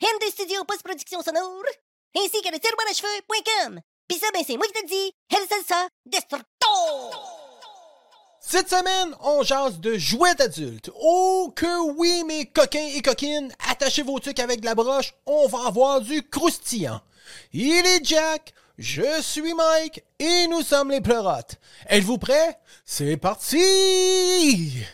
[0.00, 1.64] MD Studio Post-Production Sonore,
[2.16, 3.80] ainsi que le tiroir à cheveux.com.
[4.06, 6.46] Pis ça, ben c'est moi qui te dis, El Salsa Destructo!
[8.40, 10.90] Cette semaine, on jase de jouets d'adultes.
[10.98, 15.46] Oh que oui, mes coquins et coquines, attachez vos trucs avec de la broche, on
[15.48, 17.00] va avoir du croustillant.
[17.52, 21.56] Il est Jack, je suis Mike, et nous sommes les pleurotes.
[21.88, 22.58] Êtes-vous prêts?
[22.86, 24.84] C'est parti!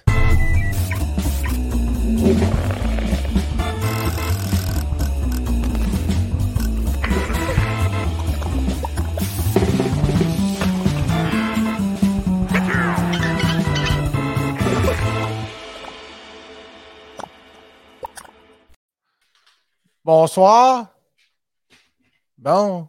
[20.04, 20.88] Bonsoir.
[22.36, 22.88] Bon.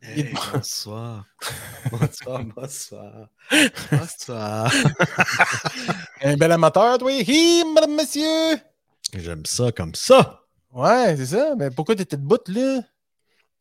[0.00, 1.26] Hey, bonsoir.
[1.90, 3.28] bonsoir, bonsoir.
[3.90, 4.72] Bonsoir.
[6.22, 7.10] Un bel amateur, toi.
[7.12, 8.56] Hi, madame, monsieur.
[9.12, 10.40] J'aime ça comme ça.
[10.72, 11.54] Ouais, c'est ça.
[11.56, 12.80] Mais pourquoi t'étais debout, là?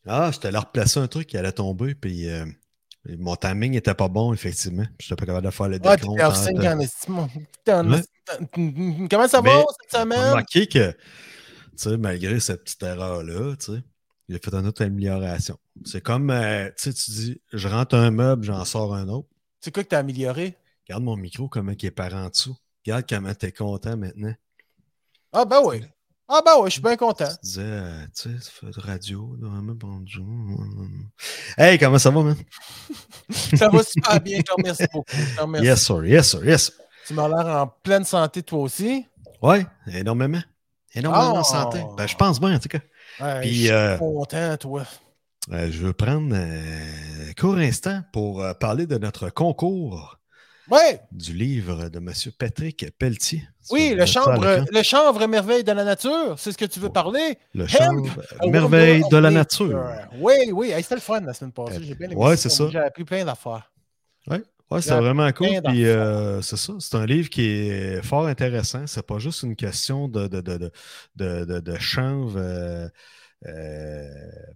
[0.08, 2.46] Ah, j'étais allé replacer un truc qui allait tomber, puis euh,
[3.18, 4.86] mon timing était pas bon, effectivement.
[5.00, 6.04] Je n'étais pas capable de faire le décompte.
[6.06, 6.20] Ouais.
[9.10, 10.30] Comment ça va cette J'ai semaine?
[10.30, 10.98] remarqué que, tu
[11.78, 13.84] sais, malgré cette petite erreur-là, tu sais,
[14.28, 15.58] il a fait une autre amélioration.
[15.84, 19.28] C'est comme, euh, tu sais, tu dis, je rentre un meuble, j'en sors un autre.
[19.62, 20.58] C'est quoi que t'as amélioré?
[20.88, 22.56] Regarde mon micro, comment il est par en dessous.
[22.86, 24.34] Regarde comment t'es content maintenant.
[25.34, 25.82] Ah, ben oui.
[26.28, 27.28] Ah, ben oui, je suis bien content.
[27.28, 30.26] Tu disais, euh, tu sais, tu fais de radio, normalement, bonjour.
[31.58, 32.36] Hey, comment ça va, man?
[33.56, 35.12] Ça va super bien, je te remercie beaucoup.
[35.12, 35.68] Je te remercie.
[35.68, 36.72] Yes, sir, yes, sir, yes.
[37.06, 39.06] Tu m'as l'air en pleine santé, toi aussi.
[39.42, 40.42] Ouais, énormément.
[40.96, 41.84] Énormément de santé.
[41.98, 42.80] Ben, je pense bien, en tout cas.
[43.20, 44.84] Ouais, Puis, je suis euh, content, toi.
[45.52, 50.18] Euh, je veux prendre euh, un court instant pour euh, parler de notre concours
[50.68, 52.12] Ouais, du livre de M.
[52.40, 53.48] Patrick Pelletier.
[53.70, 57.38] oui, le chanvre, le chanvre merveille de la nature, c'est ce que tu veux parler?
[57.54, 58.10] Le chanvre,
[58.50, 59.80] merveille de la nature.
[60.20, 61.84] Oui, oui, hey, c'était le fun la semaine passée.
[61.84, 62.50] J'ai bien aimé Ouais, ça.
[62.50, 62.68] c'est ça.
[62.72, 63.72] J'ai appris plein d'affaires.
[64.72, 65.62] Ouais, c'est vraiment cool.
[65.64, 68.88] Puis euh, c'est ça, c'est un livre qui est fort intéressant.
[68.88, 70.72] C'est pas juste une question de, de, de,
[71.16, 72.88] de, de, chanvre euh,
[73.48, 74.10] euh,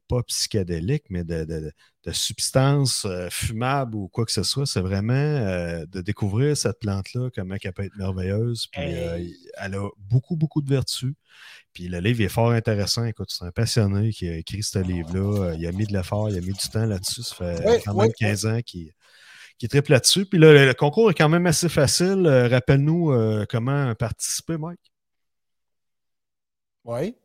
[0.08, 1.72] pas psychédélique, mais de, de,
[2.06, 4.66] de substances euh, fumables ou quoi que ce soit.
[4.66, 8.68] C'est vraiment euh, de découvrir cette plante-là, comment elle peut être merveilleuse.
[8.68, 9.36] Puis euh, Hey.
[9.58, 11.14] elle a beaucoup, beaucoup de vertus.
[11.74, 13.06] Puis le livre est fort intéressant.
[13.06, 15.50] Écoute, c'est un passionné qui a écrit ce livre-là.
[15.52, 17.24] Euh, Il a mis de l'effort, il a mis du temps là-dessus.
[17.24, 18.92] Ça fait Oui, quand oui, même 15 ans qu'il
[19.60, 20.26] qui triple là-dessus.
[20.26, 22.26] Puis là, le, le concours est quand même assez facile.
[22.26, 24.80] Euh, Rappelle-nous euh, comment participer, Mike.
[26.86, 27.16] Oui.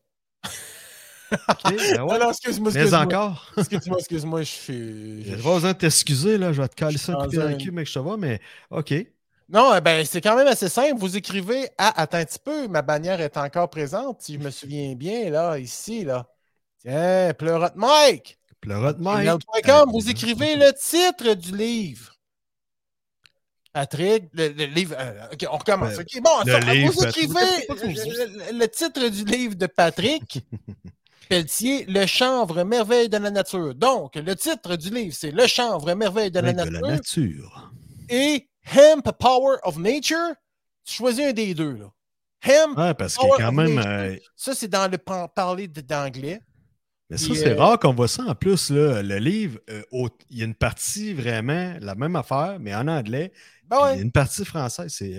[1.49, 2.15] OK, ben ouais.
[2.15, 3.01] Alors, excuse-moi, Mais excuse-moi.
[3.05, 3.53] encore.
[3.57, 5.25] Excuse-moi, excuse-moi, je suis.
[5.25, 6.53] J'ai pas besoin de t'excuser, là.
[6.53, 8.41] Je vais te caler ça un coup dans le cul, mec, je te vois, mais
[8.71, 8.93] OK.
[9.49, 10.97] Non, eh ben, c'est quand même assez simple.
[10.99, 12.01] Vous écrivez à.
[12.01, 15.59] Attends un petit peu, ma bannière est encore présente, si je me souviens bien, là,
[15.59, 16.27] ici, là.
[16.81, 18.39] Tiens, pleurote Mike.
[18.61, 19.31] Pleurote Mike.
[19.93, 22.14] Vous écrivez le titre du livre.
[23.75, 24.95] Patrick, le, le livre.
[24.99, 25.97] euh, ok, on recommence.
[26.23, 27.67] Bon, le ça, livre, vous écrivez
[28.53, 30.39] le, titre du livre de Patrick
[31.29, 33.75] Pelletier, Le chanvre merveille de la nature.
[33.75, 37.73] Donc, le titre du livre, c'est Le chanvre merveille de la de nature la nature.
[38.09, 40.35] et Hemp Power of Nature.
[40.85, 41.91] Tu choisis un des deux, là.
[42.47, 43.75] Hemp, Ouais, parce a quand of même.
[43.75, 43.91] Nature.
[43.91, 46.41] euh, ça, c'est dans le parler d'anglais.
[47.11, 48.71] Mais ça, c'est euh, rare qu'on voit ça en plus.
[48.71, 52.75] Là, le livre, euh, au- il y a une partie vraiment la même affaire, mais
[52.75, 53.33] en anglais.
[53.69, 53.93] Ben ouais.
[53.95, 54.93] Il y a une partie française.
[54.93, 55.19] C'est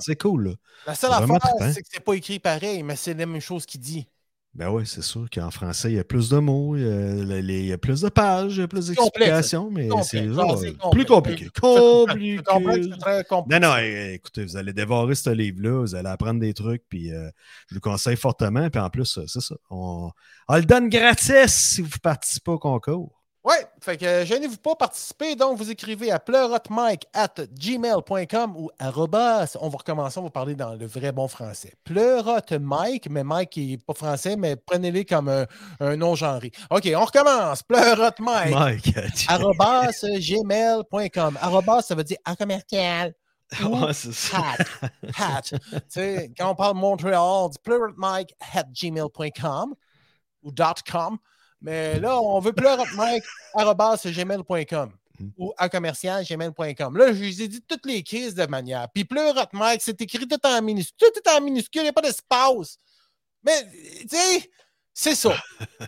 [0.00, 0.48] c'est cool.
[0.48, 0.54] Là.
[0.86, 1.38] La seule affaire,
[1.72, 4.06] c'est que c'est pas écrit pareil, mais c'est la même chose qu'il dit.
[4.54, 7.40] Ben oui, c'est sûr qu'en français, il y a plus de mots, il y a,
[7.40, 10.42] les- il y a plus de pages, il y a plus d'explications, mais c'est Ah,
[10.52, 11.48] euh, plus compliqué.
[11.60, 12.40] Compliqué.
[12.92, 13.60] C'est très complexe.
[13.60, 17.12] Non, non, eh, écoutez, vous allez dévorer ce livre-là, vous allez apprendre des trucs, puis
[17.12, 17.28] euh,
[17.68, 18.70] je vous le conseille fortement.
[18.70, 19.56] Puis en plus, euh, c'est ça.
[19.70, 20.10] On,
[20.48, 23.23] on le donne gratis si vous participez au concours.
[23.44, 25.36] Ouais, fait que euh, gênez-vous pas participer.
[25.36, 29.58] Donc, vous écrivez à pleurotemike at gmail.com ou arrobas.
[29.60, 31.74] On va recommencer, on va parler dans le vrai bon français.
[31.84, 35.44] Pleurotemike, mais Mike n'est pas français, mais prenez-les comme un,
[35.80, 36.52] un nom genré.
[36.70, 37.62] OK, on recommence.
[37.62, 38.54] Pleurotemike.
[38.54, 38.94] Mike,
[39.28, 41.38] arrobas gmail.com.
[41.38, 43.12] Arrobas, ça veut dire en commercial.
[43.62, 44.38] ou Ouais, c'est ça.
[44.38, 44.88] hat.
[45.18, 45.42] Hat.
[45.50, 45.58] tu
[45.88, 47.58] sais, quand on parle de Montréal, on dit
[48.54, 49.74] at gmail.com
[50.42, 50.50] ou
[50.90, 51.18] .com.
[51.64, 55.28] Mais là, on veut pleurotemike.gmail.com Mm.
[55.38, 56.96] ou à commercial gmail.com.
[56.96, 58.88] Là, je vous ai dit toutes les crises de manière.
[58.92, 60.96] Puis pleurotemike, c'est écrit tout en minuscule.
[60.98, 62.78] Tout est en minuscule, il n'y a pas d'espace.
[63.44, 63.64] Mais,
[64.00, 64.50] tu sais,
[64.92, 65.36] c'est ça.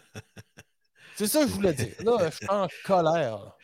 [1.17, 1.93] C'est ça que je voulais dire.
[2.05, 3.39] Là, je suis en colère.
[3.39, 3.57] là.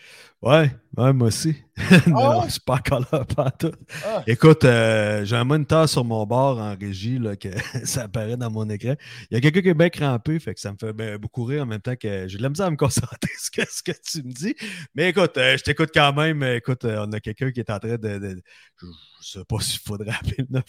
[0.42, 1.54] Ouais, ouais, moi aussi.
[2.08, 2.46] non, Ah non, ouais?
[2.46, 3.70] je suis pas encore là, pas en tout.
[4.04, 4.24] Ah.
[4.26, 7.48] Écoute, euh, j'ai un moniteur sur mon bord en régie, là, que
[7.86, 8.96] ça apparaît dans mon écran.
[9.30, 11.44] Il y a quelqu'un qui est bien crampé, fait que ça me fait ben, beaucoup
[11.44, 13.92] rire en même temps que j'ai de la misère à me concentrer sur ce que,
[13.92, 14.56] tu me dis.
[14.96, 16.42] Mais écoute, euh, je t'écoute quand même.
[16.42, 18.18] Écoute, euh, on a quelqu'un qui est en train de.
[18.18, 18.42] de-
[18.80, 18.86] je,
[19.22, 20.64] je sais pas s'il faudrait appeler le 9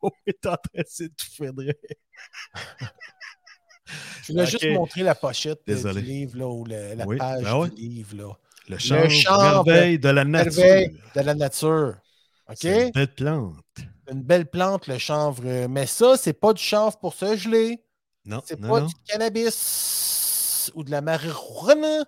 [0.00, 0.82] On est en train
[1.52, 1.74] de rire.
[4.22, 6.00] Je voulais juste montrer la pochette Désolé.
[6.00, 7.68] du livre, là, ou le- la Oui, page ben ouais.
[7.68, 8.16] du livre.
[8.16, 8.38] Là.
[8.68, 10.88] Le chanvre, chanvre, merveille de la nature.
[11.14, 11.94] De la nature.
[12.50, 12.64] OK?
[12.64, 13.56] Une belle plante.
[14.10, 15.42] Une belle plante, le chanvre.
[15.68, 17.82] Mais ça, c'est pas du chanvre pour se geler.
[18.24, 18.86] Non, C'est pas non.
[18.86, 22.04] du cannabis ou de la marijuana.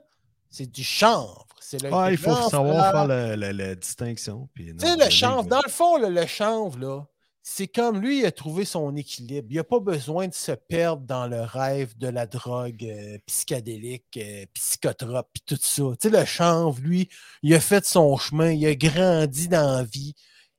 [0.48, 1.46] C'est du chanvre.
[1.60, 4.48] C'est le Ah, il faut savoir faire la, la- la distinction.
[4.54, 7.04] Tu sais, le le chanvre, dans le fond, là, le chanvre, là,
[7.46, 9.48] c'est comme lui, il a trouvé son équilibre.
[9.50, 14.16] Il n'a pas besoin de se perdre dans le rêve de la drogue euh, psychédélique,
[14.16, 15.82] euh, psychotrope, puis tout ça.
[16.00, 17.10] Tu sais, le chanvre, lui,
[17.42, 20.14] il a fait son chemin, il a grandi dans la vie.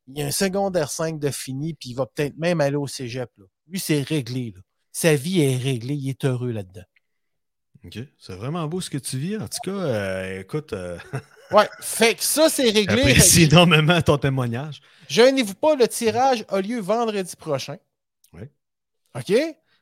[0.06, 3.32] Il a un secondaire 5 de fini, puis il va peut-être même aller au cégep.
[3.68, 4.54] Lui, c'est réglé.
[4.56, 4.62] Là.
[4.92, 6.86] Sa vie est réglée, il est heureux là-dedans.
[7.84, 7.98] OK.
[8.20, 9.38] C'est vraiment beau ce que tu vis.
[9.38, 10.76] En tout cas, euh, écoute,
[11.52, 12.98] Ouais, fait que ça, c'est réglé.
[12.98, 14.82] j'apprécie énormément ton témoignage.
[15.08, 17.78] Gênez-vous pas, le tirage a lieu vendredi prochain.
[18.34, 18.44] Oui.
[19.16, 19.34] OK?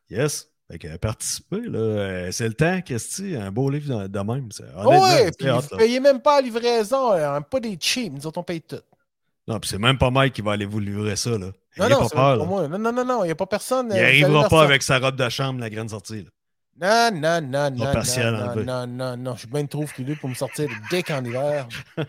[0.10, 0.50] Yes.
[0.70, 3.36] Fait que participer, là, euh, c'est le temps, Christy.
[3.36, 4.50] Un beau livre de, même.
[4.86, 5.78] Oui, puis vous là.
[5.78, 8.78] payez même pas la livraison, euh, pas des cheap, nous autres on paye tout.
[9.48, 11.32] Non, puis c'est même pas Mike qui va aller vous livrer ça.
[11.32, 11.52] Là.
[11.78, 12.38] Non, non, pas peur.
[12.38, 12.46] là.
[12.46, 12.68] moi.
[12.68, 13.90] Non, non, non, non, il n'y a pas personne.
[13.92, 16.24] Il euh, allez n'arrivera pas avec sa robe de chambre, la grande sortie.
[16.24, 16.30] là.
[16.82, 18.66] Non, non, non, non, partiel non, enlevé.
[18.66, 21.68] non, non, non, je suis bien trop culé pour me sortir de dick en hiver.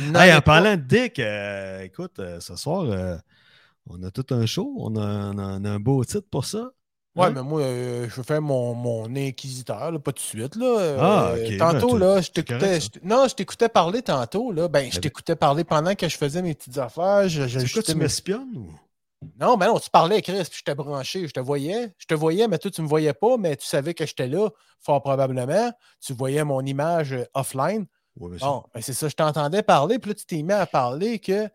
[0.00, 3.16] Non, Hey, en pas- parlant de Dick, euh, écoute, euh, ce soir, euh,
[3.88, 4.74] on a tout un show.
[4.78, 5.00] On a,
[5.32, 6.70] on a- on a un beau titre pour ça.
[7.16, 7.32] Ouais, Hein?
[7.34, 10.56] mais moi, je faire mon, mon inquisiteur, là, pas tout de suite.
[10.56, 10.96] Là.
[10.98, 12.80] Ah, ok, Tantôt, ben, là, je t'écoutais.
[12.80, 14.50] je Non, je t'écoutais parler tantôt.
[14.52, 14.66] Là.
[14.68, 17.28] Ben, je t'écoutais parler pendant que je faisais mes petites affaires.
[17.28, 18.74] Je, quoi, j'ajustais tu mes- m'espionnes ou?
[19.38, 21.94] Non, ben non, tu parlais, Chris, puis je t'ai branché, je te voyais.
[21.98, 24.26] Je te voyais, mais toi, tu ne me voyais pas, mais tu savais que j'étais
[24.28, 24.48] là,
[24.80, 25.72] fort probablement.
[26.00, 27.86] Tu voyais mon image euh, offline.
[28.16, 28.38] Ouais.
[28.38, 31.48] Bon, ben c'est ça, je t'entendais parler, puis là, tu t'es mis à parler que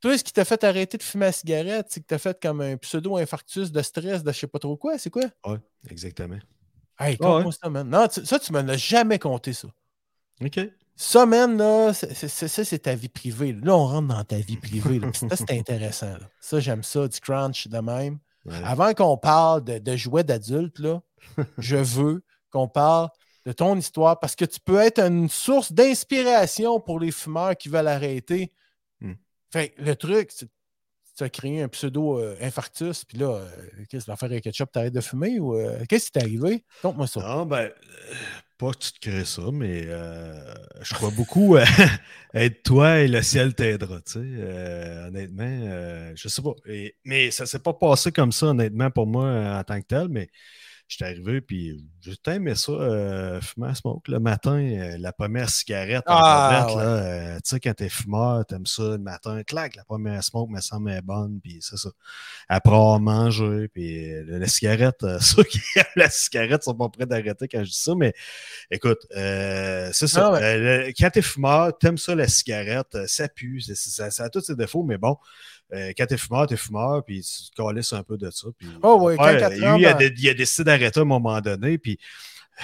[0.00, 2.60] toi, ce qui t'a fait arrêter de fumer la cigarette, c'est que t'as fait comme
[2.60, 5.24] un pseudo-infarctus de stress, de je sais pas trop quoi, c'est quoi?
[5.46, 5.58] Ouais,
[5.88, 6.38] exactement.
[6.98, 7.50] Hey, ouais.
[7.60, 7.88] ça, man.
[7.88, 9.68] Non, tu- ça, tu me l'as jamais compté, ça.
[10.44, 10.60] OK.
[10.96, 13.52] Ça, là, ça, c'est ta vie privée.
[13.52, 15.00] Là, on rentre dans ta vie privée.
[15.00, 15.12] là.
[15.12, 16.12] Ça, c'est intéressant.
[16.12, 16.28] là.
[16.40, 18.18] Ça, j'aime ça, du crunch de même.
[18.44, 18.54] Ouais.
[18.64, 21.02] Avant qu'on parle de, de jouets d'adultes, là,
[21.58, 23.08] je veux qu'on parle
[23.44, 27.68] de ton histoire parce que tu peux être une source d'inspiration pour les fumeurs qui
[27.68, 28.52] veulent arrêter.
[29.00, 29.14] Hmm.
[29.50, 30.48] Fait que le truc, c'est
[31.16, 33.48] tu as créé un pseudo-infarctus, puis là, euh,
[33.88, 36.64] qu'est-ce que l'affaire avec ketchup, t'arrêtes de fumer ou euh, qu'est-ce qui t'est arrivé?
[36.82, 37.20] Conte-moi ça.
[37.20, 38.14] Non, ben, euh,
[38.58, 41.64] pas que tu te crées ça, mais euh, je crois beaucoup à
[42.34, 44.18] être toi et le ciel t'aidera, tu sais.
[44.22, 46.54] euh, honnêtement, euh, je sais pas.
[47.04, 50.08] Mais ça s'est pas passé comme ça, honnêtement, pour moi euh, en tant que tel,
[50.08, 50.28] mais
[50.88, 54.02] j'étais arrivé, puis j'ai aimé ça, euh, fumer à smoke.
[54.10, 56.74] Le matin, euh, la première cigarette Ah, ouais.
[56.82, 60.60] euh, tu sais, quand t'es fumeur, t'aimes ça le matin, clac, la première smoke me
[60.60, 61.88] semble bonne, puis c'est ça.
[62.48, 67.06] Après avoir mangé, puis euh, la cigarette, ceux qui aiment la cigarette sont pas prêts
[67.06, 68.12] d'arrêter quand je dis ça, mais
[68.70, 70.30] écoute, euh, c'est ça.
[70.32, 74.40] Mais- Euh, le- quand t'es fumeur, t'aimes ça la cigarette, ça pue, ça a tous
[74.42, 75.16] ses défauts, mais bon,
[75.74, 78.46] euh, quand t'es fumeur, t'es fumeur, puis tu te calisses un peu de ça.
[78.58, 81.06] Puis, Oh oui, Ouais, quand quatre lui, il, a, il a décidé d'arrêter à un
[81.06, 81.98] moment donné, puis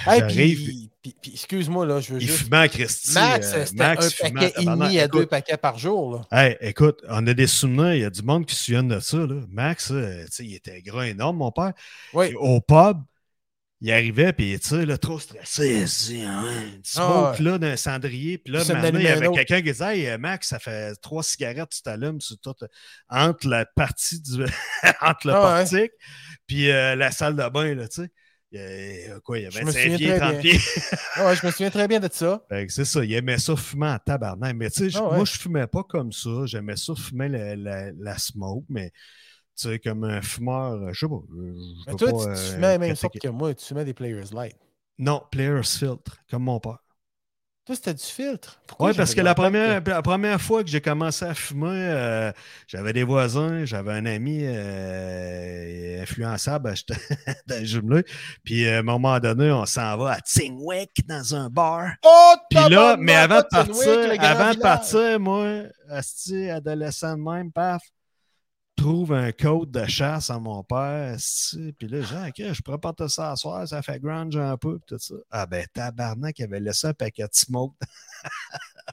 [0.07, 2.43] Hey, puis, puis- puis excuse-moi, là, je veux il juste.
[2.45, 3.13] fumait à Christy.
[3.13, 6.25] Max, euh, c'était Max un paquet et demi à deux paquets par jour.
[6.31, 6.45] Là.
[6.45, 9.01] Hey, écoute, on a des souvenirs, il y a du monde qui se souvient de
[9.01, 9.17] ça.
[9.17, 9.35] Là.
[9.49, 11.73] Max, euh, tu sais, il était gras énorme, mon père.
[12.13, 12.33] Oui.
[12.39, 12.99] Au pub,
[13.83, 16.43] il arrivait, puis tu sais, là, trop stressé, il hein,
[16.97, 18.37] Ah, smoke là, d'un cendrier.
[18.37, 21.69] Puis là, maintenant, il y avait quelqu'un qui disait, hey, Max, ça fait trois cigarettes,
[21.71, 22.53] tu t'allumes sur tout,
[23.09, 24.43] entre la partie du.
[25.01, 25.91] entre le Ah portique,
[26.47, 28.09] puis euh, la salle de bain, là, tu sais.
[28.53, 30.41] Il y a, quoi, il y a Je me 25 souviens pieds, très 30 bien.
[30.41, 30.59] pieds.
[31.23, 32.43] Ouais, je me souviens très bien de ça.
[32.49, 34.55] Fait que c'est ça, il aimait ça fumer en tabarnak.
[34.57, 35.15] Mais tu sais, Ah ouais.
[35.15, 36.29] moi, je fumais pas comme ça.
[36.45, 38.91] J'aimais ça fumer la, la- la smoke, mais
[39.61, 41.15] tu sais, comme un fumeur, euh, je sais pas.
[41.15, 41.53] euh,
[41.85, 43.85] je Mais toi, pas, tu, tu euh, fumais la même sorte que moi, tu fumais
[43.85, 44.55] des Players Light.
[44.97, 46.79] Non, Players Filtre, comme mon père.
[47.63, 48.59] Toi, c'était du filtre.
[48.67, 52.31] Pourquoi Oui, parce que la première, la première fois que j'ai commencé à fumer, euh,
[52.67, 56.73] j'avais des voisins, j'avais un ami euh, influençable
[57.47, 58.03] dans le jumelé.
[58.43, 61.91] Puis euh, à un moment donné, on s'en va à Tingwick dans un bar.
[62.03, 65.45] Oh, Puis là, mais avant de partir, avant de partir, moi,
[65.89, 67.83] asti, adolescent de même, paf,
[68.81, 71.15] trouve un code de chasse à mon père.
[71.77, 74.79] Puis là, genre, OK, je pourrais porter ça à soir, ça fait grunge un peu,
[74.87, 75.15] tout ça.
[75.29, 77.75] Ah ben, tabarnak, il avait laissé un paquet de smoke.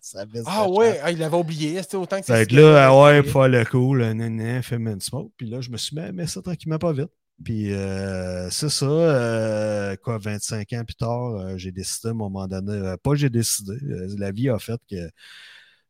[0.01, 1.83] Ça Ah ouais, ah, il l'avait oublié.
[1.83, 2.37] C'était autant que ça.
[2.37, 5.33] Fait que là, ah ouais, pour faire le cool, nan, fais-moi une smoke.
[5.37, 7.11] Puis là, je me suis mis à mettre ça tranquillement pas vite.
[7.43, 12.15] Puis euh, c'est ça, euh, quoi, 25 ans plus tard, euh, j'ai décidé à un
[12.15, 13.73] moment donné, pas j'ai décidé,
[14.19, 15.11] la vie a fait que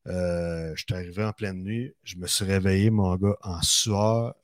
[0.07, 4.35] euh, je suis arrivé en pleine nuit, je me suis réveillé, mon gars, en sueur,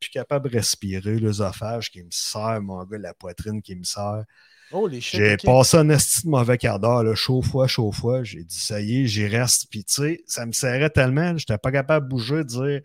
[0.00, 4.24] plus capable de respirer, l'œsophage qui me serre, mon gars, la poitrine qui me serre.
[4.70, 4.88] Oh.
[4.90, 8.22] J'ai passé un esti de mauvais quart d'heure, chaud froid, chaud froid.
[8.22, 9.68] J'ai dit, ça y est, j'y reste.
[9.70, 12.80] Puis, tu sais, ça me serrait tellement, je n'étais pas capable de bouger, de dire,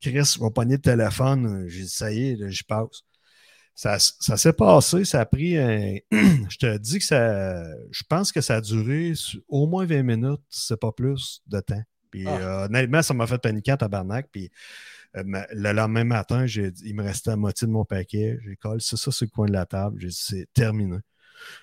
[0.00, 1.66] Chris, va pogner le téléphone.
[1.68, 3.02] J'ai dit, ça y est, là, j'y passe.
[3.74, 5.96] Ça, ça s'est passé, ça a pris un.
[6.12, 7.64] je te dis que ça.
[7.90, 9.12] Je pense que ça a duré
[9.48, 11.82] au moins 20 minutes, c'est pas plus de temps.
[12.10, 12.36] Puis, Ah.
[12.36, 14.28] euh, honnêtement, ça m'a fait paniquer en tabarnak.
[14.30, 14.50] Puis,
[15.16, 18.38] euh, le lendemain matin, j'ai dit- il me restait la moitié de mon paquet.
[18.44, 19.98] J'ai collé c'est ça sur le coin de la table.
[20.00, 20.98] J'ai dit, c'est terminé.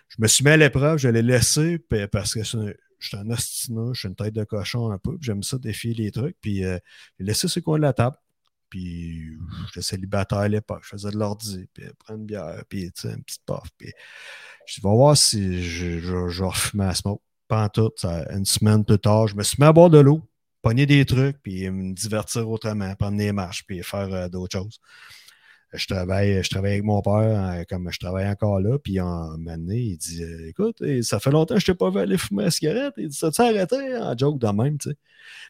[0.10, 1.78] Je me suis mis à l'épreuve, je l'ai laissé
[2.12, 5.42] parce que je suis un ostineux, je suis une tête de cochon un peu, j'aime
[5.42, 6.36] ça défier les trucs.
[6.42, 6.78] Puis euh,
[7.20, 8.18] j'ai laissé sur le coin de la table.
[8.70, 13.24] Puis j'étais célibataire à l'époque, je faisais de l'ordi, puis prendre une bière, puis une
[13.24, 13.70] petite puff.
[13.78, 13.92] Puis
[14.66, 16.44] je dis, va voir si je, je, je
[16.78, 17.22] vais à smoke.
[17.48, 19.98] Pas en tout, ça, une semaine plus tard, je me suis mis à boire de
[20.00, 20.22] l'eau,
[20.62, 24.80] pogner des trucs, puis me divertir autrement, prendre des marches, puis faire euh, d'autres choses.
[25.74, 29.38] Je travaille, je travaille avec mon père, euh, comme je travaille encore là, puis en
[29.38, 32.18] donné, il dit euh, Écoute, eh, ça fait longtemps que je t'ai pas vu aller
[32.18, 32.94] fumer la cigarette.
[32.98, 34.96] Il dit Ça tu arrêté en joke de même, tu sais.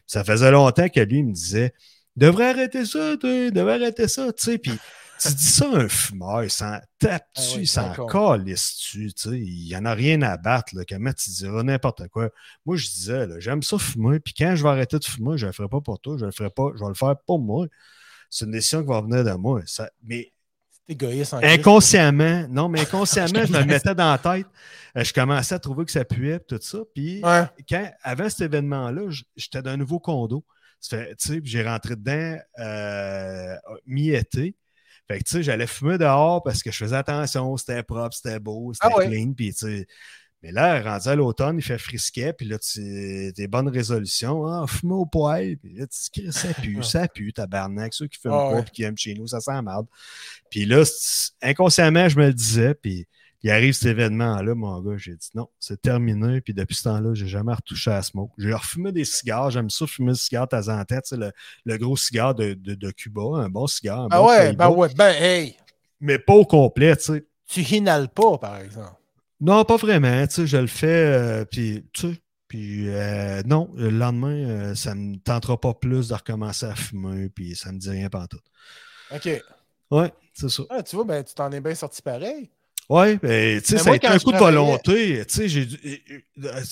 [0.06, 1.72] Ça faisait longtemps que lui il me disait
[2.16, 4.58] Devrais arrêter ça, tu devrais arrêter ça, tu sais.
[4.58, 4.72] Puis
[5.20, 8.76] tu dis ça à un fumeur, il s'en tape Ah dessus, oui, il s'en calisse
[8.76, 9.38] dessus, tu sais.
[9.38, 10.82] Il n'y en a rien à battre, là.
[10.88, 12.30] Comment tu diras n'importe quoi.
[12.66, 15.50] Moi, je disais, j'aime ça fumer, puis quand je vais arrêter de fumer, je ne
[15.50, 17.66] le ferai pas pour toi, je le ferai pas, je vais le faire pour moi.
[18.28, 19.60] C'est une décision qui va venir de moi.
[19.66, 20.32] Ça- mais
[20.88, 24.46] égoïste en inconsciemment, non, mais inconsciemment, je me mettais dans la tête.
[24.96, 26.78] Euh, Je commençais à trouver que ça puait, tout ça.
[26.94, 27.44] Puis Ouais.
[27.68, 29.02] quand, avant cet événement-là,
[29.36, 30.44] j'étais dans un nouveau condo.
[30.80, 33.56] J'ai rentré dedans euh,
[33.86, 34.56] mi-été.
[35.08, 38.38] Fait que, tu sais, j'allais fumer dehors parce que je faisais attention, c'était propre, c'était
[38.38, 39.08] beau, c'était Ah ouais.
[39.08, 39.86] clean, puis tu sais.
[40.42, 44.46] Mais là, rendu à l'automne, il fait frisquet, puis là, tu des bonnes résolutions.
[44.46, 45.58] Ah, fumer au poêle.
[45.58, 47.92] Puis là, tu ça pue, ça pue, tabarnak.
[47.92, 48.62] Ceux qui fument Ah pas, ouais.
[48.62, 49.86] puis qui aiment chez nous, ça sent merde.
[50.50, 50.82] Puis là,
[51.42, 53.06] inconsciemment, je me le disais, puis
[53.42, 56.40] il arrive cet événement-là, mon gars, j'ai dit non, c'est terminé.
[56.40, 58.32] Puis depuis ce temps-là, j'ai jamais retouché à la smoke.
[58.38, 61.32] J'ai refumé des cigares, j'aime ça fumer des cigares de temps en temps, le,
[61.64, 64.00] le gros cigare de, de, de Cuba, un bon cigare.
[64.00, 65.56] un Ah bon ouais, ben ouais, ben hey,
[66.00, 67.26] Mais pas au complet, tu sais.
[67.46, 68.94] tu inhales pas, par exemple?
[69.40, 73.70] Non, pas vraiment, tu sais, je le fais, euh, puis tu sais, puis euh, non,
[73.74, 77.78] le lendemain, euh, ça me tentera pas plus de recommencer à fumer, puis ça me
[77.78, 78.44] dit rien pantoute.
[79.14, 79.28] OK.
[79.90, 80.62] Ouais, c'est ça.
[80.68, 82.50] Ah, tu vois, ben, tu t'en es bien sorti pareil.
[82.92, 85.24] Oui, ben, tu sais, Mais ça a été un coup de volonté.
[85.24, 85.68] Tu sais,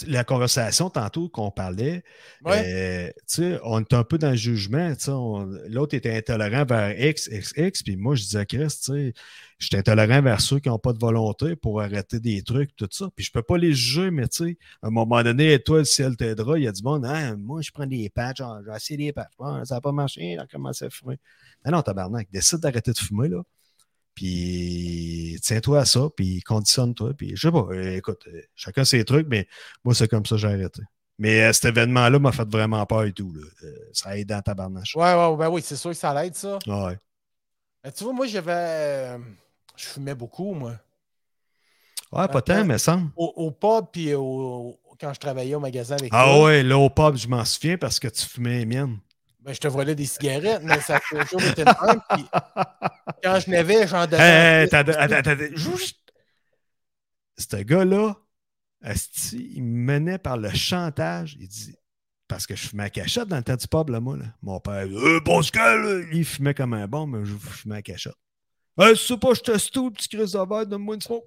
[0.08, 2.02] la conversation tantôt qu'on parlait,
[2.44, 2.64] Ouais.
[2.66, 4.92] euh, tu sais, on est un peu dans le jugement.
[4.96, 5.12] tu sais,
[5.68, 9.12] L'autre était intolérant vers X, X, X, puis moi, je disais, Chris, tu sais,
[9.58, 12.88] je suis intolérant vers ceux qui n'ont pas de volonté pour arrêter des trucs, tout
[12.90, 13.08] ça.
[13.14, 15.84] Puis je peux pas les juger, mais tu sais, à un moment donné, toi, le
[15.84, 16.58] ciel t'aidera.
[16.58, 19.34] Il y a du monde, ah, moi, je prends des patchs, j'ai essayé des patchs.
[19.62, 21.18] Ça n'a pas marché, il a commencé à fumer.
[21.64, 23.40] Non, non, tabarnak, décide d'arrêter de fumer, là.
[24.18, 27.12] Puis tiens-toi à ça, puis conditionne-toi.
[27.16, 29.46] Puis je sais pas, euh, écoute, euh, chacun ses trucs, mais
[29.84, 30.82] moi, c'est comme ça que j'ai arrêté.
[31.20, 33.32] Mais euh, cet événement-là m'a fait vraiment peur et tout.
[33.32, 33.46] là.
[33.62, 34.96] Euh, ça aide dans ta barnache.
[34.96, 36.58] Ouais, ouais, ben oui, c'est sûr que ça l'aide, ça.
[36.66, 36.98] Ouais.
[37.84, 39.18] Ben, tu vois, moi, j'avais.
[39.76, 40.72] je fumais beaucoup, moi.
[42.10, 43.10] Ouais, pas tant, mais semble.
[43.14, 46.76] Au, au pub, puis au, quand je travaillais au magasin avec Ah toi, ouais, là
[46.76, 48.98] au pub, je m'en souviens parce que tu fumais les miennes.
[49.48, 52.02] Ben, je te volais des cigarettes, mais ça a toujours été le même.
[52.10, 52.24] Puis
[53.24, 54.66] quand je n'avais, j'en donnais.
[54.66, 55.96] Hey, attends, attends, juste.
[57.38, 58.14] Ce gars-là,
[58.82, 61.38] asti, il me menait par le chantage.
[61.40, 61.74] Il dit,
[62.28, 64.18] parce que je fumais à cachette dans le temps du pub, là, moi.
[64.18, 64.26] Là.
[64.42, 68.16] Mon père, euh, Pascal, il fumait comme un bon, mais je fumais à cachette.
[68.78, 71.24] Hey, tu sais pas, je teste tout, petit Chris de verre, donne-moi une smoke.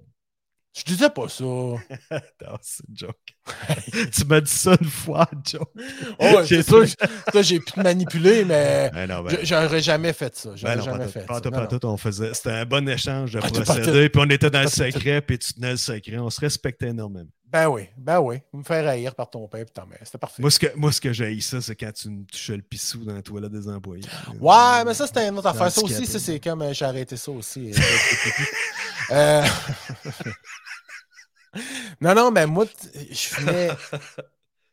[0.74, 1.44] Je disais pas ça.
[1.44, 3.16] Non, c'est une joke.
[4.12, 5.70] tu m'as dit ça une fois, joke.
[6.18, 10.50] Oh, c'est sûr, ça, j'ai pu te manipuler, mais Ben ben, j'aurais jamais fait ça.
[10.50, 11.40] ben J'aurais non, jamais pas fait ça.
[11.50, 11.78] Non, non.
[11.92, 12.34] on faisait.
[12.34, 15.54] C'était un bon échange de pas procédés, puis on était dans le secret, puis tu
[15.54, 16.18] tenais le secret.
[16.18, 17.28] On se respectait énormément.
[17.52, 18.36] Ben oui, ben oui.
[18.50, 19.98] Vous me faire haïr par ton père ta mère.
[20.02, 20.40] C'était parfait.
[20.40, 23.04] Moi, ce que, moi, ce que j'ai ça, c'est quand tu me touchais le pissou
[23.04, 24.04] dans la toilette des employés.
[24.40, 25.70] Ouais, mais ça, c'était une autre affaire.
[25.70, 27.72] Ça aussi, ça, c'est comme euh, j'ai arrêté ça aussi.
[29.10, 29.42] Euh,
[32.00, 33.70] non, non, mais moi, je fumais.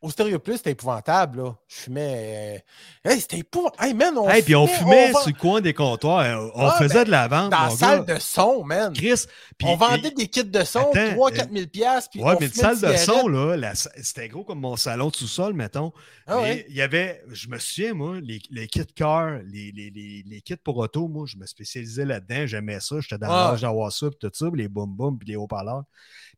[0.02, 1.56] Au Stéréo Plus, c'était épouvantable, là.
[1.68, 2.62] Je fumais.
[3.06, 3.84] euh, Hey, c'était épouvantable.
[3.86, 6.20] Hey, man, on Hey, puis on fumait sur le coin des comptoirs.
[6.20, 7.52] euh, On Ah, faisait ben, de la vente.
[7.52, 8.16] Dans la salle gars.
[8.16, 8.94] de son, man.
[8.94, 9.26] Chris.
[9.58, 12.52] puis- on vendait des kits de son, Attends, 3-4 000 piastres, puis Ouais, mais une
[12.52, 15.92] fumait salle de son, là, la c'était gros comme mon salon de sous-sol, mettons.
[16.28, 16.66] Ah Mais ouais?
[16.70, 20.42] il y avait, je me souviens, moi, les, les kits car, les, les, les, les
[20.42, 23.50] kits pour auto, moi, je me spécialisais là-dedans, j'aimais ça, j'étais dans Ah.
[23.52, 25.84] l'âge d'avoir ça, puis tout ça, puis les boum-boum, puis les haut-parleurs.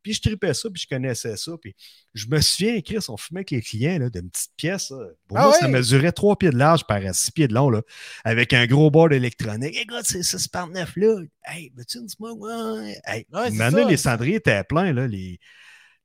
[0.04, 1.76] Puis je tripais ça, puis je connaissais ça, puis
[2.14, 5.06] je me souviens, Chris, on fumait avec les clients, là, d'une petite pièce, là.
[5.28, 7.82] Pour Ah moi, ça mesurait 3 pieds de large par 6 pieds de long, là,
[8.24, 9.76] avec un gros board électronique.
[9.80, 11.22] Écoute, c'est 6 par 9, là.
[11.46, 12.40] Hey, veux-tu une smoke?
[12.40, 12.98] Ouais.
[13.06, 15.40] Hey, Ouais, maintenant, les cendriers étaient pleins, là, les...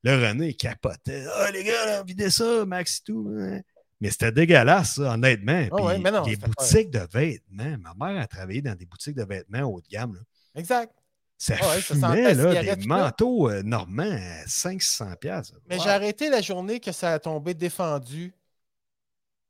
[0.03, 1.25] Le René capotait.
[1.35, 3.27] Ah, les gars, là, videz ça, Max et tout.
[3.39, 3.61] hein.
[3.99, 5.63] Mais c'était dégueulasse, ça, honnêtement.
[5.75, 7.75] Puis ouais, mais non, les boutiques de vêtements.
[7.79, 10.13] Ma mère a travaillé dans des boutiques de vêtements haut de gamme.
[10.13, 10.21] là.
[10.55, 10.93] Exact.
[11.37, 15.53] Ça Ah ouais, fumait, là, des manteaux euh, normands à 500 pièces.
[15.69, 18.33] Mais j'ai arrêté la journée que ça a tombé défendu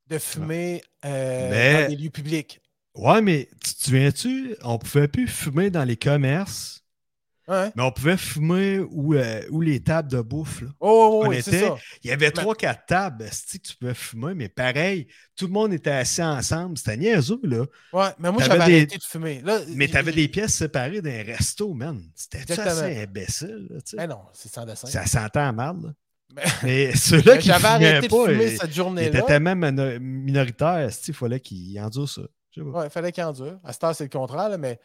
[0.08, 2.62] de fumer euh, Mais- dans des lieux publics.
[2.96, 6.84] Ouais, mais tu te souviens-tu, on pouvait plus fumer dans les commerces,
[7.50, 7.72] Ouais.
[7.75, 10.62] mais on pouvait fumer où, euh, où les tables de bouffe.
[10.62, 10.68] là.
[10.82, 11.75] Oh, On oui, était- ça.
[12.04, 15.54] Il y avait Mais- trois, quatre tables que tu pouvais fumer, mais pareil, tout le
[15.54, 16.77] monde était assis ensemble.
[16.77, 17.66] C'était niaiseux, là.
[17.94, 19.42] Ouais, mais moi, T'avais j'avais des- arrêté de fumer.
[19.46, 22.01] Là, Mais tu avais j'ai- des pièces séparées d'un resto, man.
[22.16, 23.98] C'était assez imbécile, là, tu sais?
[23.98, 24.88] Ben non, c'est sans dessin.
[24.88, 25.89] Ça sentait à mal, là.
[26.36, 29.08] Mais- Mais ceux-là Mais qui J'avais arrêté pas, de fumer ils, cette ils journée-là.
[29.08, 32.24] étaient tellement mino- minoritaires, il fallait qu'ils endurent ça.
[32.58, 33.58] Ouais, il fallait qu'il endure.
[33.63, 34.77] À cette heure, c'est le contraire, là, mais.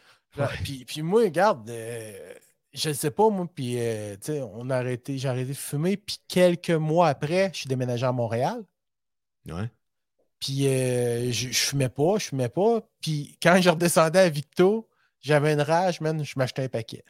[0.87, 2.33] Puis moi, regarde, euh,
[2.73, 5.57] je ne sais pas, moi, puis, euh, tu sais, on a arrêté, j'ai arrêté de
[5.57, 8.65] fumer, puis quelques mois après, je suis déménagé à Montréal.
[9.47, 9.71] Ouais.
[10.41, 12.81] Puis euh, je, je fumais pas, je fumais pas.
[13.01, 14.89] Puis quand je redescendais à Victo,
[15.21, 17.05] j'avais une rage, man, je m'achetais un paquet.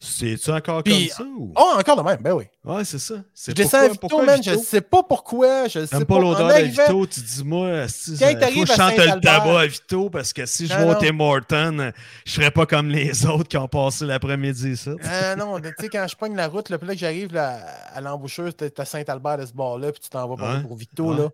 [0.00, 1.32] C'est-tu encore Puis- comme ça?
[1.36, 1.52] Ou...
[1.56, 2.44] Oh, encore de même, ben oui.
[2.64, 3.16] Ouais, c'est ça.
[3.34, 4.62] Je descends à pourquoi man, je Vito?
[4.62, 6.04] sais pas pourquoi, je sais pas.
[6.04, 9.60] pas l'odeur de Vito, tu dis moi, faut t'arrives que je à chante le tabac
[9.60, 10.94] à Vito parce que si je non.
[11.00, 11.92] Tim Horton,
[12.24, 14.92] je serais pas comme les autres qui ont passé l'après-midi ça.
[15.02, 17.56] Ah non, tu sais, quand je pogne la route, là, puis là que j'arrive là,
[17.92, 21.16] à l'embouchure, t'es à Saint-Albert de ce bord-là, puis tu t'en vas pour, ouais.
[21.16, 21.28] là.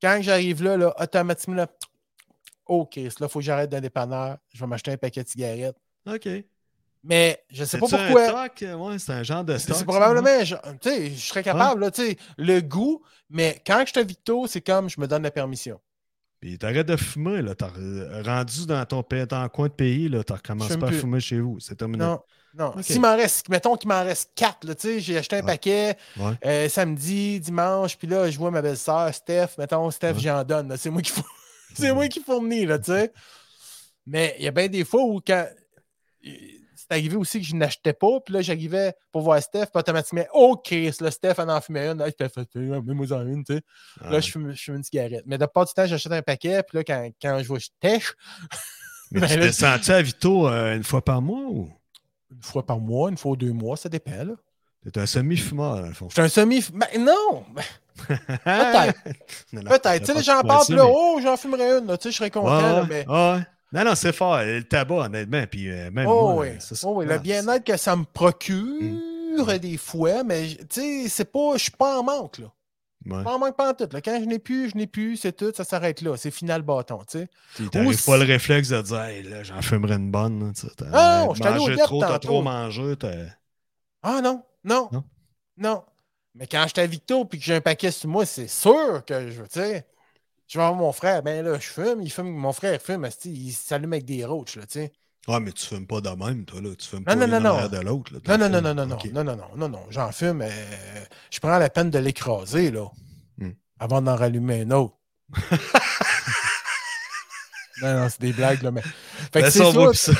[0.00, 1.66] Quand j'arrive là, là, automatiquement, là,
[2.64, 5.76] OK, là, il faut que j'arrête d'un dépanneur, je vais m'acheter un paquet de cigarettes.
[6.06, 6.28] OK.
[7.02, 8.48] Mais je sais pas pourquoi.
[8.60, 9.76] Ouais, c'est un genre de C'est stock.
[9.78, 13.84] c'est probablement, je, tu sais, je serais capable, là, tu sais, le goût, mais quand
[13.86, 15.80] je te Victo, c'est comme je me donne la permission.
[16.40, 17.54] Puis t'arrêtes de fumer, là.
[17.54, 17.68] T'as
[18.22, 20.24] rendu dans ton, dans coin de pays, là.
[20.24, 21.58] T'as recommencé pas à fumer chez vous.
[21.60, 22.04] C'est terminé.
[22.04, 22.20] Non,
[22.54, 22.68] non.
[22.76, 22.82] Ok.
[22.82, 25.46] S'il m'en reste, mettons qu'il m'en reste quatre, là, tu sais, j'ai acheté un Ouais.
[25.46, 26.32] paquet Ouais.
[26.46, 30.20] euh, samedi, dimanche, puis là, je vois ma belle-sœur, Steph, mettons, Steph, Ouais.
[30.20, 31.12] j'en donne, là, c'est moi qui
[31.74, 33.12] c'est moi qui fournis, là, tu sais.
[34.06, 35.46] Mais il y a bien des fois où quand.
[36.90, 40.24] C'est arrivé aussi que je n'achetais pas, puis là, j'arrivais pour voir Steph, puis automatiquement,
[40.32, 43.60] OK, là, Steph en en fumait une, Steph, euh, mets-moi en une, tu sais.
[44.02, 44.20] Là, Ouais.
[44.22, 45.22] je fume, je fume une cigarette.
[45.24, 47.68] Mais de pas du temps, j'achète un paquet, puis là, quand, quand je vois, je
[47.78, 48.14] tèche
[49.12, 51.70] Mais Ben tu là, descends-tu à Vito euh, une fois par mois ou?
[52.32, 54.34] Une fois par mois, une fois ou deux mois, ça dépend, là.
[54.92, 56.08] t'es un semi-fumeur, dans le fond?
[56.08, 56.64] Je suis un semi.
[56.74, 57.44] Ben non!
[57.54, 57.62] ben,
[58.08, 59.02] Peut-être.
[59.52, 60.00] Peut-être.
[60.00, 62.30] Tu sais, là, j'en parle, là, oh, j'en fumerais une, là, tu sais, je serais
[62.30, 63.06] content, là, mais.
[63.06, 63.40] ouais.
[63.72, 64.38] Non, non, c'est fort.
[64.42, 65.44] Le tabac, honnêtement.
[65.50, 66.48] Puis euh, même Oh, moi, oui.
[66.58, 66.74] ça.
[66.88, 68.96] Oh, oui, le bien-être que ça me procure
[69.46, 69.58] Mm.
[69.58, 71.52] des fois, mais tu sais, c'est pas.
[71.54, 72.46] Je suis pas en manque, là.
[73.06, 73.22] ouais.
[73.24, 73.88] Pas en manque pas en tout.
[73.92, 74.00] Là.
[74.00, 76.16] Quand je n'ai plus, je n'ai plus, c'est tout, ça s'arrête là.
[76.16, 77.28] C'est final bâton, tu
[77.86, 80.52] Aussi- pas le réflexe de dire, hey, là, j'en fumerais une bonne.
[80.92, 82.28] Ah, non, je mangé trop, t'as tantôt.
[82.28, 82.94] trop mangé.
[84.02, 85.04] Ah non, non, Non?
[85.58, 85.84] non.
[86.34, 89.30] Mais quand j'étais à Victo puis que j'ai un paquet sur moi, c'est sûr que
[89.30, 89.86] je, tu sais,
[90.50, 93.52] je vais voir mon frère, ben là, je fume, il fume, mon frère fume, il
[93.52, 94.92] s'allume avec des roaches, là, tu sais.
[95.28, 96.70] Ouais, mais tu fumes pas de même, toi, là.
[96.76, 97.68] Tu fumes Non, pas non, non, non.
[97.68, 98.12] de l'autre.
[98.26, 100.50] Non, non, non, non, non, non, non, non, non, non, non, j'en fume, euh,
[101.30, 102.86] je prends la peine de l'écraser, là,
[103.38, 103.52] Hmm.
[103.78, 104.96] avant d'en rallumer un autre.
[107.82, 108.82] non, non, c'est des blagues, là, mais...
[109.32, 109.60] Fait que c'est
[109.94, 110.12] ça,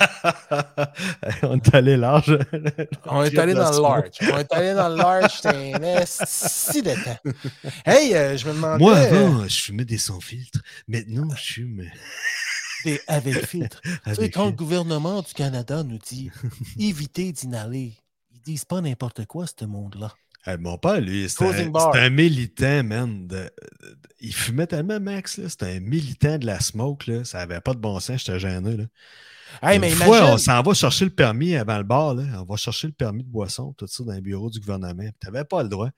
[1.42, 2.38] on est allé large.
[3.06, 4.10] On est allé dans le large.
[4.22, 7.18] On est allé dans le large, c'est un esti de temps.
[7.84, 8.78] Hey, euh, je me demandais...
[8.82, 10.60] Moi, euh, avant, je fumais des sans filtre.
[10.88, 11.84] Maintenant, je fume
[12.84, 13.80] des avec filtre.
[14.06, 16.30] Tu sais, quand le gouvernement du Canada nous dit
[16.78, 17.94] évitez d'inhaler,
[18.32, 20.12] ils disent pas n'importe quoi, ce monde-là.
[20.46, 23.26] Hey, mon père, lui, c'était un, c'était militant, man.
[23.26, 23.50] de- de-
[24.20, 25.40] il fumait tellement, Max.
[25.48, 27.10] C'était un militant de la smoke.
[27.10, 27.24] Là.
[27.24, 28.22] Ça avait pas de bon sens.
[28.24, 28.76] J'étais gêné.
[28.76, 28.84] Là.
[29.62, 32.14] Hey, Une fois, on s'en va chercher le permis avant le bar.
[32.14, 32.24] Là.
[32.40, 35.04] On va chercher le permis de boisson, tout ça, dans le bureau du gouvernement.
[35.20, 35.90] Tu n'avais pas le droit.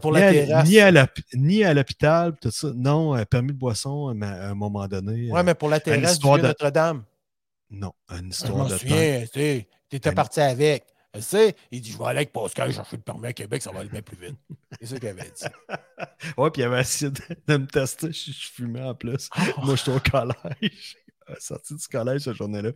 [0.00, 2.68] pour ni, la ni, à ni à l'hôpital, tout ça.
[2.74, 5.30] Non, un permis de boisson, mais à un moment donné.
[5.30, 7.04] Ouais, euh, mais pour la terrasse du de- Notre-Dame.
[7.70, 9.68] Non, une Je histoire de souviens, tu
[10.04, 10.84] Une- parti avec.
[11.14, 11.54] Je sais.
[11.70, 13.90] Il dit, je vais aller avec Pascal chercher le permis à Québec, ça va aller
[13.90, 14.36] bien plus vite.
[14.80, 15.44] C'est ça qu'il avait dit.
[16.38, 18.12] Ouais, puis il avait essayé de, de me tester.
[18.12, 19.28] Je, je fumais en plus.
[19.62, 20.96] Moi, j'étais au collège.
[21.40, 22.70] Sorti du collège cette journée-là.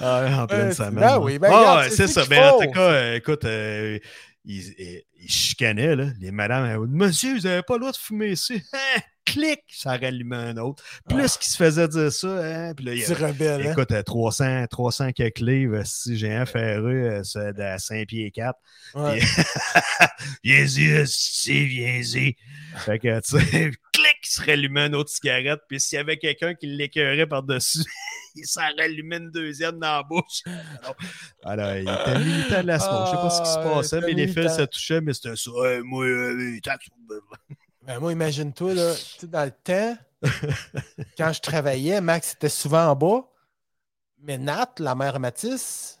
[0.00, 0.94] Ah, en pleine Euh, semaine.
[0.94, 2.54] ben oui, ben Ah, regarde, c'est c'est ce ça.
[2.54, 3.98] en tout cas, euh, écoute, euh,
[4.44, 6.06] ils, ils- ils chicanaient, là.
[6.20, 8.62] Les madames, Monsieur, vous n'avez pas le droit de fumer ici.
[8.72, 9.00] Hein?
[9.26, 9.60] Clic!
[9.68, 10.82] Ça rallumait un autre.
[11.08, 12.72] Plus qu'ils se faisaient dire ça, hein?
[12.74, 13.72] Puis là, il y avait- rebelle, hein?
[13.72, 18.58] Écoute, euh, 300, 300 quelques livres, si j'ai un ferreux, c'est à 5 pieds 4.
[18.94, 19.20] Ouais.
[20.44, 22.36] Viens-y, si, viens-y.
[22.78, 23.70] Fait que, tu sais,
[24.40, 25.60] se rallumait une autre cigarette.
[25.68, 27.84] Puis s'il y avait quelqu'un qui l'écœurait par-dessus,
[28.34, 30.42] il s'en rallumait une deuxième dans la bouche.
[30.46, 30.96] Alors,
[31.44, 33.06] alors, il était militant de la smoke.
[33.06, 35.36] Je sais pas ce qui se Ah, passait, mais les fils se touchaient, mais c'était
[35.36, 35.50] ça.
[35.64, 36.78] Hey, moi, euh, t'as-
[37.82, 39.96] Ben, moi, imagine-toi, là, tu sais, dans le temps,
[41.16, 43.22] quand je travaillais, Max était souvent en bas,
[44.22, 45.99] mais Nat, la mère Matisse,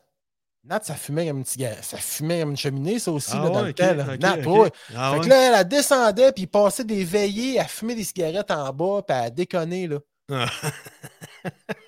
[0.64, 1.82] Nat, ça fumait comme une cigarette.
[1.82, 3.94] Ça fumait comme une cheminée, ça aussi, Ah là, dans le ok, temps.
[3.94, 4.04] là.
[4.14, 4.70] ok, Nat, ouais.
[4.94, 5.24] Ah fait ouais?
[5.24, 8.70] que là, elle, elle descendait, puis il passait des veillées à fumer des cigarettes en
[8.72, 9.98] bas, puis à déconner, là.
[10.32, 10.46] Ah.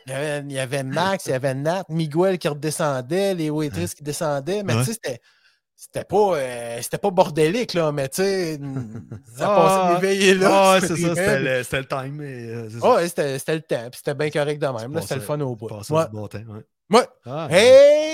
[0.07, 3.51] Il y, avait, il y avait Max, il y avait Nat, Miguel qui redescendait, les
[3.51, 5.21] waitresses qui descendaient, mais tu sais, c'était.
[5.75, 8.57] C'était pas, euh, c'était pas bordélique, là, mais tu sais,
[9.37, 10.75] ça Ah, passait des veillées là.
[10.75, 12.21] Ah, c'est ça, c'était le, c'était le time.
[12.23, 12.69] euh.
[12.83, 14.93] Ah ouais, c'était c'était le temps, puis c'était bien correct de même.
[14.93, 15.67] Là, c'était le fun au bout.
[15.67, 16.05] passais Ouais.
[16.05, 16.99] du bon temps, ouais.
[16.99, 17.07] Ouais.
[17.27, 18.12] Ah, Hey!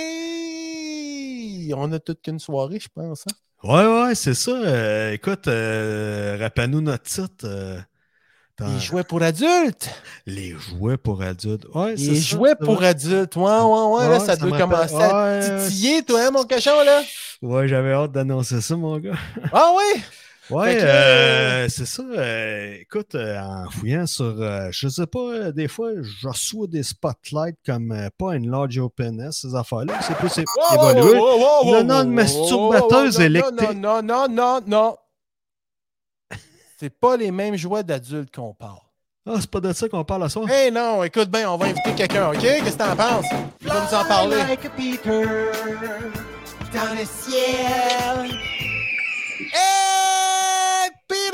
[1.74, 3.26] On a toute qu'une soirée, je pense.
[3.26, 3.33] hein?
[3.64, 4.52] Ouais, ouais, c'est ça.
[4.52, 7.44] Euh, écoute, euh, rappelle-nous notre titre.
[7.44, 7.81] euh,
[8.61, 9.90] Les jouets pour adultes.
[10.26, 11.66] Les jouets pour adultes.
[11.74, 13.37] Ouais, Les ça, jouets pour adultes.
[13.37, 14.09] Ouais, ouais, ouais.
[14.09, 17.02] là, Ouais, ça ça doit commencer à ouais, titiller, toi, hein, mon cochon, là?
[17.42, 19.16] Ouais, j'avais hâte d'annoncer ça, mon gars.
[19.52, 20.02] Ah oui?
[20.50, 22.02] Ouais, que, euh, c'est ça.
[22.02, 26.66] euh, écoute, euh, en fouillant sur, euh, je sais pas, euh, des fois, je reçois
[26.66, 29.98] des spotlights comme euh, pas une large openness, ces affaires-là.
[30.00, 31.18] C'est plus évolué.
[31.18, 33.74] Non, non, une masturbateuse non, électrique.
[33.74, 34.96] Non, non, non, non, non.
[36.80, 38.78] C'est pas les mêmes jouets d'adultes qu'on parle.
[39.26, 40.46] Ah, c'est pas de ça qu'on parle à soir?
[40.50, 42.38] Eh non, écoute bien, on va inviter quelqu'un, OK?
[42.40, 43.26] Qu'est-ce que t'en penses?
[43.61, 44.37] Tu vas nous en parler.
[44.37, 45.24] Like a Peter
[46.72, 48.30] dans le ciel.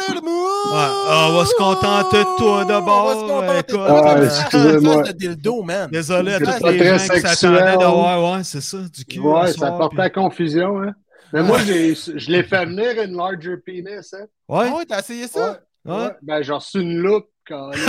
[0.09, 0.73] The Moon!
[0.73, 0.89] Ouais,
[1.29, 3.75] on va se contenter de toi d'abord, On va se contenter de écoute.
[3.75, 4.03] toi.
[4.05, 5.03] Ah, excusez-moi.
[5.13, 5.91] dildo, man.
[5.91, 9.19] Désolé à tous les gens qui s'attendaient d'avoir, ouais, c'est ça, du cul.
[9.21, 10.93] Ouais, ça puis- à confusion, hein.
[11.33, 14.25] Mais moi, j'ai- je l'ai fait venir une larger penis, hein.
[14.49, 15.59] Ouais, Ah ouais, t'as essayé ça?
[15.85, 15.93] Ouais.
[15.93, 15.99] ouais.
[16.05, 16.11] Ouais.
[16.23, 17.71] Ben, j'ai reçu une loupe quand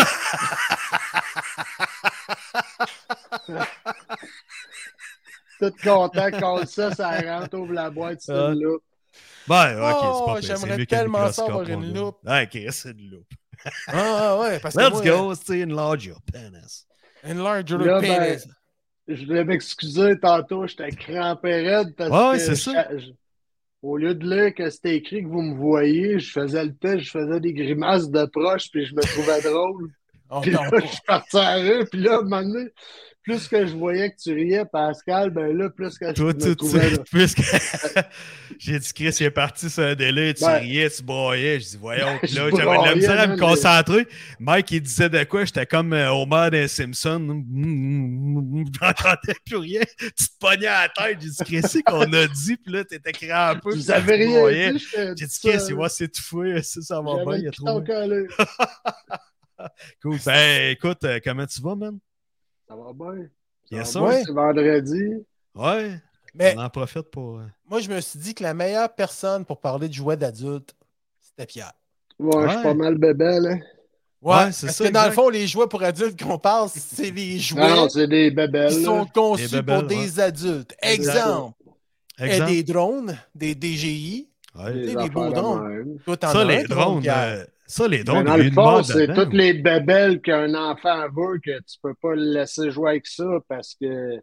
[5.60, 8.84] Tout content qu'on ça, ça rentre, ouvre la boîte, c'est une loupe.
[9.48, 11.84] Ben, ok, Oh, c'est pas pire, j'aimerais c'est mieux qu'un tellement ça microscope, avoir mon
[11.84, 12.18] une loupe.
[12.26, 13.28] Ouais, ok, c'est une loupe.
[13.88, 16.86] Ah ouais, parce que Let's go, c'est une large penis.
[17.24, 18.44] Une larger Là, ben, penis.
[19.08, 22.88] Je voulais m'excuser tantôt, j'étais crampé raide parce Ouais, que c'est ça.
[22.98, 23.12] je-
[23.84, 27.00] au lieu de lire que c'était écrit que vous me voyez, je faisais le test,
[27.04, 29.92] je faisais des grimaces de proche, puis je me trouvais drôle.
[30.32, 32.70] On Puis là, je suis parti à rire, puis là, à un moment donné,
[33.26, 36.56] plus que je voyais que tu riais, Pascal, ben là, plus que je Toi, me
[36.56, 37.04] tout là.
[37.12, 37.42] puisque
[38.60, 41.60] j'ai dit, Chris, il est parti sur un délai, tu Ben, riais, tu broyais.
[41.66, 44.08] Je dis, voyons, là, j'avais de la misère à me concentrer.
[44.40, 45.44] Mike, il disait de quoi?
[45.44, 47.26] J'étais comme euh, Homer des Simpsons.
[48.80, 49.82] J'entendais plus rien.
[49.98, 51.18] Tu te pognais à la tête.
[51.20, 53.60] J'ai dit, Chris, c'est qu'on a dit, puis là, t'étais crampé.
[53.64, 56.82] Vous puis avez tu rien dit, j'étais J'ai dit, tout Chris, il va s'étouffer, ça,
[56.82, 58.28] ça va bien, il a trouvé.
[60.02, 60.20] Cool.
[60.24, 61.98] Ben, écoute, euh, comment tu vas, man?
[62.68, 63.28] Ça va bien.
[63.72, 64.02] Yes, Ça sir.
[64.04, 64.24] va bien.
[64.26, 65.04] C'est vendredi.
[65.54, 66.00] Ouais.
[66.34, 67.38] Mais On en profite pour.
[67.40, 70.76] euh, moi, je me suis dit que la meilleure personne pour parler de jouets d'adultes,
[71.20, 71.72] c'était Pierre.
[72.20, 73.56] Ouais, je suis pas mal bébé, là.
[74.22, 77.12] Ouais, c'est parce ça, que dans le fond, les jouets pour adultes qu'on parle, c'est
[77.12, 78.74] les jouets Non, c'est des bébelles.
[78.74, 80.76] qui sont conçus Des bébelles, pour des adultes.
[80.82, 81.54] Exemple,
[82.20, 82.52] et Exemple.
[82.52, 84.30] des drones, des DGI.
[84.56, 84.74] Ouais.
[84.74, 86.00] Des des beaux drones.
[86.06, 89.54] Toi, Ça, les drones, euh, ça, les Mais drones, dans le fond, c'est toutes les
[89.54, 94.22] bébelles qu'un enfant veut que tu peux pas le laisser jouer avec ça parce que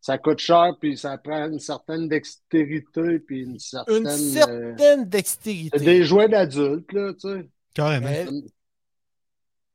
[0.00, 3.96] ça coûte cher puis ça prend une certaine dextérité puis une certaine.
[3.98, 5.78] Une euh, certaine c'est dextérité.
[5.78, 7.48] des jouets d'adultes, là, tu sais.
[7.74, 8.08] Carrément.
[8.08, 8.26] Mais-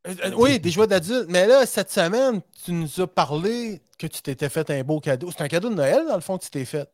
[0.08, 1.27] Euh, euh, oui, des jouets d'adultes.
[1.30, 5.30] Mais là, cette semaine, tu nous as parlé que tu t'étais fait un beau cadeau.
[5.32, 6.89] C'est un cadeau de Noël, dans le fond, que tu t'es fait.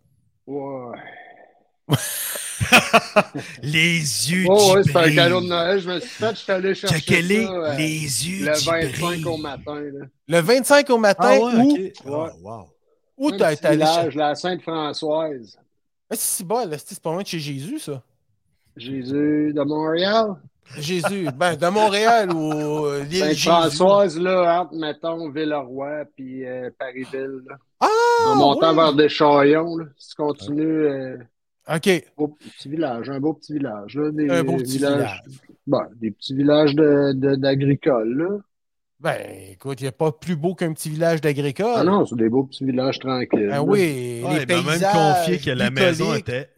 [0.46, 0.98] Ouais.
[3.62, 4.00] les
[4.32, 5.80] yeux Oh, ouais, c'est un cadeau de Noël.
[5.80, 9.26] Je me suis fait, je suis allé chercher euh, les yeux le qui 25 brillent.
[9.26, 9.80] au matin.
[9.80, 10.06] Là.
[10.28, 12.14] Le 25 au matin, Ah ouais, où?
[12.14, 12.70] Ah, wow.
[13.18, 14.18] où t'as été allé chercher?
[14.18, 15.58] la Sainte-Françoise.
[16.10, 18.02] Ah, c'est si bas, là, c'est pas loin de chez Jésus, ça.
[18.76, 20.36] Jésus de Montréal?
[20.78, 21.30] Jésus.
[21.36, 23.44] Ben, de Montréal ou euh, l'île Jésus.
[23.44, 27.42] Sainte-Françoise, là, entre, mettons, Villeroy puis euh, Parisville.
[27.50, 27.56] Là.
[27.80, 27.88] Ah!
[28.28, 28.76] En montant oui.
[28.76, 31.18] vers Deschaillons, là, si tu continues,
[31.70, 32.06] OK.
[32.18, 33.96] beau petit village, un beau petit village.
[33.96, 35.22] Là, des, Un beau petit villages- village.
[35.68, 38.38] ben, des petits villages de- de- d'agricoles, là.
[39.00, 41.74] Ben, écoute, il n'y a pas plus beau qu'un petit village d'agricole.
[41.76, 43.50] Ah non, c'est des beaux petits villages tranquilles.
[43.52, 46.50] Ah oui, les il m'a même paysages confié que la maison était.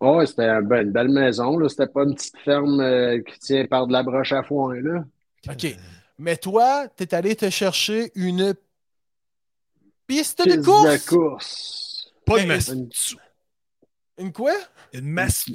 [0.00, 1.68] Ouais, c'était un- ben, une belle maison, là.
[1.68, 5.04] C'était pas une petite ferme euh, qui tient par de la broche à foin, là.
[5.48, 5.76] OK.
[6.18, 8.54] Mais toi, tu es allé te chercher une
[10.06, 11.04] piste de Piste course.
[11.04, 12.12] de course?
[12.26, 12.74] Pas Mais- une masse.
[14.20, 14.52] Une quoi?
[14.92, 15.46] Une masse.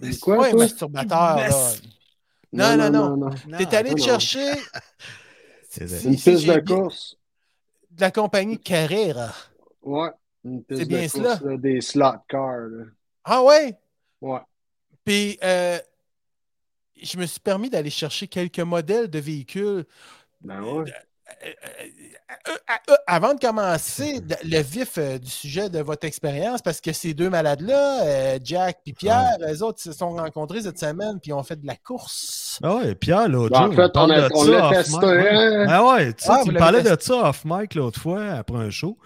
[0.00, 1.72] Une quoi, Pas un masturbateur, là.
[2.52, 3.16] Non, non, non.
[3.16, 4.06] Non, T'es allé non, te non.
[4.06, 4.52] chercher
[5.68, 7.16] C'est Une piste de course.
[7.90, 9.32] de la compagnie Carrera.
[9.82, 10.10] Ouais.
[10.44, 11.30] Une piste C'est bien de cela.
[11.36, 12.84] course, là, des slot cars, là.
[13.24, 13.76] Ah ouais?
[14.20, 14.40] Ouais.
[15.04, 15.78] Puis, euh,
[17.02, 19.84] je me suis permis d'aller chercher quelques modèles de véhicules.
[20.42, 20.92] Ben ouais.
[21.46, 22.52] Euh, euh,
[22.90, 26.92] euh, avant de commencer de- le vif euh, du sujet de votre expérience, parce que
[26.92, 31.32] ces deux malades-là, euh, Jack et Pierre, eux autres se sont rencontrés cette semaine puis
[31.32, 32.58] ont fait de la course.
[32.62, 34.76] Ah ouais, Pierre, l'autre Ben, jour, en fait, on a- de on ça l'a off
[34.76, 35.66] testé, hein?
[35.68, 36.96] Ah ouais, tu sais, Ah, tu me parlais testé.
[36.96, 38.98] de ça off mic l'autre fois, après un show.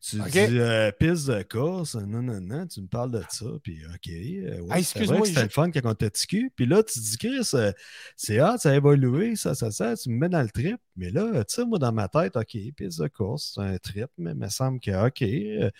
[0.00, 3.80] Tu dis euh, piste de course, non, non, non, tu me parles de ça, puis
[3.86, 4.08] OK.
[4.08, 6.52] euh, ouais, Ah, c'est excuse-moi, c'était je- le fun quand on était TQ.
[6.54, 7.72] Puis là, tu dis, Chris, euh,
[8.16, 10.76] c'est hâte, ça a évolué, ça, ça, ça, tu me mets dans le trip.
[10.96, 14.08] Mais là, tu sais, moi, dans ma tête, OK, piste de course, c'est un trip,
[14.16, 15.22] mais il me semble que, OK.
[15.22, 15.70] euh,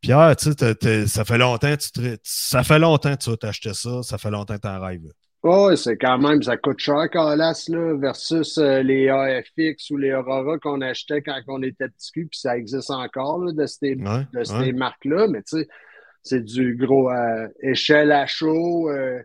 [0.00, 3.74] Pierre, tu sais, ça fait longtemps que tu ça fait longtemps que tu as acheté
[3.74, 5.02] ça, ça fait longtemps que t'en rêves.
[5.42, 10.12] Ouais, c'est quand même, ça coûte cher, Calas, là, versus euh, les AFX ou les
[10.12, 13.96] Aurora qu'on achetait quand on était petit cul, puis ça existe encore, là, de ces,
[13.96, 14.72] Ouais, de ces ouais.
[14.72, 15.68] marques-là, mais tu sais,
[16.22, 18.90] c'est du gros euh, échelle à chaud.
[18.90, 19.22] euh,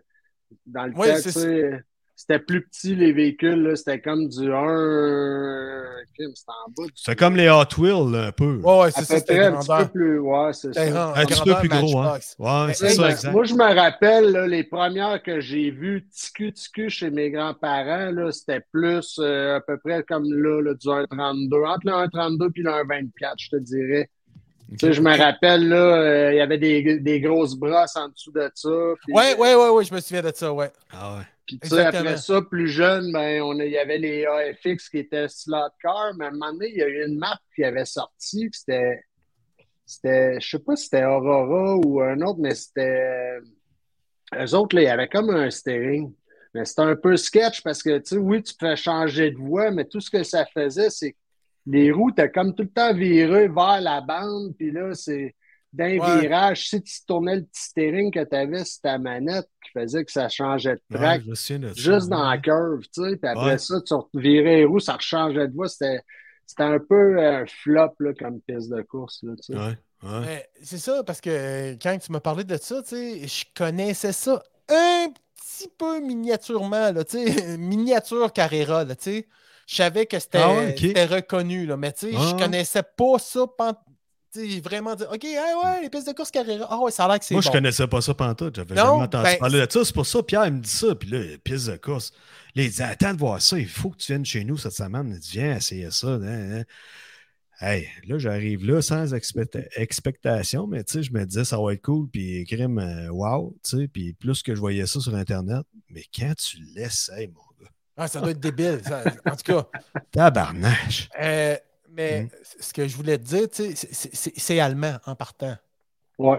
[0.66, 1.80] dans le Ouais, sais,
[2.16, 5.84] c'était plus petit, les véhicules, là, c'était comme du 1...
[6.16, 6.92] C'était en bas du...
[6.94, 8.56] C'est comme les Hot Wheels, là, un peu.
[8.64, 10.18] Ouais, c'est ça, c'était un petit peu plus...
[10.18, 11.12] Ouais, c'est C'était ça.
[11.14, 12.18] Un petit peu plus gros, hein.
[12.38, 13.32] Ouais, c'est ça, exact.
[13.32, 18.10] Moi, je me rappelle, là, les premières que j'ai vues ticu ticu chez mes grands-parents,
[18.10, 21.66] là, c'était plus euh, à peu près comme là, là, du 1,32.
[21.66, 24.08] Entre le 1,32 et le 1,24, je te dirais.
[24.70, 28.08] Tu sais, je me rappelle, là, euh, il y avait des, des grosses brosses en
[28.08, 28.68] dessous de ça.
[29.04, 30.72] puis, Ouais, euh, ouais, ouais, ouais, je me souviens de ça, ouais.
[30.90, 31.22] Ah ouais.
[31.46, 34.98] Puis, tu sais, après ça, plus jeune, ben, on il y avait les AFX qui
[34.98, 37.62] étaient slot car, mais à un moment donné, il y a eu une map qui
[37.62, 39.04] avait sorti, c'était,
[39.84, 43.38] c'était, je sais pas si c'était Aurora ou un autre, mais c'était,
[44.34, 46.12] eux autres, là, il y avait comme un steering.
[46.52, 49.70] Mais c'était un peu sketch parce que, tu sais, oui, tu peux changer de voie,
[49.70, 51.18] mais tout ce que ça faisait, c'est que
[51.66, 55.34] les roues étaient comme tout le temps virées vers la bande, puis là, c'est
[55.72, 56.20] d'un Ouais.
[56.22, 60.04] virage, si tu tournais le petit steering que tu avais sur ta manette qui faisait
[60.04, 61.56] que ça changeait de track, ça.
[61.74, 63.16] juste dans la curve, tu sais.
[63.16, 63.58] Puis après Ouais.
[63.58, 65.68] ça, tu virais les roues, ça rechangeait de voie.
[65.68, 66.00] C'était,
[66.46, 69.18] c'était un peu un flop là, comme piste de course.
[69.22, 69.58] Là, tu sais.
[69.58, 70.20] Ouais, ouais.
[70.24, 73.44] Mais C'est ça, parce que euh, quand tu m'as parlé de ça, tu sais, je
[73.54, 79.28] connaissais ça un petit peu miniatureurement, là, tu sais, miniature Carrera, là, tu sais.
[79.66, 83.18] Je savais que c'était Ah c'était reconnu, là, mais tu sais, Ah je connaissais pas
[83.18, 83.46] ça,
[84.62, 87.18] vraiment dire, OK, ah ouais, les pistes de course Carrera, ah ouais, ça a l'air
[87.18, 87.46] que c'est Moi, bon.
[87.48, 88.56] je connaissais pas ça pantoute.
[88.56, 89.84] J'avais jamais entendu ben, parler de ça.
[89.84, 90.94] C'est pour ça, Pierre, il me dit ça.
[90.94, 92.12] Puis là, piste de course.
[92.54, 93.58] Là, il dit Attends de voir ça.
[93.58, 95.10] Il faut que tu viennes chez nous cette semaine.
[95.14, 96.08] Il dit Viens essayer ça.
[96.08, 96.64] hein, hein.
[97.58, 101.72] Hey, là, j'arrive là sans expecta- expectation, mais tu sais, je me disais ça va
[101.72, 102.06] être cool.
[102.10, 103.56] Puis, crime, euh, wow.
[103.64, 105.62] Tu sais, puis plus que je voyais ça sur Internet.
[105.88, 107.40] Mais quand tu l'essayes, mon
[107.96, 108.80] Ah, ça doit être débile.
[108.84, 109.02] ça.
[109.24, 109.66] En tout cas,
[110.12, 111.08] tabarnache.
[111.20, 111.56] euh,
[111.90, 112.28] mais Mm.
[112.60, 115.56] ce que je voulais te dire, c'est- c'est- c'est c'est allemand en partant.
[116.18, 116.38] Ouais.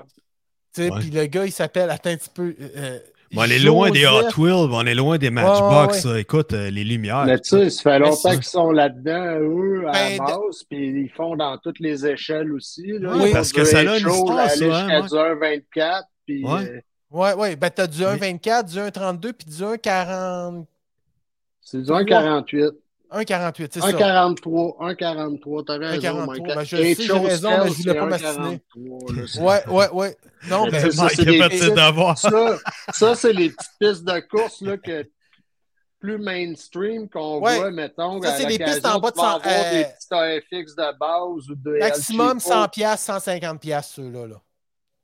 [0.74, 1.00] Tu sais, Ouais.
[1.00, 2.56] Puis le gars, il s'appelle, attends un petit peu.
[2.60, 3.00] euh,
[3.34, 6.06] Bon, on est loin des Hot Wheels, on est loin des Matchbox.
[6.06, 6.22] ouais.
[6.22, 7.26] Écoute, euh, les lumières.
[7.26, 11.02] Mais tu sais, ça fait longtemps qu'ils sont là-dedans, eux, à Ben, la base, puis
[11.04, 12.86] ils font dans toutes les échelles aussi.
[12.88, 13.12] Là.
[13.18, 15.02] Oui, parce que ça a une histoire, ça, hein, jusqu'à ouais.
[15.02, 16.70] du 1,24, puis Ouais.
[16.70, 17.56] euh, Ouais, ouais.
[17.58, 20.66] Ben, t'as du Mais- 1,24, du 1,32 puis du 1,40
[21.70, 22.72] c'est du 1,48.
[23.12, 23.88] 1,48, c'est ça.
[23.92, 24.78] 1,43.
[24.96, 26.44] 1,43, t'as raison, 1,43, Mike.
[26.44, 28.62] ben, je sais, j'ai raison, mais je voulais pas m'assiner.
[28.76, 30.18] 1,43, là, c'est- Ouais, ouais, ouais.
[30.50, 31.40] Non, Mais ben, ça, c'est des.
[32.16, 32.58] Ça,
[32.94, 35.10] ça c'est les petites pistes de course là, que
[36.00, 37.58] plus mainstream qu'on Ouais.
[37.58, 38.22] voit, mettons.
[38.22, 40.76] Ça, c'est des pistes en bas de tu vas 100, avoir euh, des petits AFX
[40.76, 42.68] de base ou de maximum El 100 Cheapo.
[42.72, 44.28] piastres, 150 piastres, ceux-là.
[44.28, 44.36] Là.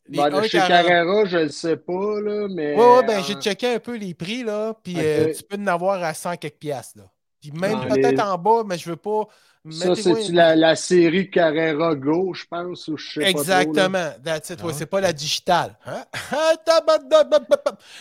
[0.09, 0.67] Les Ben, de chez 1,40.
[0.67, 2.75] Carrera, je le sais pas, là, mais.
[2.75, 5.57] Ouais, ouais, ben, euh, j'ai checké un peu les prix, là, puis euh, tu peux
[5.61, 7.05] en avoir à 100 quelques piastres, là.
[7.41, 9.27] Puis même peut-être les- en bas, mais je veux pas.
[9.69, 13.29] Ça, c'est une- la, la série Carrera Go, je pense, ou je sais pas.
[13.29, 14.09] Exactement.
[14.23, 14.61] That's it.
[14.61, 14.75] Ouais, Ah.
[14.77, 15.77] c'est pas la digitale.
[15.85, 16.03] Hein?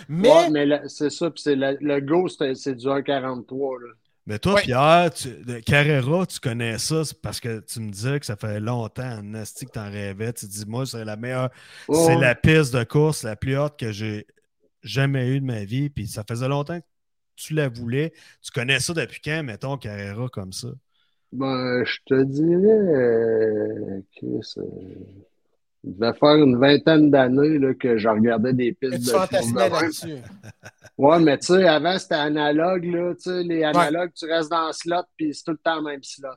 [0.09, 3.79] Mais, Ouais, mais la- c'est ça, puis le Go, c'est c'est du 1,43.
[3.79, 3.89] là.
[4.27, 4.63] Mais toi, Ouais.
[4.63, 8.61] Pierre, tu- Carrera, tu connais ça c'est parce que tu me disais que ça fait
[8.61, 10.33] longtemps en Asti que tu en rêvais.
[10.33, 11.51] Tu dis, moi, c'est la meilleure,
[11.93, 14.27] c'est la piste de course la plus haute que j'ai
[14.83, 15.91] jamais eue de ma vie.
[15.91, 16.87] Puis ça faisait longtemps que
[17.37, 18.13] tu la voulais.
[18.43, 20.69] Tu connais ça depuis quand, mettons, Carrera comme ça?
[21.33, 24.43] Ben, je te dirais euh, que
[25.85, 29.41] ça devait faire une vingtaine d'années là, que je regardais des pistes tu de fantasmais
[29.43, 29.73] film de même.
[29.73, 30.17] là-dessus?
[30.99, 33.15] Ouais, mais tu sais, avant, c'était analogue, là.
[33.15, 35.83] Tu sais, les analogues, tu restes dans le slot, puis c'est tout le temps le
[35.83, 36.29] même slot.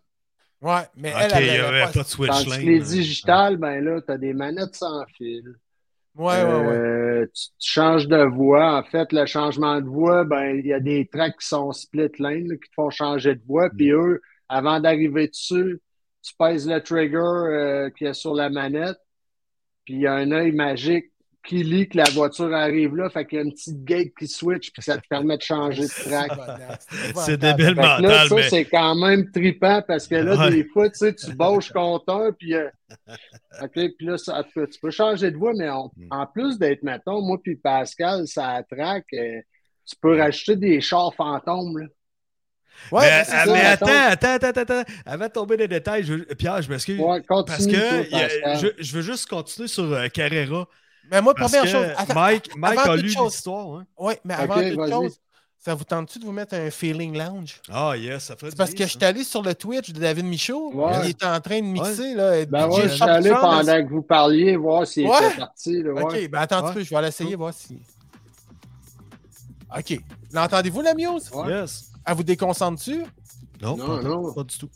[0.61, 2.61] Ouais, mais Ok, elle, elle, il n'y avait pas- pas de switch Tandis lane.
[2.61, 5.43] que les digitales, ben là, tu as des manettes sans fil.
[6.15, 6.75] Ouais, ouais, ouais.
[6.77, 8.77] Euh, tu, tu changes de voix.
[8.79, 12.09] En fait, le changement de voix, ben, il y a des tracks qui sont split
[12.19, 13.69] lane, là, qui te font changer de voix.
[13.69, 13.95] Puis Mm.
[13.95, 15.81] eux, avant d'arriver dessus,
[16.23, 18.97] tu pèses le trigger euh, qui est sur la manette.
[19.85, 21.11] Puis il y a un œil magique
[21.47, 23.07] qui lit que la voiture arrive là.
[23.11, 25.83] Fait qu'il y a une petite gate qui switch, puis ça te permet de changer
[25.83, 26.31] de track.
[27.17, 30.49] C'est débile que là, mental, ça, mais c'est quand même trippant parce que là, Ouais.
[30.49, 32.55] des fois, tu sais, tu bauches contre un, puis.
[32.55, 32.67] euh,
[33.61, 36.07] OK, puis là, ça, tu peux- changer de voix, mais on- Mm.
[36.09, 39.39] en plus d'être, mettons, moi puis Pascal, ça traque, euh,
[39.87, 41.85] tu peux rajouter des chars fantômes, là.
[42.91, 43.85] Ouais, mais, mais c'est ah, ça, mais mettons.
[43.85, 44.91] attends, attends, attends, attends.
[45.05, 46.99] Avant de tomber dans les détails, je Pierre, je m'excuse.
[46.99, 50.67] Ouais, Parce que toi, a- je, je veux juste continuer sur euh, Carrera.
[51.11, 51.87] Mais moi, Parce première chose.
[51.97, 53.75] Attends, Mike, Mike avant a toute lu l'histoire.
[53.77, 53.85] Hein?
[53.97, 54.91] ouais, mais avant toute vas-y.
[54.91, 55.19] chose,
[55.59, 57.61] ça vous tente-tu de vous mettre un feeling lounge?
[57.71, 59.91] Ah, yes, ça ferait C'est du parce bien, que je suis allé sur le Twitch
[59.91, 60.71] de David Michaud.
[60.73, 60.91] Ouais.
[61.05, 62.13] Il était en train de mixer.
[62.13, 65.17] Là, Ben ouais, je suis allé pendant que vous parliez, voir s'il Ouais.
[65.27, 66.01] était parti, là, ouais.
[66.03, 67.77] Ok, ben attends un peu, je vais l'essayer, voir si.
[69.75, 69.99] Ok.
[70.31, 71.29] L'entendez-vous la muse?
[71.33, 71.49] Ouais.
[71.51, 71.91] Yes.
[72.05, 73.03] Elle vous déconcentre-tu?
[73.61, 74.33] Non, Non, pas, du- non.
[74.33, 74.69] pas du tout.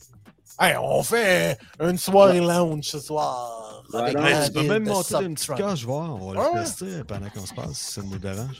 [0.59, 3.83] Hey, on fait une soirée lounge ce soir.
[3.93, 6.15] Ouais, non, tu peux même monter une petite cage, voir.
[6.21, 8.59] On va Ouais, le tester pendant qu'on se passe, si ça nous dérange.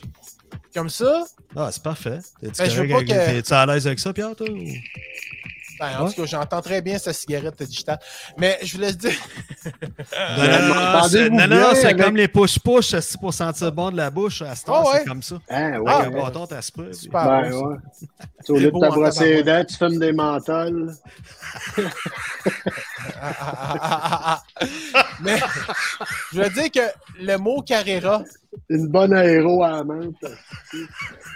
[0.74, 1.24] Comme ça?
[1.54, 2.18] Ah, c'est parfait.
[2.40, 4.46] T'es-tu Ben, avec- que- à l'aise avec ça, Pierre, toi?
[5.80, 6.12] Ben, en Ouais.
[6.12, 7.98] tout cas, j'entends très bien sa cigarette digitale.
[8.36, 9.12] Mais je voulais te dire.
[10.38, 13.70] Non, non, non, non, c'est- non, non, c'est avec- comme les push-push c'est pour sentir
[13.72, 14.42] bon de la bouche.
[14.42, 14.98] À ce temps, Ah ouais.
[15.00, 15.36] c'est comme ça.
[15.50, 16.22] Hein, ouais, Avec un ouais.
[16.22, 16.92] bâton, t'as spray.
[16.94, 17.24] Super.
[17.24, 17.76] Ben, bon, ouais.
[18.48, 20.92] Au lieu de en brosser les dents, tu fumes des menthols.
[23.20, 24.42] Ah, ah, ah, ah, ah,
[24.94, 24.99] ah.
[25.22, 25.38] Mais
[26.32, 28.22] je voulais dire que le mot Carrera,
[28.68, 30.14] Une bonne aéro à la menthe.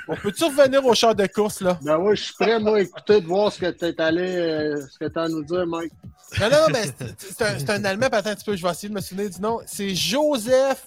[0.09, 1.79] on peut-tu revenir au char de course, là?
[1.83, 4.23] Ben ouais, je suis prêt, moi, à écouter, de voir ce que tu es allé,
[4.37, 5.93] euh, ce que tu as à nous dire, Mike.
[6.41, 6.85] Non, non, mais
[7.19, 9.41] c'est- un, un Allemand, attends un petit peu, je vais essayer de me souvenir du
[9.41, 9.61] nom.
[9.67, 10.87] C'est Joseph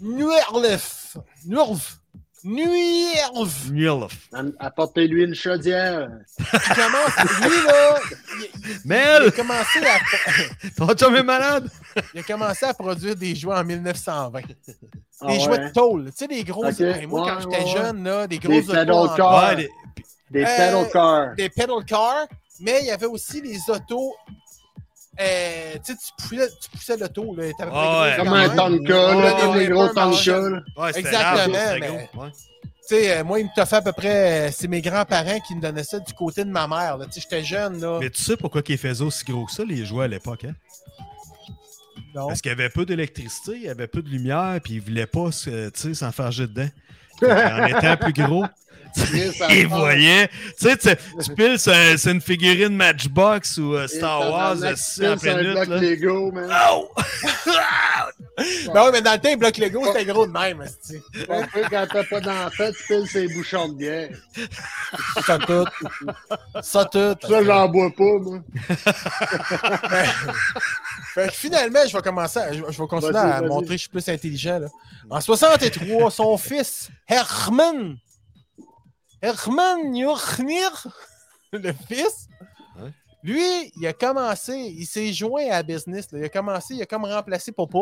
[0.00, 1.16] Nuerlef.
[1.46, 1.97] Nuerlef.
[2.44, 3.70] Nuerlef.
[3.70, 4.28] Nulf.
[4.32, 6.08] Am- Apportez-lui une chaudière.
[6.38, 9.98] Il commence, lui, là, il, il- il Mel, a commencé à,
[10.76, 11.68] ton chum est malade.
[12.14, 14.40] il a commencé à produire des jouets en 1920.
[15.20, 15.40] Ah Des ouais.
[15.40, 16.04] jouets de tôle.
[16.06, 16.64] Tu sais, des gros.
[16.66, 19.48] Ok, Hey, moi, quand ouais, j'étais jeune, là, des gros Des pedal cars.
[19.50, 19.70] Ouais, des-
[20.30, 21.34] Des Euh, pedal cars.
[21.36, 22.26] des pedal cars,
[22.60, 24.14] mais il y avait aussi les autos.
[25.20, 27.34] Euh, tu sais, tu poussais, tu poussais l'auto.
[27.36, 28.16] là, grosse ouais.
[28.16, 28.48] Comme un.
[28.48, 30.62] Tonka, là, les gros Tonka.
[30.94, 32.22] Exactement, large, c'était mais- gros.
[32.24, 32.30] Ouais.
[32.32, 34.48] Tu sais, euh, moi, il me t'a fait à peu près.
[34.48, 36.96] euh, c'est mes grands-parents qui me donnaient ça du côté de ma mère.
[36.96, 37.04] là.
[37.06, 37.98] Tu sais, j'étais jeune, là.
[38.00, 40.54] Mais tu sais pourquoi ils faisaient aussi gros que ça, les jouets à l'époque, hein?
[42.14, 42.28] Non.
[42.28, 45.06] Parce qu'il y avait peu d'électricité, il y avait peu de lumière, puis ils voulaient
[45.06, 46.68] pas se- tu sais, s'enfarger dedans.
[47.22, 48.44] En étant plus gros,
[49.38, 49.48] Part.
[49.68, 50.28] voyaient.
[50.28, 50.88] Tu sais, tu,
[51.24, 55.68] tu piles, c'est une figurine Matchbox ou euh, Star Wars en c'est un bloc.
[55.68, 56.50] Lego, man.
[56.70, 56.88] Oh!
[58.72, 60.64] Ben ouais, mais dans le temps, les blocs Lego, c'était gros de même.
[61.70, 64.10] quand t'as pas d'enfant, tu piles ses bouchons de bière.
[65.26, 65.64] Ça tout.
[66.62, 67.16] Ça tout.
[67.28, 68.38] Ça, j'en bois pas, moi.
[71.14, 73.78] Fait que finalement, je vais commencer, à- je, je vais continuer à montrer que je
[73.78, 74.60] suis plus intelligent.
[74.60, 74.68] Là.
[75.10, 77.96] En 63, son fils, Herman,
[79.22, 80.86] Herman Jornir,
[81.52, 82.28] le fils,
[83.22, 86.10] lui, il a commencé, il s'est joint à la business.
[86.12, 86.18] là.
[86.20, 87.78] Il a commencé, il a comme remplacé Papa.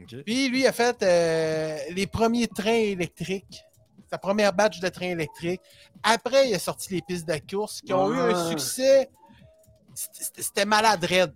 [0.00, 0.14] Ok.
[0.24, 3.62] Puis lui, il a fait euh, les premiers trains électriques.
[4.08, 5.60] Sa première batch de trains électriques.
[6.02, 8.48] Après, il a sorti les pistes de course qui ont eu un Ah.
[8.50, 9.10] succès.
[9.94, 11.32] C'était c'était malade raide.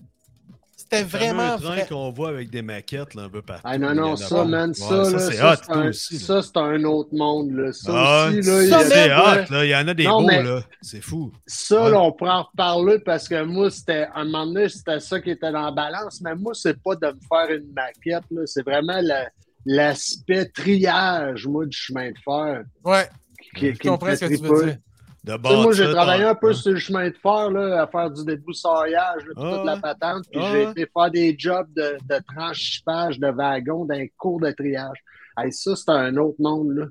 [0.92, 1.86] C'était vraiment un train vrai.
[1.88, 3.62] qu'on voit avec des maquettes là, un peu partout.
[3.64, 4.44] Ah non, non, ça, pas.
[4.44, 6.14] man, Ouais, ça, là, c'est ça, hot, c'est toi un, aussi.
[6.14, 6.20] là.
[6.20, 7.72] ça, c'est un autre monde, là.
[7.72, 9.64] Ça Ah, aussi, là, c'est hot, là.
[9.64, 10.62] Il y en a des Non, beaux, mais- là.
[10.82, 11.30] C'est fou.
[11.46, 11.90] Ça, Ouais.
[11.92, 15.20] là, on pourra en reparler parce que moi, c'était, à un moment donné, c'était ça
[15.20, 18.42] qui était dans la balance, mais moi, c'est pas de me faire une maquette, là.
[18.46, 19.28] C'est vraiment la-
[19.66, 22.64] l'aspect triage, moi, du chemin de fer.
[22.84, 23.08] Ouais,
[23.56, 24.76] Qui, je qui comprends ce que tu veux dire.
[25.24, 28.24] De moi, j'ai travaillé un peu sur le chemin de fer, là, à faire du
[28.24, 29.80] débroussaillage, là, Ah toute la ouais.
[29.80, 30.24] patente.
[30.30, 34.50] Puis Ah j'ai été faire des jobs de, de tranchipage de wagons d'un cours de
[34.50, 34.98] triage.
[35.38, 36.86] Hey, ça, c'est un autre monde, là.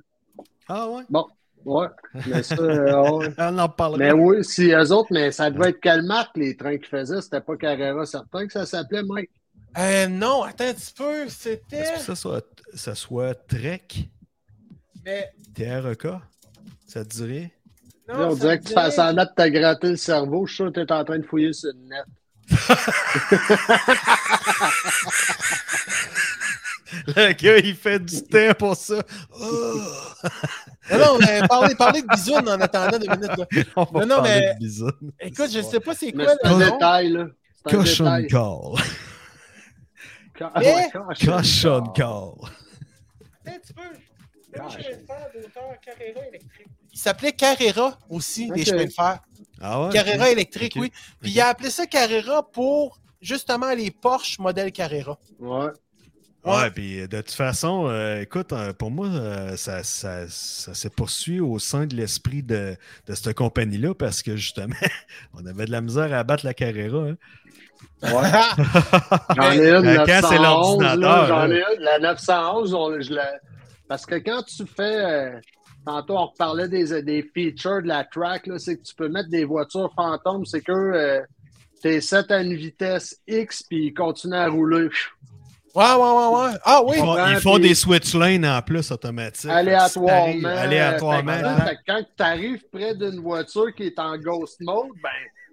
[0.67, 1.03] Ah ouais?
[1.65, 1.87] Ouais.
[2.27, 3.27] Mais ça, euh, ouais.
[3.37, 3.97] On en parlera.
[3.97, 7.21] Mais oui, si eux autres, mais ça devait être quelle marque, les trains qu'ils faisaient?
[7.21, 9.29] C'était pas Carrera certain que ça s'appelait, Mike?
[9.77, 11.23] Euh, non, attends un petit peu.
[11.25, 11.83] Est-ce C'était.
[11.93, 13.87] que ça soit, ça soit Trek,
[15.05, 15.31] Mais.
[15.53, 16.07] TRK?
[16.87, 17.51] Ça te dirait?
[18.09, 20.45] Non, on dirait que tu fais semblant de te gratter le cerveau.
[20.45, 22.05] Je suis sûr que tu es en train de fouiller sur le net.
[27.15, 28.95] Le gars, il fait du temps pour ça.
[29.39, 29.79] Oh!
[30.91, 33.37] Non, non, mais parlez, parlez de bisounes en attendant deux minutes.
[33.37, 33.45] Là.
[33.75, 35.27] On va Non, non, parler mais-.
[35.27, 36.57] Écoute, je sais pas c'est quoi le nom.
[36.57, 37.27] détail, là.
[37.63, 38.27] Cochon détail.
[38.27, 38.73] call.
[41.23, 42.07] Cochon call.
[42.09, 42.39] Attends
[43.45, 43.81] un petit peu.
[44.55, 46.67] Comment je vais faire d'auteur Carrera électrique?
[46.99, 48.61] Il s'appelait Carrera aussi, Ok.
[48.65, 49.19] chemins de fer.
[49.61, 49.89] Ah ouais?
[49.93, 50.91] Carrera électrique, oui.
[51.21, 55.17] Puis il a appelé ça Carrera pour justement les Porsche modèle Carrera.
[55.39, 55.67] Ouais.
[56.43, 60.89] Ouais, puis de toute façon, euh, écoute, euh, pour moi, euh, ça, ça, ça s'est
[60.89, 62.75] poursuivi au sein de l'esprit de,
[63.07, 64.75] de cette compagnie-là parce que justement,
[65.33, 67.11] on avait de la misère à battre la Carrera.
[67.11, 67.15] hein.
[69.37, 71.81] J'en ai une Euh, c'est 911, l'ordinateur, là, J'en ai une.
[71.81, 73.39] La 911, on- je la-
[73.87, 75.39] parce que quand tu fais.
[75.85, 79.29] Tantôt, on reparlait des, des features de la track, là, c'est que tu peux mettre
[79.29, 81.21] des voitures fantômes, c'est que euh,
[81.81, 84.89] t'es set à une vitesse X, puis ils continuent à rouler.
[85.75, 86.57] Ouais, ouais, ouais, ouais.
[86.63, 86.95] Ah oui.
[86.97, 89.49] Ils font, ils font des switch lanes en plus automatiques.
[89.49, 90.49] Aléatoirement.
[90.49, 91.31] Aléatoirement.
[91.33, 95.09] Fait fait quand tu arrives près d'une voiture qui est en ghost mode, ben,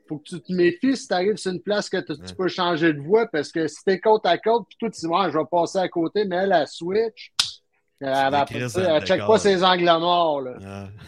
[0.08, 2.48] faut que tu te méfies si tu arrives sur une place que tu tu peux
[2.48, 5.30] changer de voie parce que si t'es côte à côte, puis toi, tu dis, ouais,
[5.30, 7.32] je vais passer à côté, mais elle, elle switch.
[8.00, 10.52] Elle, pas- crises elle, check pas ses angles morts, là.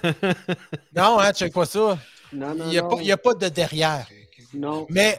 [0.02, 0.10] Ah.
[0.96, 1.98] Non, hein, check pas ça.
[2.32, 2.88] Non, non, Il n'y a, non.
[2.88, 4.06] pas- il y a pas de derrière.
[4.54, 4.86] Non.
[4.90, 5.18] Mais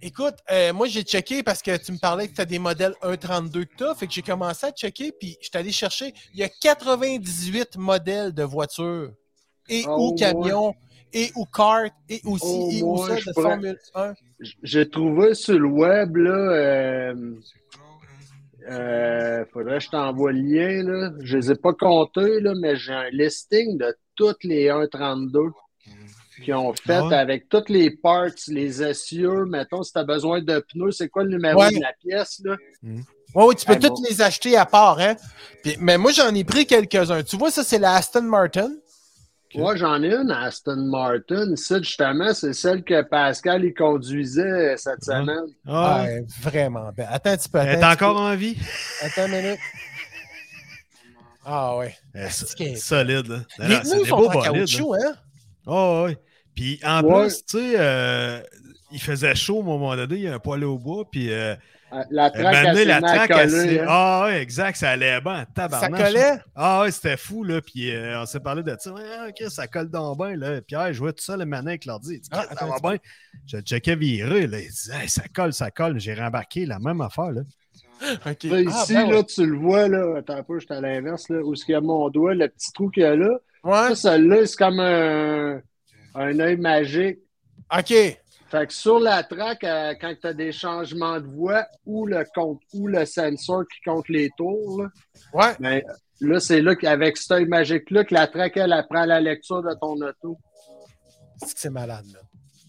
[0.00, 2.94] écoute, euh, moi j'ai checké parce que tu me parlais que tu as des modèles
[3.02, 3.94] 1.32 que tu as.
[3.94, 6.14] Fait que j'ai commencé à checker, puis je suis allé chercher.
[6.34, 9.10] Il y a 98 modèles de voitures
[9.68, 10.74] et Oh, ou camions
[11.12, 14.14] et ou kart et aussi Oh, et ou ça de pourrais- Formule 1.
[14.62, 17.34] J'ai trouvé sur le web, là, euh,
[18.68, 21.10] euh, faudrait que je t'envoie le lien, là.
[21.20, 25.50] Je les ai pas comptés, là, mais j'ai un listing de toutes les 1.32
[26.44, 27.14] qui ont fait ouais?
[27.14, 29.44] avec toutes les parts, les essieux.
[29.46, 31.70] Mettons, si tu as besoin de pneus, c'est quoi le numéro Ouais.
[31.74, 32.56] de la pièce, là?
[32.82, 33.00] Oui,
[33.34, 34.02] oui, tu peux Ah, toutes bon.
[34.08, 35.14] les acheter à part, hein.
[35.62, 37.22] Puis- mais moi j'en ai pris quelques-uns.
[37.22, 38.70] Tu vois, ça c'est la Aston Martin.
[39.54, 41.54] Moi, j'en ai une, Aston Martin.
[41.56, 45.20] Ça, justement, c'est celle que Pascal, il conduisait cette Ah.
[45.20, 45.46] semaine.
[45.66, 47.06] Ah, Ouais, vraiment bien.
[47.10, 47.58] Attends un petit peu.
[47.58, 48.56] Elle est encore en vie?
[49.02, 49.58] Attends une minute.
[51.44, 51.94] Ah ouais.
[52.14, 53.26] Elle est c'est solide.
[53.26, 53.38] là.
[53.58, 55.14] Les c'est des sont en caoutchouc, hein?
[55.66, 56.16] Oh, oui.
[56.54, 57.24] Puis en Ouais.
[57.24, 58.40] plus, tu sais, euh,
[58.92, 61.56] il faisait chaud au moment donné, il y a un poêle au bois, puis Euh,
[62.10, 63.84] La un traque, la hein.
[63.86, 66.38] Ah, oui, exact, ça allait bien, Ça collait?
[66.54, 68.92] Ah, oui, c'était fou, là, puis euh, on s'est parlé de ça.
[68.92, 70.60] Ouais, ok, ça colle donc bien, là.
[70.62, 72.14] Pierre jouait tout seul le matin avec l'ordi.
[72.14, 72.98] Il dit, Ah, ça va bien.
[73.46, 74.58] Je checkais virer, là.
[74.60, 76.00] Il dit, Hey, ça colle, ça colle.
[76.00, 77.42] J'ai rembarqué la même affaire, là.
[78.00, 78.48] Là, Ah, ici,
[78.94, 79.24] ben là, ouais.
[79.24, 80.18] tu le vois, là.
[80.18, 81.40] Attends un peu, je suis à l'inverse, là.
[81.42, 83.38] Où est-ce qu'il y a mon doigt, le petit trou qu'il y a là.
[83.64, 83.94] Ouais.
[83.94, 85.60] Ça, celui-là, c'est comme un,
[86.14, 87.18] un œil magique.
[87.76, 87.94] OK.
[88.52, 92.22] Fait que sur la track, euh, quand tu as des changements de voie ou le
[92.34, 94.88] compte ou le sensor qui compte les tours, là,
[95.32, 95.54] Ouais.
[95.58, 95.82] ben,
[96.20, 99.62] là, c'est là qu'avec cet œil magique-là que la track, elle, elle prend la lecture
[99.62, 100.36] de ton auto.
[101.38, 102.20] C'est malade, là.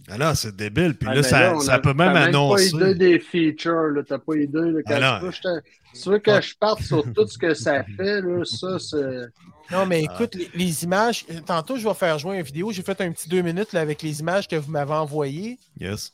[0.09, 0.95] Ah non, c'est débile.
[0.95, 2.71] Puis Ah, là, ça, ça a- peut même t'as annoncer.
[2.71, 4.01] pas idée des features, là.
[4.07, 4.79] T'as pas idée, là.
[4.85, 5.31] Quand Ah, tu, non.
[5.31, 5.61] veux,
[6.01, 9.27] tu veux que je parte sur tout ce que ça fait, là, ça, c'est...
[9.71, 10.13] Non, mais Ah.
[10.13, 12.71] écoute, les, les images, euh, tantôt, je vais faire jouer une vidéo.
[12.73, 15.57] J'ai fait un petit deux minutes là, avec les images que vous m'avez envoyées.
[15.79, 16.11] Yes.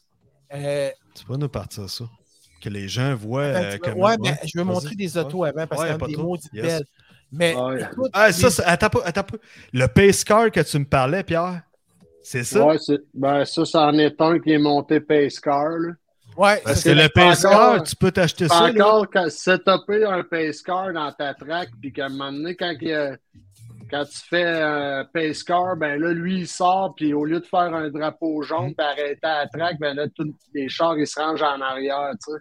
[0.53, 2.05] Euh, Tu peux nous partir ça.
[2.61, 4.05] Que les gens voient attends euh, comment.
[4.05, 5.97] ouais, mais je vais montrer des autos avant parce Ouais, qu'il y y a a
[5.99, 6.23] pas des trop.
[6.23, 6.63] maudites Yes.
[6.65, 6.85] belles.
[7.31, 7.81] Mais Ouais.
[7.81, 9.37] écoute, Ah, ça, les- c'est- attends pas, attends pas.
[9.73, 11.61] Le pace car que tu me parlais, Pierre,
[12.23, 12.65] c'est ça?
[12.65, 12.99] Ouais, c'est...
[13.13, 15.93] Ben, ça, c'en est un qui est monté Pace Car, là.
[16.37, 18.71] ouais, Parce que c'est- le pace encore- car, tu peux t'acheter ça.
[18.71, 18.85] là.
[18.85, 22.73] Encore, quand setupé un pace car dans ta track, puis qu'à un moment donné, quand,
[22.81, 23.17] il
[23.91, 27.73] tu fais un pace car, ben là, lui, il sort, puis au lieu de faire
[27.73, 31.19] un drapeau jaune, puis arrêter à la track, ben là, tous les chars, ils se
[31.19, 32.31] rangent en arrière, tu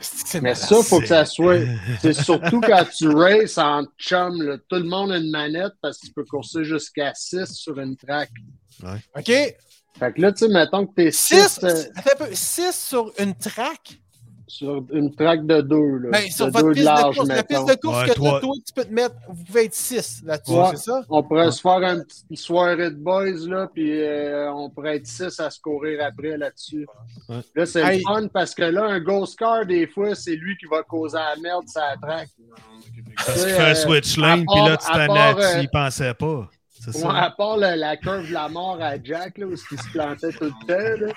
[0.00, 0.38] sais.
[0.38, 1.58] que Mais ça, faut que ça soit.
[2.00, 4.58] C'est surtout quand tu races en chum, là.
[4.68, 7.96] Tout le monde a une manette parce que tu peux courser jusqu'à 6 sur une
[7.96, 8.30] track.
[8.84, 9.26] OK?
[9.98, 11.64] Fait que là, tu sais, mettons que t'es 6 6.
[11.64, 12.34] attends un peu.
[12.34, 13.98] 6 sur une track.
[14.48, 15.98] Sur une track de deux.
[16.04, 18.08] Là, Ben, sur de votre deux piste de large, course, la piste de course Ouais,
[18.08, 20.66] que t'as, toi, tu peux te mettre, vous pouvez être 6 là-dessus, Ouais.
[20.72, 21.02] c'est ça?
[21.08, 25.06] On pourrait se faire une petite soirée de boys, là, puis euh, on pourrait être
[25.06, 26.86] six à se courir après là-dessus.
[27.28, 27.40] Ouais.
[27.56, 28.02] Là, c'est Hey.
[28.02, 31.34] fun parce que là, un ghost car, des fois, c'est lui qui va causer la
[31.42, 32.28] merde la track.
[33.16, 35.68] Parce qu'il fait un euh, switch lane, puis là, tu t'en part, as, tu euh,
[35.72, 36.48] pensais pas.
[36.92, 37.22] C'est Ouais, ça.
[37.24, 40.32] à part le- la curve de la mort à Jack, là, où il se plantait
[40.32, 41.06] tout le temps.
[41.06, 41.12] Là.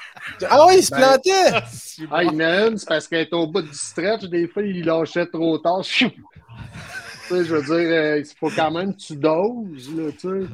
[0.49, 1.65] Ah oui, il se Ben, plantait!
[2.11, 4.23] Ah, il y en a une, c'est parce qu'elle est au bout du stretch.
[4.25, 5.83] Des fois, il lâchait trop tard.
[5.83, 6.09] Chou!
[6.09, 10.19] Tu sais, je veux dire, euh, il faut quand même que tu doses, là, tu
[10.19, 10.47] sais.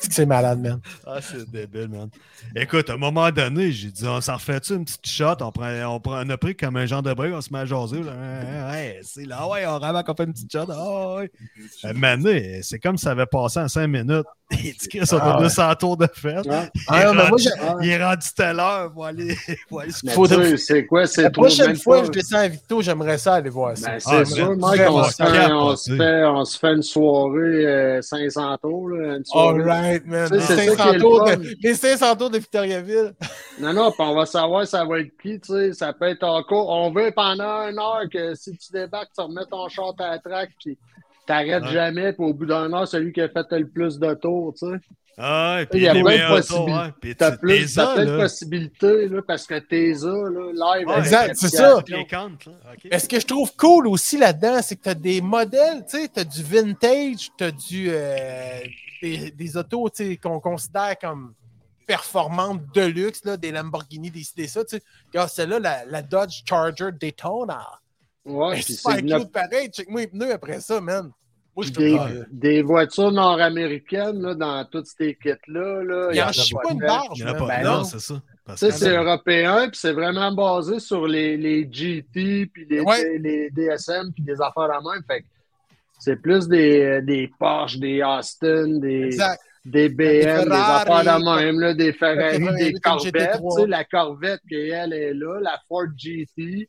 [0.00, 0.80] C'est que c'est malade, man.
[1.06, 2.08] Ah, c'est débile, man.
[2.54, 5.34] Écoute, à un moment donné, j'ai dit, on s'en refait-tu une petite shot?
[5.40, 7.60] On, prend, on, prend, on a pris comme un genre de break, on se met
[7.60, 8.02] à jaser.
[8.02, 8.12] Là.
[9.02, 10.66] C'est là, ouais, on ramène qu'on fait une petite shot.
[10.70, 11.30] Ah, ouais.
[11.84, 14.26] Euh, Mané, c'est comme si ça avait passé en cinq minutes.
[14.52, 15.42] Il dit que ça Ah, a ouais.
[15.44, 16.44] 200 tours de fête.
[16.44, 16.68] Ouais.
[16.74, 17.50] Il, Ah, est non, mais moi, rendu, j'ai-
[17.82, 19.36] il est rendu tout à l'heure pour aller,
[19.68, 21.06] pour aller se Faut de- c'est quoi?
[21.06, 23.90] C'est La prochaine fois que je descends à Victo, j'aimerais ça aller voir ça.
[23.92, 26.04] Ben, c'est Ah, sûr, Mike, on se, fait, vraiment on, se capoté.
[26.04, 28.88] fait, on se fait une soirée euh, 500 tours.
[28.88, 29.58] Là, une soirée.
[29.80, 30.28] Man.
[30.32, 33.14] Les sais, c'est ça 500, qui est le tours de, les 500 tours de Victoriaville.
[33.58, 35.72] Non, non, puis on va savoir ça va être qui, tu sais.
[35.72, 36.68] Ça peut être encore.
[36.68, 40.18] On veut pendant une heure que si tu débarques, tu remets ton short à la
[40.18, 40.78] track, puis
[41.30, 41.72] t'arrêtes Ouais.
[41.72, 44.66] jamais, puis au bout d'une heure, celui qui a fait le plus de tours, tu
[44.66, 44.76] sais.
[45.22, 47.14] Ah, ouais, puis Il y a plein de possibilités.
[47.14, 47.56] T'as t'as plein
[48.06, 50.88] de possibilités, là, parce que t'es là, là, live.
[50.88, 51.74] Ouais, Exact, c'est ça.
[51.76, 51.98] l'application.
[51.98, 52.52] Les comptes, là.
[52.72, 52.88] OK.
[52.90, 55.98] Mais ce que je trouve cool aussi là-dedans, c'est que tu as des modèles, tu
[55.98, 58.60] sais, tu as du vintage, tu as du, euh,
[59.02, 61.34] des, des autos tu sais, qu'on considère comme
[61.86, 64.64] performantes de luxe, là, des Lamborghini, des, des ça.
[64.64, 64.82] tu sais.
[65.08, 67.66] Regarde, celle-là, la, la Dodge Charger Daytona.
[68.24, 69.68] Ouais, Elle est puis super c'est cute pareil.
[69.70, 71.10] Check-moi les pneus après ça, man.
[71.56, 75.82] Moi, je des, voitures nord-américaines, là, dans toutes ces kits-là.
[75.82, 77.38] Là, Il y en a pas pas une de- barge, Il y en a man.
[77.40, 77.46] pas.
[77.48, 77.84] Ben non, non.
[77.84, 78.22] c'est ça.
[78.46, 83.18] Parce c'est européen, puis c'est vraiment basé sur les, les GT, puis les, Ouais.
[83.18, 85.02] les DSM, puis des affaires à même.
[85.06, 85.26] Fait que
[85.98, 89.40] c'est plus des, des Porsche, des Austin, des, Exact.
[89.64, 93.14] des BM, Des des, affaires de même, là, des Ferrari, Ferrari, des Corvettes.
[93.14, 93.54] GT3.
[93.56, 96.68] Tu sais, la Corvette, qui elle est là, la Ford GT.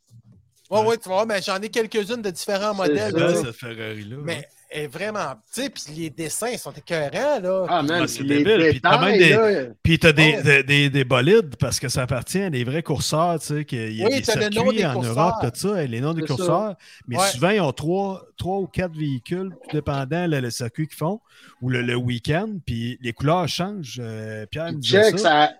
[0.69, 3.11] Ouais, ouais, tu voir, mais j'en ai quelques-unes de différents C'est modèles.
[3.11, 3.17] ça.
[3.19, 3.27] là.
[3.27, 4.15] Belle, cette Ferrari-là.
[4.23, 5.35] Mais est vraiment.
[5.51, 7.65] Sais, puis les dessins sont écœurants, là.
[7.69, 10.43] Ah, man, Ah, c'est les débile, puis t'as même des- là, Puis t'as des, Oh.
[10.43, 13.93] des, des, des bolides parce que ça appartient à des vrais courseurs, tu sais, qu'il
[13.93, 15.17] y a Oui, des circuits des en courseurs.
[15.17, 16.27] Europe, tout ça, et les noms des ça.
[16.27, 16.75] courseurs.
[17.07, 17.27] Mais Ouais.
[17.27, 21.19] souvent, ils ont trois, trois ou quatre véhicules, tout dépendant le, le circuit qu'ils font,
[21.61, 23.99] ou le, le week-end, puis les couleurs changent.
[24.01, 25.51] Euh, Pierre me check, ça.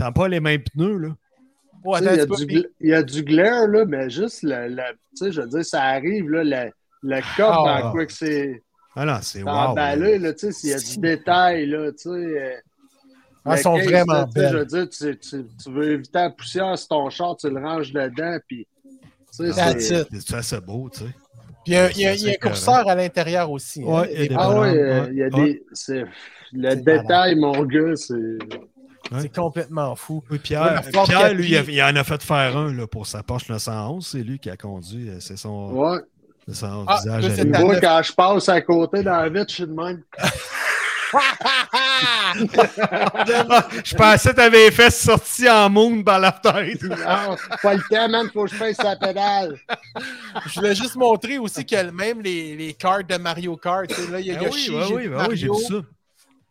[0.00, 1.08] n'a pas les mêmes pneus, là.
[1.84, 4.82] Il, y a du, gl- il y a du glare, là, mais juste, le, le-
[5.16, 6.42] tu sais, je veux dire, ça arrive, là,
[7.02, 7.80] le, cop Ah.
[7.82, 8.62] dans quoi que c'est
[8.96, 9.48] Ah non, c'est wow.
[9.50, 10.28] emballé, là.
[10.28, 12.08] là, tu sais, s'il y a du détail, là, tu sais.
[12.10, 12.50] euh,
[13.44, 16.18] Ah, Elles le sont case, vraiment là, Je veux dire, tu, tu, tu veux éviter
[16.18, 18.66] la poussière sur ton char, tu le ranges dedans, puis,
[19.38, 20.60] tu sais, That's c'est...
[20.64, 21.04] beau, tu sais.
[21.64, 23.82] Puis il y a, il y a- il y a un curseur à l'intérieur aussi.
[23.82, 23.86] hein.
[24.02, 25.62] Ouais, il y a des Ah ouais, euh, ouais, il y a des...
[26.52, 28.38] Le détail, mon gars, c'est...
[29.20, 30.22] C'est complètement fou.
[30.30, 31.72] Oui, Pierre, Ford Pierre lui, il, a- Capi.
[31.74, 34.06] il en a fait faire un là, pour sa Porsche 911.
[34.06, 35.08] C'est lui qui a conduit.
[35.08, 35.98] euh, C'est son, Ouais.
[36.48, 37.32] C'est son Ah, visage.
[37.36, 40.02] c'est Moi, quand je passe à côté dans la vitre, je suis de même.
[43.84, 46.82] Je pensais que tu avais fait sortie en moon par la tête.
[47.06, 49.56] Ah, pas le temps, man, faut que je fasse sa pédale.
[50.46, 54.26] Je voulais juste montrer aussi que même les, les cartes de Mario Kart, là, il
[54.26, 55.74] y a Ah oui, Yoshi, oui, j'ai oui, vu oui, oui, j'ai vu ça.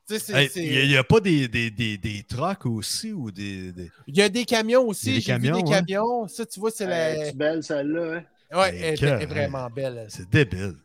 [0.09, 0.49] Sais, c'est- Hey,
[0.83, 3.71] Il n'y a, pas des, des, des, des trucks aussi ou des.
[3.73, 5.05] des- Il y a des camions Il y a aussi.
[5.13, 5.81] des J'ai vu camions, des hein.
[5.85, 6.27] camions.
[6.27, 7.27] Ça, tu vois, c'est Elle la.
[7.27, 8.23] est belle, celle-là, hein?
[8.53, 10.05] Ouais, elle, est- cœur, elle est vraiment belle.
[10.09, 10.75] C'est débile.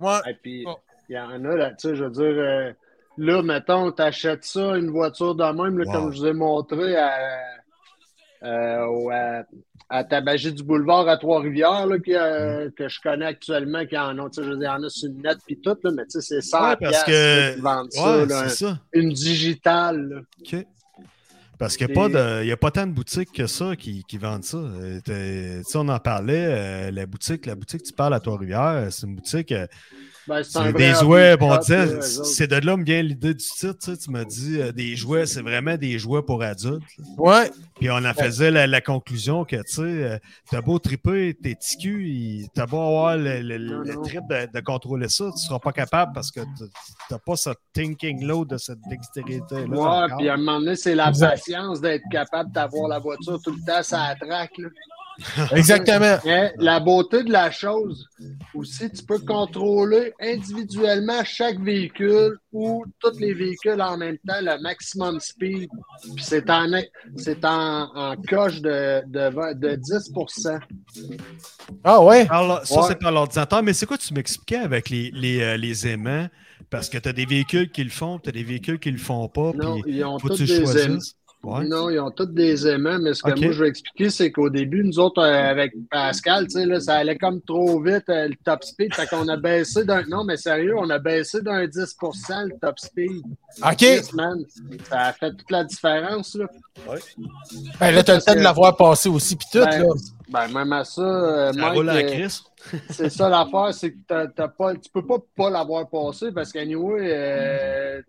[0.00, 0.18] Ouais.
[0.28, 0.76] Et puis, Oh.
[1.08, 2.72] il y en a, là, tu sais, je veux dire, euh,
[3.16, 5.92] là, mettons, t'achètes ça, une voiture de même, là, Wow.
[5.92, 7.10] comme je vous ai montré à,
[8.44, 9.42] euh, à,
[9.90, 14.36] à Tabagie du Boulevard à Trois-Rivières, euh, que je connais actuellement, qui en ont, tu
[14.36, 16.04] sais, je veux dire, il y en a sur une net puis tout, là, mais
[16.04, 18.78] tu sais, c'est 100 Ouais, parce que- là, ça, là, ça.
[18.92, 20.20] une digitale, là.
[20.40, 20.66] OK.
[21.58, 24.58] Parce qu'il n'y a, pas tant de boutiques que ça qui, qui vendent ça.
[24.58, 28.14] Euh, t'es- Tu sais, on en parlait, euh, la boutique, la boutique que tu parles
[28.14, 29.50] à Trois-Rivières, c'est une boutique.
[29.52, 29.66] euh,
[30.28, 34.24] Ben, c'est des jouets, bon, c'est de là me vient l'idée du titre, tu, m'as
[34.24, 36.82] dit, euh, des jouets, c'est vraiment des jouets pour adultes.
[37.16, 37.50] Ouais.
[37.76, 40.18] Puis on en faisait la, la conclusion que, tu sais, euh,
[40.50, 45.08] t'as beau triper, tes ticus, il- t'as beau avoir le, le- trip de, de contrôler
[45.08, 46.40] ça, tu seras pas capable parce que
[47.08, 49.66] t'as pas ce thinking load de cette dextérité-là.
[49.66, 51.30] Ouais, puis à un moment donné, c'est la Exact.
[51.30, 54.68] patience d'être capable d'avoir la voiture tout le temps, ça traque, là.
[55.52, 56.16] Exactement.
[56.24, 58.06] Mais la beauté de la chose,
[58.54, 64.60] aussi, tu peux contrôler individuellement chaque véhicule ou tous les véhicules en même temps, le
[64.62, 65.68] maximum speed.
[66.14, 66.66] Puis c'est en,
[67.16, 70.58] c'est en, en coche de, de, de 10%
[71.84, 72.26] Ah ouais?
[72.30, 72.86] Alors, ça, Ouais.
[72.88, 73.62] c'est par l'ordinateur.
[73.62, 76.28] Mais c'est quoi tu m'expliquais avec les, les, euh, les aimants?
[76.70, 78.98] Parce que tu as des véhicules qui le font, tu as des véhicules qui le
[78.98, 79.52] font pas.
[79.54, 80.84] Non, puis ils ont tous tu des choisisses.
[80.84, 80.98] aimants.
[81.44, 81.64] Ouais.
[81.64, 84.50] Non, ils ont tous des aimants, mais ce que moi je vais expliquer, c'est qu'au
[84.50, 88.26] début, nous autres, euh, avec Pascal, tu sais, là, ça allait comme trop vite, euh,
[88.28, 88.92] le top speed.
[88.92, 90.02] Fait qu'on a baissé d'un.
[90.08, 93.22] Non, mais sérieux, on a baissé d'un 10% le top speed.
[93.64, 93.80] OK.
[93.82, 94.44] Yes, man.
[94.88, 96.46] Ça a fait toute la différence, là.
[97.78, 99.88] Ben, là, t'as le temps de l'avoir passé aussi, puis tout, Ben, là.
[100.28, 102.28] ben, même à ça, euh, Ça Mike, roule à euh.
[102.90, 106.52] C'est ça l'affaire, c'est que t'as, t'as pas, tu peux pas pas l'avoir passé parce
[106.52, 108.02] qu'anyway, euh,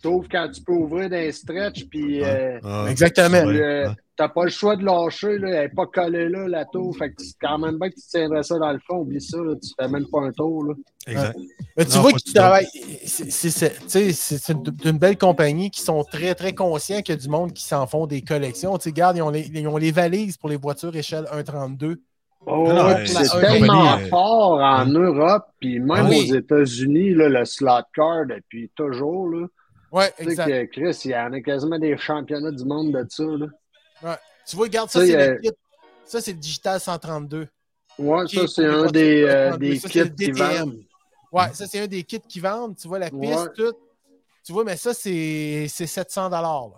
[0.00, 3.42] tu ouvres quand tu peux ouvrir d'un stretch, puis euh, Ah, Exactement.
[3.42, 6.64] tu, euh, t'as pas le choix de lâcher, là, elle n'est pas collée là, la
[6.64, 6.96] tour.
[6.96, 9.38] Fait que c'est quand même bien que tu tiendrais ça dans le fond, oublie ça,
[9.38, 10.64] là, tu fais même pas un tour.
[10.64, 10.74] Là.
[11.08, 11.36] Exact.
[11.76, 12.66] Mais tu Non, vois qu'ils que tu travaillent.
[13.04, 16.54] C'est c'est- c'est- tu sais, c'est- c'est une, une belle compagnie qui sont très, très
[16.54, 18.76] conscients qu'il y a du monde qui s'en font des collections.
[18.78, 22.00] Tu sais, regarde, ils ont, les, ils ont les valises pour les voitures échelle 1.32.
[22.48, 26.30] Oh, ouais, c'est tellement compagnie, euh, fort en Europe, puis même Ah oui.
[26.30, 29.28] aux États-Unis, le slot car depuis toujours.
[29.30, 29.46] Là.
[29.90, 33.04] Ouais, Tu sais que Chris, il y en a quasiment des championnats du monde de
[33.08, 33.24] ça.
[33.24, 34.18] Là.
[34.46, 35.50] Tu vois, regarde, ça, c'est euh, le kit.
[36.04, 37.48] Ça, c'est le Digital 132.
[37.98, 40.78] Ouais, Qui ça, est c'est un des, euh, 132, des ça, c'est kits qui vendent.
[41.32, 42.76] Ouais, ça, c'est un des kits qui vendent.
[42.76, 43.48] Tu vois, la piste, Ouais.
[43.56, 43.74] tout.
[44.44, 46.70] Tu vois, mais ça, c'est c'est 700 là.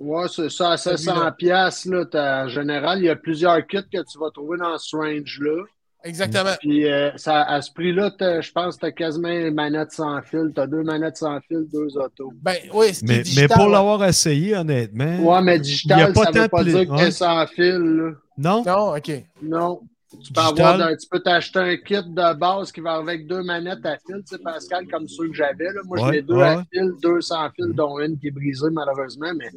[0.00, 1.14] Ouais, c'est ça, à Celui-là.
[1.14, 4.58] 700 pièces là, t'as- en général, il y a plusieurs kits que tu vas trouver
[4.58, 5.62] dans ce range-là.
[6.04, 6.50] Exactement.
[6.58, 9.92] Puis euh, ça, à ce prix-là, t'as- je pense que tu as quasiment une manette
[9.92, 10.50] sans fil.
[10.52, 12.32] Tu as deux manettes sans fil, deux autos.
[12.42, 15.18] Ben, oui, ce qui est Mais, mais digital, pour l'avoir essayé, honnêtement.
[15.20, 17.04] Ouais, mais Il y a digital, pas ça veut tant pas de dire que t'es
[17.04, 17.10] ouais.
[17.12, 17.78] sans fil.
[17.78, 18.10] là.
[18.36, 18.64] Non?
[18.66, 19.12] Non, OK.
[19.42, 19.80] Non.
[20.22, 20.66] Tu peux, Digital.
[20.80, 24.16] avoir tu peux t'acheter un kit de base qui va avec deux manettes à fil,
[24.28, 25.64] tu sais, Pascal, comme ceux que j'avais.
[25.72, 25.80] là.
[25.84, 28.68] Moi, Ouais, l'ai deux ouais, à fil, deux sans fil, dont une qui est brisée,
[28.70, 29.50] malheureusement, mais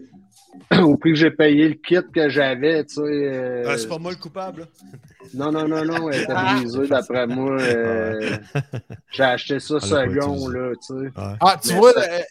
[0.82, 3.02] au prix que j'ai payé le kit que j'avais, tu sais.
[3.04, 4.68] euh, Ah, c'est pas moi le coupable.
[5.34, 7.52] Non, non, non, non, elle était brisée, d'après moi.
[7.60, 8.38] euh,
[9.12, 10.94] J'ai acheté ça second, là, tu sais.
[10.94, 11.12] Ouais.
[11.42, 12.24] Ah, tu Mais vois, ça- le-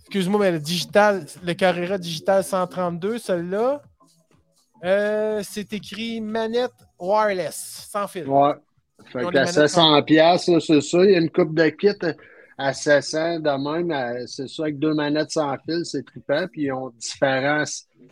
[0.00, 3.82] excuse-moi, mais le digital, le Carrera Digital 132, celui-là,
[4.84, 8.28] euh, c'est écrit manette wireless, sans fil.
[8.28, 8.52] Ouais.
[9.12, 11.04] Fait qu'à les manettes 700 pièces, c'est ça.
[11.04, 11.88] Il y a une coupe de kit
[12.58, 14.26] à 700 de même.
[14.26, 16.46] C'est ça, avec deux manettes sans fil, c'est trippant.
[16.50, 17.62] Puis ils ont différents,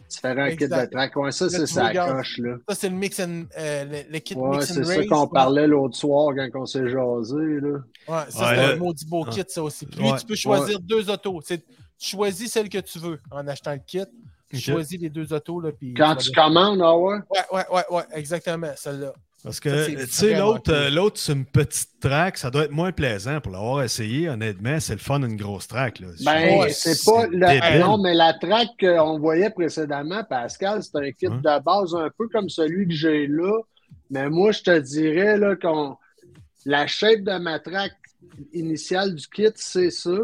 [0.08, 1.16] différents kits de track.
[1.16, 2.16] Ouais, ça, c'est regardes.
[2.18, 2.56] coche, là.
[2.68, 5.06] Ça, c'est le mix and, euh, le, le kit Ouais, mix and c'est ça race.
[5.08, 5.28] qu'on ouais.
[5.32, 7.78] parlait l'autre soir quand on s'est jasé, là.
[8.06, 9.30] Ouais, ça, Ouais, c'est un maudit beau Ouais.
[9.30, 9.86] kit, ça aussi.
[9.86, 11.40] Puis tu peux choisir deux autos.
[11.48, 11.58] Tu
[11.98, 14.04] choisis celle que tu veux en achetant le kit.
[14.50, 14.62] Tu Ok.
[14.62, 15.60] choisis les deux autos.
[15.60, 17.16] Là, puis Quand tu commandes, ah ouais?
[17.30, 19.12] Ouais, ouais, ouais, ouais, exactement, celle-là.
[19.42, 20.74] Parce que, tu sais, l'autre, cool.
[20.74, 22.38] euh, l'autre, c'est une petite track.
[22.38, 24.26] Ça doit être moins plaisant pour l'avoir essayé.
[24.30, 26.00] Honnêtement, c'est le fun d'une grosse track.
[26.00, 26.06] Là.
[26.24, 27.26] Ben, Ouais, c'est pas.
[27.26, 27.78] le-.
[27.80, 31.42] Non, mais la track qu'on voyait précédemment, Pascal, c'est un kit Hein?
[31.44, 33.60] de base un peu comme celui que j'ai là.
[34.08, 35.96] Mais moi, je te dirais là, qu'on.
[36.64, 37.92] La shape de ma track
[38.54, 40.16] initiale du kit, c'est ça.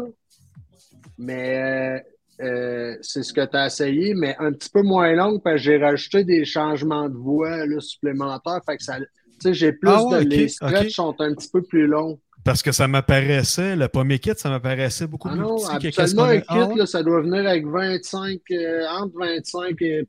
[1.17, 2.03] Mais
[2.41, 5.61] euh, c'est ce que tu as essayé, mais un petit peu moins longue parce que
[5.61, 8.61] j'ai rajouté des changements de voix là, supplémentaires.
[8.65, 8.97] Fait que ça.
[9.41, 10.29] Tu j'ai plus Ah ouais, de.
[10.29, 10.89] les stretchs ok.
[10.91, 12.19] sont un petit peu plus longs.
[12.43, 15.95] Parce que ça m'apparaissait, le premier kit, ça m'apparaissait beaucoup Ah plus non, petit que
[15.95, 16.75] qu'on un kit, Ah ouais?
[16.75, 20.07] là, ça doit venir avec 25, euh, entre 25 et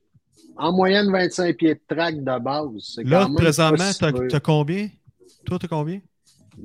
[0.56, 3.00] en moyenne 25 pieds de track de base.
[3.04, 4.28] Là, présentement, peu.
[4.28, 4.88] t'as combien?
[5.44, 6.00] Toi, t'as combien?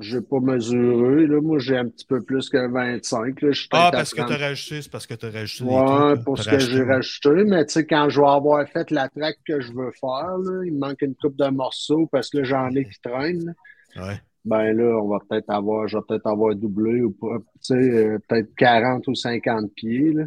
[0.00, 1.26] J'ai pas mesuré.
[1.26, 1.40] Là.
[1.40, 3.40] Moi, j'ai un petit peu plus que 25.
[3.42, 3.50] Là.
[3.72, 4.28] Ah, parce que 30.
[4.28, 6.24] t'as rajouté, c'est parce que t'as rajouté des Ouais, trucs.
[6.24, 7.30] pour ce que rajouté, j'ai rajouté.
[7.46, 10.62] Mais tu sais, quand je vais avoir fait la track que je veux faire, là,
[10.64, 13.54] il me manque une coupe de morceaux parce que là, j'en ai qui traînent.
[13.96, 14.20] Ouais.
[14.44, 17.38] Ben là, on va peut-être avoir, je vais peut-être avoir doublé ou pas.
[17.38, 20.12] Tu sais, euh, peut-être 40 ou 50 pieds.
[20.12, 20.24] Là.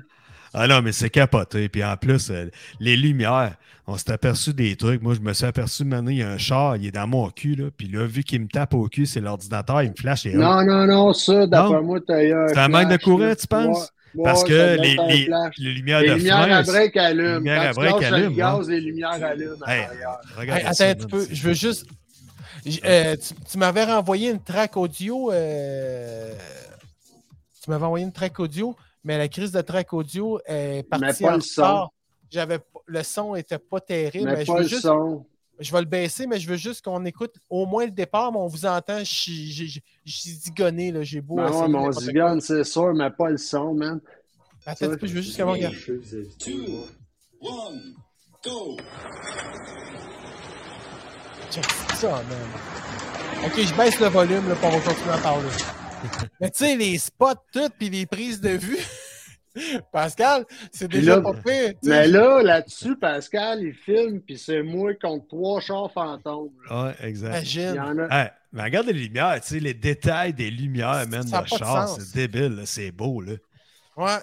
[0.53, 1.69] Ah non, mais c'est capoté.
[1.69, 2.49] Puis en plus, euh,
[2.79, 3.55] les lumières,
[3.87, 5.01] on s'est aperçu des trucs.
[5.01, 7.29] Moi, je me suis aperçu maintenant, il y a un char, il est dans mon
[7.29, 7.55] cul.
[7.55, 10.25] Là, puis là, vu qu'il me tape au cul, c'est l'ordinateur, il me flash.
[10.25, 12.47] Et Non, non, non, ça, d'après moi, t'as eu un.
[12.49, 13.91] C'est un manque de courant, tu penses?
[14.23, 15.55] Parce ouais, que les, les, flash.
[15.57, 17.23] les lumières Les de lumières à break allument.
[17.29, 19.55] les lumières à tu break allument, gaz, les lumières allument.
[19.65, 19.85] à Hey,
[20.35, 21.85] regarde Hey, attends ça, un man, petit peu, c'est- je veux juste.
[22.85, 25.31] euh, tu tu m'avais renvoyé une track audio.
[25.31, 26.33] euh,
[27.63, 31.31] Tu m'avais envoyé une track audio, mais la crise de track audio est partie pas
[31.31, 31.89] en le son.
[32.29, 35.25] J'avais pas- le son était pas terrible, mais, Mais je pas veux le juste, son.
[35.59, 38.37] je vais le baisser, mais je veux juste qu'on écoute au moins le départ, mais
[38.39, 41.35] on vous entend, je suis- je zigonné, là, j'ai beau.
[41.37, 43.99] Non, essayer ouais, mais on zigonne, c'est sûr, mais pas le son, man.
[44.65, 45.75] Attends je veux juste qu'on regarde.
[46.39, 46.85] Two,
[47.41, 47.95] one,
[48.45, 48.77] go.
[51.51, 53.43] check ça, man.
[53.45, 55.47] Ok, je baisse le volume là, pour continuer à parler.
[56.39, 58.77] Mais tu sais, les spots, tout, puis les prises de vue.
[59.91, 61.77] Pascal, c'est déjà là, pas fait.
[61.83, 66.51] Mais là, là-dessus, Pascal, il filme, puis c'est moi contre trois chars fantômes.
[66.69, 66.85] là.
[66.85, 67.41] Ouais, exact.
[67.43, 67.79] Il y Imagine.
[67.79, 68.21] en a.
[68.23, 72.15] Hey, mais regarde les lumières, tu sais, les détails des lumières, pas de char, c'est
[72.15, 73.33] débile, c'est beau, là.
[73.97, 74.19] Ouais.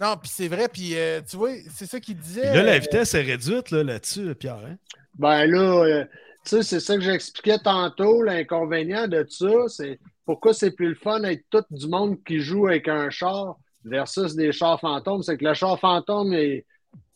[0.00, 2.52] Non, puis c'est vrai, puis euh, tu vois, c'est ça qu'il disait.
[2.54, 4.76] Là, la euh, vitesse est réduite, là, là-dessus, Pierre, hein?
[5.18, 6.04] Ben là, euh,
[6.44, 8.22] tu sais, c'est ça que j'expliquais tantôt.
[8.22, 12.66] L'inconvénient de ça, c'est pourquoi c'est plus le fun d'être tout du monde qui joue
[12.66, 15.22] avec un char versus des chars fantômes?
[15.22, 16.62] C'est que le char fantôme, il,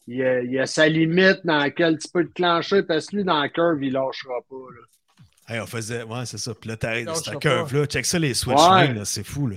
[0.06, 3.24] il a, il a sa limite dans laquelle tu peux te clencher parce que lui,
[3.24, 4.56] dans la curve, il lâchera pas.
[4.56, 5.54] là.
[5.54, 6.52] Hey, on faisait, ouais, c'est ça.
[6.54, 7.86] Puis là, t'arrives cette curve-là.
[7.86, 8.94] Check ça, les switch Ouais.
[9.04, 9.56] c'est fou, là.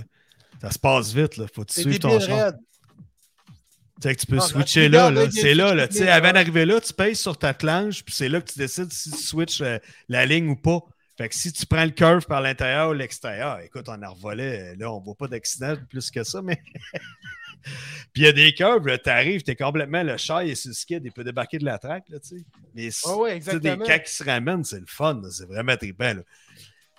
[0.61, 1.45] Ça se passe vite, là.
[1.53, 2.53] Faut que tu suives ton char.
[2.53, 5.87] Tu sais que tu peux switcher là, là, C'est là, switch là.
[5.89, 8.57] Tu sais, avant d'arriver là, tu payes sur ta planche, puis c'est là que tu
[8.57, 9.77] décides si tu switches euh,
[10.09, 10.79] la ligne ou pas.
[11.21, 14.75] Fait que si tu prends le curve par l'intérieur ou l'extérieur, écoute, on en revolait.
[14.75, 16.59] Là, on voit pas d'accident plus que ça, mais.
[18.11, 20.69] Puis il y a des curves, là, t'arrives, t'es complètement le char, il est sur
[20.69, 22.45] le skid, il peut débarquer de la track, là, tu sais.
[22.73, 26.15] Mais Ouais, ouais, tu des cas qui se ramènent, c'est le fun, c'est vraiment trippant,
[26.15, 26.21] là.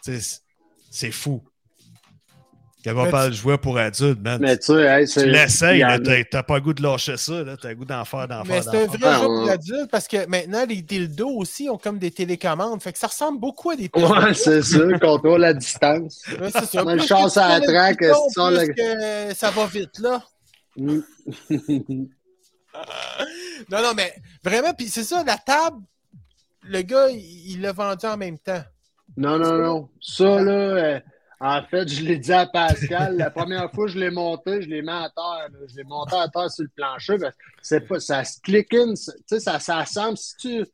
[0.04, 0.16] Tu
[0.88, 1.42] c'est fou.
[2.84, 5.26] Quand on Mais parle de jouer pour adultes, man, Mais tu sais, hey, tu c'est-
[5.26, 7.84] l'essayes, il a- t'as t'as pas le goût de lâcher ça, là, t'as le goût
[7.84, 9.46] d'en faire, d'en Mais faire, c'est un vrai Ah, jeu pour ouais.
[9.46, 12.82] l'adulte parce que maintenant, les dildos aussi ont comme des télécommandes.
[12.82, 16.22] Fait que ça ressemble beaucoup à des Ouais, c'est ça, contrôle à distance.
[16.40, 16.82] Ouais, c'est ça.
[16.82, 20.22] Moi, le Plus char que sur la le le- que ça va vite, là.
[23.70, 24.12] Non, non, mais
[24.42, 25.78] vraiment, puis c'est ça, la table,
[26.62, 28.62] le gars, il il l'a vendu en même temps.
[29.16, 29.88] Non, non, non.
[30.00, 31.00] Ça, là, euh,
[31.44, 34.68] en fait, je l'ai dit à Pascal, la première fois que je l'ai monté, je
[34.68, 35.48] l'ai mis à terre.
[35.50, 35.58] là.
[35.68, 37.16] Je l'ai monté à terre sur le plancher.
[37.60, 40.64] C'est pas, ça se click in, ça, ça semble, si tu,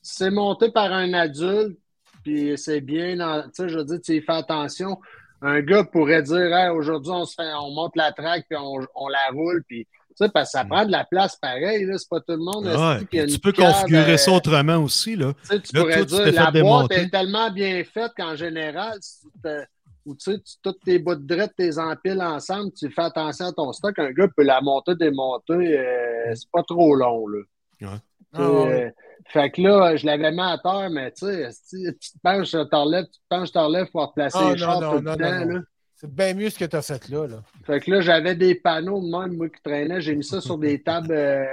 [0.00, 1.76] c'est monté par un adulte,
[2.22, 4.96] puis c'est bien, tu sais, je veux dire, tu y fais attention.
[5.40, 8.78] Un gars pourrait dire, Hey, aujourd'hui, on se fait, on monte la traque, puis on,
[8.94, 11.98] on la roule, puis, tu sais, parce que ça prend de la place pareil, là.
[11.98, 15.16] C'est pas tout le monde, Ouais, a tu peux cave, configurer euh, ça autrement aussi,
[15.16, 15.32] là.
[15.42, 16.94] tu sais, tu Là, pourrais toi, dire la boîte démonter.
[16.94, 19.64] est tellement bien faite qu'en général, si tu te-
[20.06, 23.46] ou tu sais, tu- toutes tes bouts de drette, tes empiles ensemble, tu fais attention
[23.46, 23.98] à ton stock.
[23.98, 27.26] Un gars peut la monter, démonter, euh, c'est pas trop long.
[27.28, 27.38] Là.
[27.78, 27.92] Tu sais,
[28.34, 28.84] Ah, ouais.
[28.86, 28.90] euh,
[29.26, 32.56] fait que là, je l'avais mis à terre, mais tu sais, tu te penches, tu
[32.56, 35.04] te relèves, tu te penches, tu te relèves pour replacer Ah, les non, non, tout
[35.04, 35.62] le non, temps.
[35.94, 37.26] C'est bien mieux ce que tu as fait là.
[37.28, 37.36] là.
[37.64, 40.00] Fait que là, j'avais des panneaux de même, moi, qui traînaient.
[40.00, 41.44] J'ai mis ça sur des tables euh,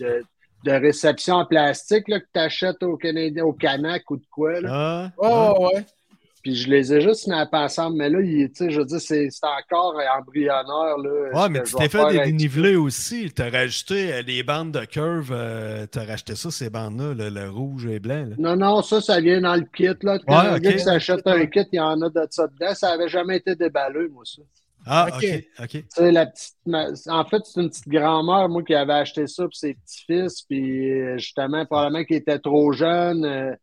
[0.00, 0.24] de,
[0.64, 4.60] de réception en plastique là, que tu achètes au Canadien, au Canac ou de quoi.
[4.60, 4.68] Là.
[4.72, 5.52] Ah, Ouais, ah.
[5.60, 5.86] ouais, ouais.
[6.48, 8.86] Puis je les ai juste mis à pas ensemble, mais là, il, tu je veux
[8.86, 10.96] dire, c'est encore embryonnaire.
[10.96, 13.30] Là, Ouais, mais tu t'es fait des avec- dénivelés aussi.
[13.36, 15.28] Tu as rajouté euh, des bandes de curve.
[15.30, 18.24] euh, tu as racheté ça, ces bandes-là, le, le rouge et blanc.
[18.30, 18.34] là.
[18.38, 19.88] Non, non, ça, ça vient dans le kit.
[20.02, 20.18] Là.
[20.26, 20.62] Quand Ouais, un ok.
[20.62, 22.74] gars qui s'achète un kit, il y en a de ça dedans.
[22.74, 24.40] Ça n'avait jamais été déballé, moi, ça.
[24.86, 25.22] Ah, Ok.
[25.22, 25.68] OK, OK.
[25.70, 29.26] Tu sais, la petite, ma- en fait, c'est une petite grand-mère, moi, qui avait acheté
[29.26, 33.54] ça pour ses petits-fils, puis euh, justement, probablement qu'il était trop jeune.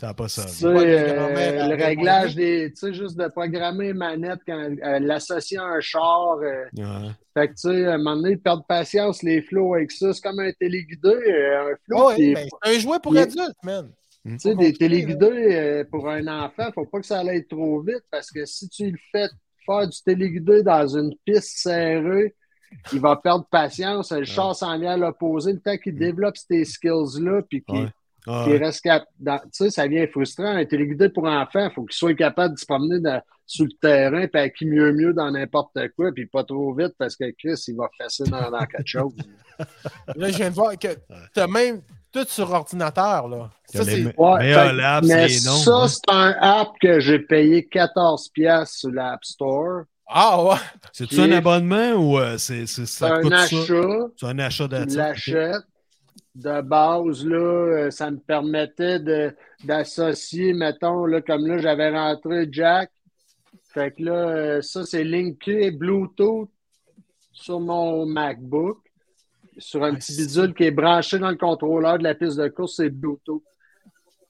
[0.00, 0.42] Ça n'a pas ça.
[0.66, 2.70] euh, le réglage des.
[2.72, 6.38] Tu sais, juste de programmer une manette, quand, euh, l'associer à un char.
[6.42, 7.10] euh, Ouais.
[7.32, 10.12] Fait que, tu sais, à un moment donné, perdent patience, les flots avec ça.
[10.12, 12.08] C'est comme un téléguidé, euh, un flow.
[12.08, 13.90] Ouais, ben, c'est un jouet pour adultes, man.
[14.24, 18.02] tu sais, des téléguidés euh, pour un enfant, faut pas que ça aille trop vite
[18.10, 19.28] parce que si tu le fais
[19.66, 22.34] faire du téléguidé dans une piste serrée,
[22.92, 24.10] il va perdre patience.
[24.12, 25.52] Le char s'en vient à l'opposé.
[25.52, 27.88] Le temps qu'il développe ces skills-là, puis qu'il Ouais.
[28.26, 28.58] Ah, ouais.
[28.58, 29.04] reste cap...
[29.18, 30.56] dans- Tu sais, ça vient frustrant.
[30.56, 33.72] Un téléguidé pour enfant, il faut qu'il soit capable de se promener dans- sur le
[33.80, 37.24] terrain, puis à qui mieux mieux dans n'importe quoi, puis pas trop vite parce que
[37.38, 39.12] Chris, il va fesser dans, dans quelque chose.
[40.16, 40.88] Là, je viens de voir que
[41.34, 43.28] tu as même tout sur ordinateur.
[43.28, 43.50] Là.
[43.66, 44.18] Ça, les c'est.
[44.18, 44.72] Ouais, fait-
[45.02, 45.56] mais c'est les noms.
[45.58, 45.88] ça, hein.
[45.88, 49.82] c'est un app que j'ai payé 14$ piastres sur l'App Store.
[50.08, 50.56] Ah ouais.
[50.92, 53.42] C'est-tu un abonnement ou euh, c'est, c'est, C'est ça un coûte ça?
[53.42, 54.06] achat.
[54.16, 55.62] C'est un achat Tu d'attitude.
[56.34, 58.98] De base, là, euh, ça me permettait
[59.62, 62.90] d'associer, mettons, là, comme là, j'avais rentré Jack.
[63.72, 66.48] Fait que là, euh, ça, c'est linké Bluetooth
[67.32, 68.78] sur mon MacBook.
[69.58, 72.76] Sur un petit bidule qui est branché dans le contrôleur de la piste de course,
[72.76, 73.42] c'est Bluetooth.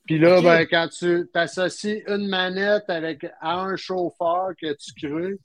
[0.06, 5.38] Puis là, ben, quand tu associes une manette avec, à un chauffeur que tu crées,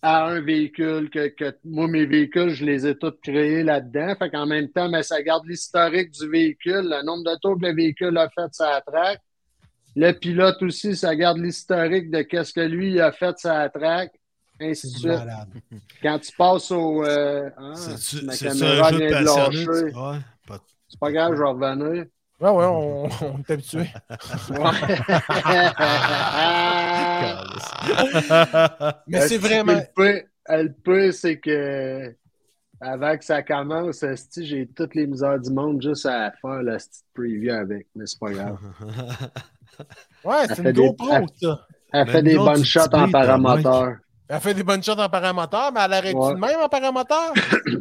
[0.00, 4.14] à un véhicule que, que moi, mes véhicules, je les ai tous créés là-dedans.
[4.18, 7.66] Fait qu'en même temps, mais ça garde l'historique du véhicule, le nombre de tours que
[7.66, 9.20] le véhicule a fait sa track.
[9.96, 14.12] Le pilote aussi, ça garde l'historique de qu'est-ce que lui a fait sa track,
[14.60, 15.10] ainsi de suite.
[16.02, 17.04] Quand tu passes au.
[17.04, 19.64] euh, C'est-tu, ma c'est-tu caméra un jeu de vient de passionné?
[19.66, 19.90] lâcher.
[19.92, 22.04] tu- Ouais, pas- C'est pas grave, je vais revenir.
[22.40, 23.86] Ouais, ouais, on, on est habitué.
[29.06, 29.80] Mais c'est vraiment.
[30.50, 32.14] Le peu, c'est que
[32.80, 34.04] avant que ça commence,
[34.38, 38.18] j'ai toutes les misères du monde juste à faire la petite preview avec, mais c'est
[38.20, 38.58] pas grave.
[40.24, 41.66] Ouais, c'est une des- GoPro, elle- ça.
[41.92, 43.92] Elle fait des bonnes shots en t'as paramoteur.
[44.28, 46.34] Elle fait des bonnes shots en paramoteur, mais elle arrête-tu Ouais.
[46.34, 47.32] de même en paramoteur?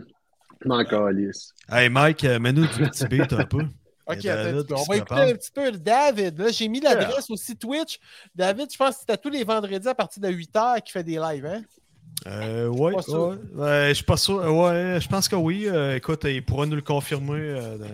[0.65, 1.53] M'en calisse.
[1.71, 3.63] Hey Mike, euh, mets-nous du petit beat un peu.
[4.09, 4.75] Ok, Et attends, David un petit peu.
[4.75, 6.39] qui on va écouter un petit peu David.
[6.39, 7.99] Là, j'ai mis l'adresse aussi Twitch.
[8.33, 11.17] David, je pense que c'est tous les vendredis à partir de 8h qu'il fait des
[11.17, 11.45] lives.
[11.45, 11.61] Hein?
[12.25, 13.27] Euh, ouais, Pas sûr.
[13.27, 14.35] ouais, ouais, je suis pas sûr.
[14.37, 15.67] Ouais, je pense que oui.
[15.67, 17.39] Euh, écoute, il pourra nous le confirmer.
[17.39, 17.85] euh, dans-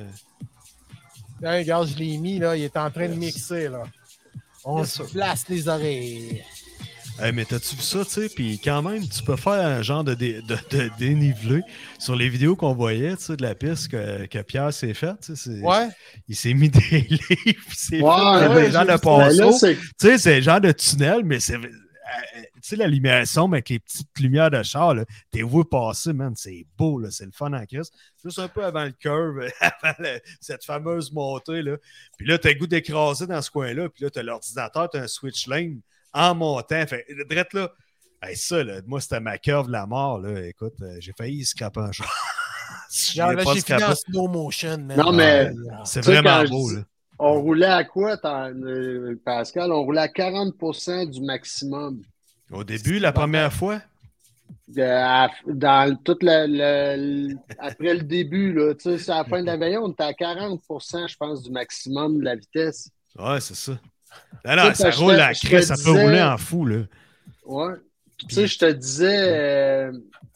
[1.41, 2.55] Là, regarde, je l'ai mis, là.
[2.55, 3.84] Il est en train de mixer, là.
[4.64, 6.41] On Yes, se place les oreilles.
[7.20, 8.28] Hey, mais t'as-tu vu ça, tu sais?
[8.30, 11.61] Puis quand même, tu peux faire un genre de, dé- de, de dénivelé
[11.99, 15.18] sur les vidéos qu'on voyait, tu sais, de la piste que, que Pierre s'est faite.
[15.22, 15.89] tu sais, c'est- Ouais.
[16.28, 18.97] Il s'est mis des livres, il s'est Ouais, des de
[19.53, 21.55] c'est Tu sais, c'est le genre de tunnel, mais c'est.
[21.55, 21.59] euh,
[22.55, 26.14] Tu sais, la lumière sombre avec les petites lumières de char, là, t'es vu passer,
[26.14, 26.34] man.
[26.36, 27.09] C'est beau, là.
[27.11, 27.91] C'est le fun en crise.
[28.26, 31.78] Juste un peu avant le curve, avant le- cette fameuse montée, là.
[32.18, 33.88] Puis là, t'as le goût d'écraser dans ce coin-là.
[33.89, 35.80] Puis là, t'as l'ordinateur, t'as un switch lane
[36.14, 36.86] en montant.
[36.88, 37.72] Fait, drette là.
[38.22, 40.45] Hey, ça, là, moi, c'était ma curve de la mort, là.
[40.45, 42.05] Écoute, euh, j'ai failli scraper un jour.
[42.89, 44.97] Si je Genre, j'ai fini en slow motion, man.
[44.97, 45.51] Non, mais-
[45.84, 46.82] C'est vraiment je beau, là.
[47.20, 49.72] On roulait à quoi, euh, Pascal?
[49.72, 52.01] On roulait à 40% du maximum.
[52.51, 53.82] Au début, la première fois?
[54.68, 56.45] De- à- dans tout le,
[57.30, 59.91] le- après le début, là, tu sais, c'est à la fin de la veille, on
[59.91, 62.89] était à 40% je pense, du maximum de la vitesse.
[63.18, 63.74] Ouais, c'est ça.
[64.45, 66.78] Non, ça roule te- à je te crise, ça peut rouler en fou, là.
[67.45, 67.74] Ouais.
[68.28, 69.18] Tu sais, je te disais.
[69.20, 69.91] euh,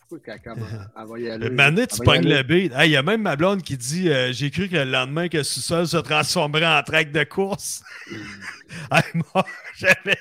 [0.09, 1.49] pourquoi qu'elle commence- elle va y aller?
[1.49, 2.71] Le mané, tu pognes le beat.
[2.75, 5.27] Hey, Il y a même ma blonde qui dit euh, J'ai cru que le lendemain
[5.27, 7.83] que sous-sol se transformerait en track de course.
[8.91, 9.45] hey, moi,
[9.77, 10.17] j'avais-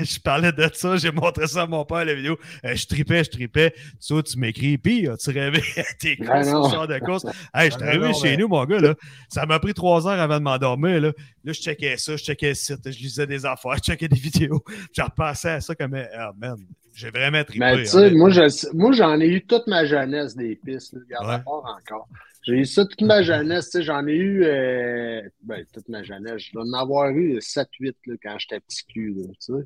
[0.00, 2.38] je parlais de ça, j'ai montré ça à mon père la vidéo.
[2.64, 3.74] Euh, je tripais, je tripais.
[4.04, 7.24] Tu vois, tu m'écris, puis as-tu rêvé à tes Ah courses ce de course?
[7.54, 8.80] Hey, je suis Ah arrivé chez nous, mon gars.
[8.80, 8.94] Là.
[9.28, 11.00] Ça m'a pris trois heures avant de m'endormir.
[11.00, 11.08] Là.
[11.44, 14.18] là, je checkais ça, je checkais le site, je lisais des affaires, je checkais des
[14.20, 14.62] vidéos.
[14.96, 16.56] Je repensais à ça comme Ah, man,
[16.98, 17.58] j'ai vraiment trippé.
[17.60, 18.18] Mais tu sais, honnêtement.
[18.18, 20.92] moi, je- moi, j'en ai eu toute ma jeunesse des pistes.
[20.94, 21.44] Là, regarde, Ouais.
[21.44, 22.08] part encore.
[22.44, 23.66] J'ai eu ça toute ma jeunesse.
[23.66, 26.42] tu sais, J'en ai eu, euh, ben, toute ma jeunesse.
[26.42, 29.14] Je dois en avoir eu 7-8 là, quand j'étais petit cul.
[29.48, 29.58] là.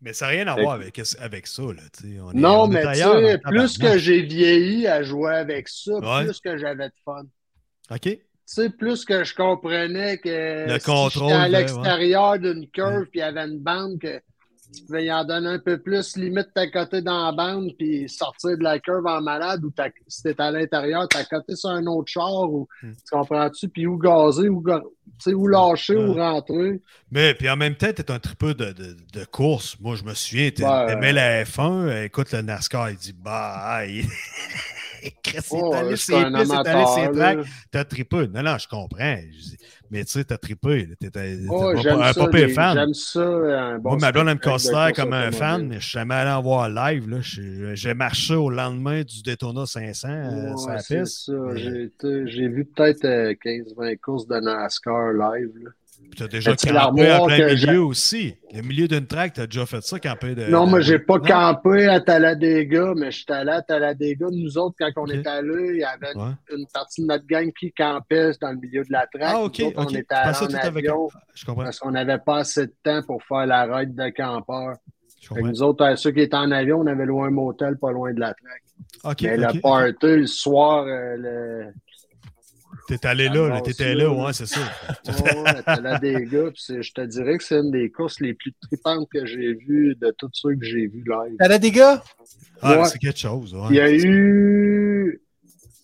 [0.00, 1.62] Mais ça n'a rien à Fait voir avec, avec ça.
[1.62, 1.68] Là,
[2.22, 5.94] on est- Non, on mais tu sais, plus que j'ai vieilli à jouer avec ça,
[5.94, 6.24] Ouais.
[6.26, 7.24] plus que j'avais de fun.
[7.90, 8.00] OK.
[8.02, 12.68] Tu sais, plus que je comprenais que Le si contrôle, j'étais à ouais, l'extérieur d'une
[12.68, 14.20] curve puis il y avait une bande que
[14.74, 18.08] tu pouvais y en donner un peu plus, limite t'as côté dans la bande puis
[18.08, 19.72] sortir de la curve en malade ou
[20.08, 22.92] si t'es à l'intérieur, t'as côté sur un autre char ou Hmm.
[22.92, 26.04] tu comprends-tu, puis où gazer, ou, ga- tu sais, où lâcher, Ouais.
[26.04, 26.80] ou rentrer.
[27.10, 29.76] Mais puis en même temps, tu es un tripeux de, de, de course.
[29.80, 30.68] Moi, je me souviens, tu Ouais.
[31.12, 31.86] la F1.
[31.88, 34.04] euh, Écoute, le NASCAR, il dit Bah, il...
[35.22, 37.46] Chris, il est Oh, allé je sur suis les un pistes, il est allé tracks.
[37.70, 38.28] T'as trippé.
[38.28, 39.16] Non, non, je comprends.
[39.16, 39.56] Je
[39.90, 40.88] Mais tu sais, t'as trippé.
[40.98, 41.10] T'es
[41.48, 42.74] Oh, un les- fan.
[42.76, 43.20] J'aime ça.
[43.22, 46.14] Un bon Moi, ma blonde, elle me considère comme un fan, mais je suis jamais
[46.14, 47.20] allé en voir live.
[47.74, 51.30] J'ai marché au lendemain du Daytona 500 euh, Ouais, sur la piste.
[52.26, 55.50] J'ai vu peut-être euh, 15-20 courses de NASCAR live.
[55.62, 55.70] là.
[56.10, 58.34] Puis t'as déjà campé en l'armoire plein que milieu aussi.
[58.52, 60.44] Le milieu d'une track, t'as déjà fait ça, camper de.
[60.46, 61.24] Non, moi, j'ai pas Euh, Non?
[61.24, 64.26] campé à Talladega, mais j'étais allé à Talladega.
[64.30, 65.12] Nous autres, quand on Ok.
[65.14, 66.32] est allés, il y avait Ouais.
[66.56, 69.22] une partie de notre gang qui campait dans le milieu de la track.
[69.34, 69.58] Ah, ok.
[69.58, 69.86] Nous autres, ok.
[69.90, 70.84] on était Je allés en avec.
[71.34, 71.64] Je comprends.
[71.64, 74.76] parce qu'on n'avait pas assez de temps pour faire la ride de campeur.
[75.20, 77.90] Je nous autres, euh, ceux qui étaient en avion, on avait loin un motel pas
[77.92, 78.62] loin de la track.
[79.04, 81.72] Ok, mais le party, le soir, euh, le...
[82.86, 84.10] T'es allé là, là, t'étais là, là.
[84.12, 84.60] ouais, c'est ça.
[85.08, 89.08] Ouais, Talladega, puis c'est- je te dirais que c'est une des courses les plus tripantes
[89.10, 91.36] que j'ai vues de tous ceux que j'ai vus live.
[91.38, 92.02] T'as des gars?
[92.60, 92.84] Ah, Ouais.
[92.88, 93.66] c'est quelque chose, ouais.
[93.70, 95.20] Il y a eu,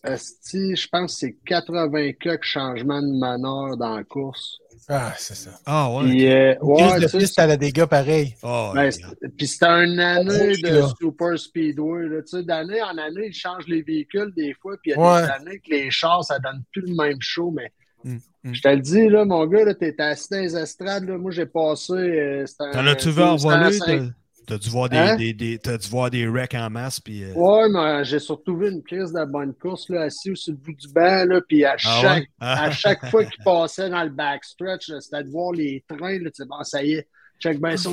[0.05, 4.59] je pense que c'est 80 quelques changements de meneur dans la course.
[4.93, 5.51] Ah, c'est ça.
[5.65, 6.03] Ah, ouais.
[6.05, 8.35] Puis, euh, ouais, sais, piste à la dégâts pareil.
[8.43, 9.03] Ah, ben, c'est-
[9.39, 10.89] puis c'était une année Oui, de là.
[11.01, 12.09] Super Speedway.
[12.09, 12.23] là.
[12.23, 15.01] Tu sais, d'année en année, ils changent les véhicules des fois, puis il y a
[15.15, 15.23] Ouais.
[15.23, 17.73] des années que les chars, ça donne plus le même show, mais
[18.03, 18.55] Mm, mm.
[18.55, 21.31] je te le dis, là, mon gars, là, t'es assis dans les estrades, là, moi
[21.31, 21.93] j'ai passé.
[21.93, 24.11] euh, un- T'en as-tu vu 12 envoler?
[24.51, 25.17] T'as- dû voir des, Hein?
[25.17, 27.25] des, des- t'as dû voir des wrecks en masse, puis...
[27.25, 30.59] euh, Ouais, mais j'ai surtout vu une crise de bonne course, là, assis sur le
[30.59, 32.27] bout du banc, là, puis à Ah chaque, ouais?
[32.41, 32.65] Ah.
[32.65, 36.31] à chaque fois qu'il passait dans le backstretch, là, c'était de voir les trains, là,
[36.31, 37.09] tu sais, bon, ça y est,
[37.41, 37.89] check ben ça,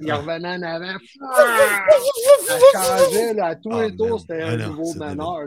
[0.00, 0.96] il revenait en avant,
[2.46, 4.94] ça changeait, là, à tous Ah, les tours, c'était un nouveau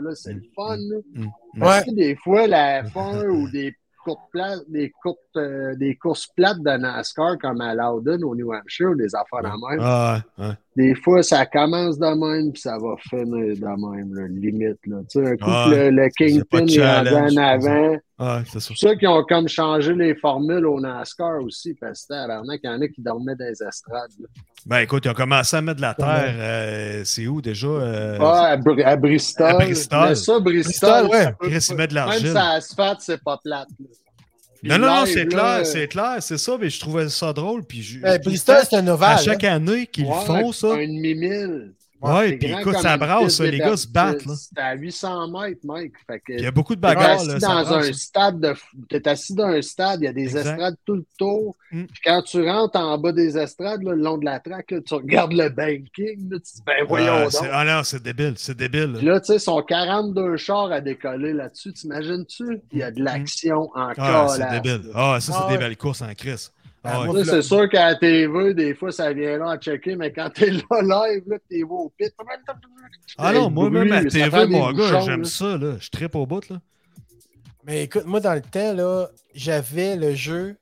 [0.00, 0.98] là, c'est le fun, là.
[1.14, 1.24] Mm,
[1.54, 1.62] mm.
[1.62, 1.82] Ouais.
[1.84, 3.74] Tu sais, des fois, la F1 ou des
[4.08, 8.52] courtes plates, des courtes, euh, des courses plates de NASCAR comme à Loudon au New
[8.52, 9.80] Hampshire, des affaires de même.
[9.80, 10.52] Ah, ouais.
[10.76, 14.78] Des fois, ça commence de même, puis ça va finir de même, là, limite.
[14.86, 14.98] Là.
[15.10, 17.96] Tu sais, un coup, que le, le Kingpin est rendu en avant.
[18.20, 22.14] Ah, c'est pour ça qu'ils ont comme changé les formules au NASCAR aussi, parce que
[22.14, 24.10] il y en a qui dormaient dans les estrades.
[24.18, 24.26] là.
[24.66, 26.34] Ben écoute, ils ont commencé à mettre de la terre.
[26.36, 27.68] euh, c'est où déjà?
[27.68, 29.46] Euh, Ah, à, Br- à Bristol.
[29.46, 30.08] À Bristol.
[30.08, 31.22] Mais ça, Bristol, Bristol, ouais.
[31.24, 32.32] ça peut Chris, ils pas- mettent de Même l'argile.
[32.32, 33.68] ça asphalte, c'est pas plate.
[33.78, 33.86] là.
[34.60, 37.08] Puis Non, non, non, live, c'est là, clair, c'est clair, c'est ça, mais je trouvais
[37.08, 37.62] ça drôle.
[37.64, 39.18] Puis je- Ben, Bristol, c'est un à ovale.
[39.20, 39.54] chaque hein.
[39.54, 40.72] année qu'ils ouais, font ça.
[40.74, 41.72] Un demi-mille.
[42.00, 44.22] Ouais, puis écoute, ça brasse, les gars se battent.
[44.28, 45.94] C'est à 800 mètres, Mike.
[46.28, 47.20] Il y a beaucoup de bagarres.
[47.20, 48.54] ça dans un stade de
[48.88, 50.50] t'es assis dans un stade, il y a des Exact.
[50.52, 51.56] estrades tout le tour.
[51.72, 51.84] Mm.
[51.84, 54.78] Puis quand tu rentres en bas des estrades, là, le long de la traque, là,
[54.80, 57.32] tu regardes le banking, là, tu dis ben voyons Ah, donc.
[57.32, 58.92] c'est- ah non, c'est débile, c'est débile.
[59.02, 61.72] Là, tu sais, ils sont 42 chars à décoller là-dessus.
[61.72, 62.60] T'imagines-tu?
[62.72, 64.90] Il y a de l'action en Ah, c'est débile.
[64.94, 66.52] Ah, ça, c'est Ah, des belles courses en crise.
[66.84, 67.24] Ah, Ah, ouais.
[67.24, 70.30] Ça, C'est sûr qu'à la TV, des fois, ça vient là à checker, mais quand
[70.30, 72.12] t'es là live, là, t'es au pit.
[73.18, 75.76] Ah non, moi, même à TV, des mon gars, j'aime ça, là.
[75.80, 76.60] Je tripe au bout, là.
[77.64, 80.56] Mais écoute, moi, dans le temps, là, j'avais le jeu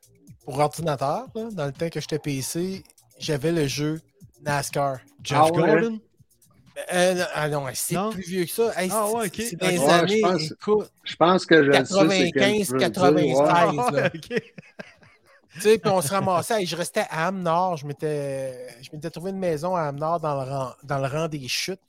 [0.44, 1.26] pour ordinateur.
[1.34, 2.82] là, dans le temps que j'étais PC,
[3.18, 4.00] j'avais le jeu
[4.44, 4.98] NASCAR.
[5.22, 5.52] Jeff Ah ouais?
[5.52, 6.00] Gordon?
[6.92, 8.70] Euh, non, ah non, c'est plus vieux que ça.
[8.76, 9.32] Hey, Ah ouais, ok.
[9.34, 12.30] C'est dans les Ouais, je années, pense- écoute, Je pense que je le sais, c'est
[12.32, 12.88] quel 95, tu veux dire.
[12.92, 13.24] 93.
[13.24, 13.44] Ouais.
[13.48, 14.10] Ah, là.
[15.56, 16.60] tu sais, puis on se ramassait.
[16.60, 17.76] Hey, je restais à Âme-Nord.
[17.78, 21.28] Je m'étais je m'étais trouvé une maison à Âme-Nord dans, le rang- dans le rang
[21.28, 21.80] des chutes.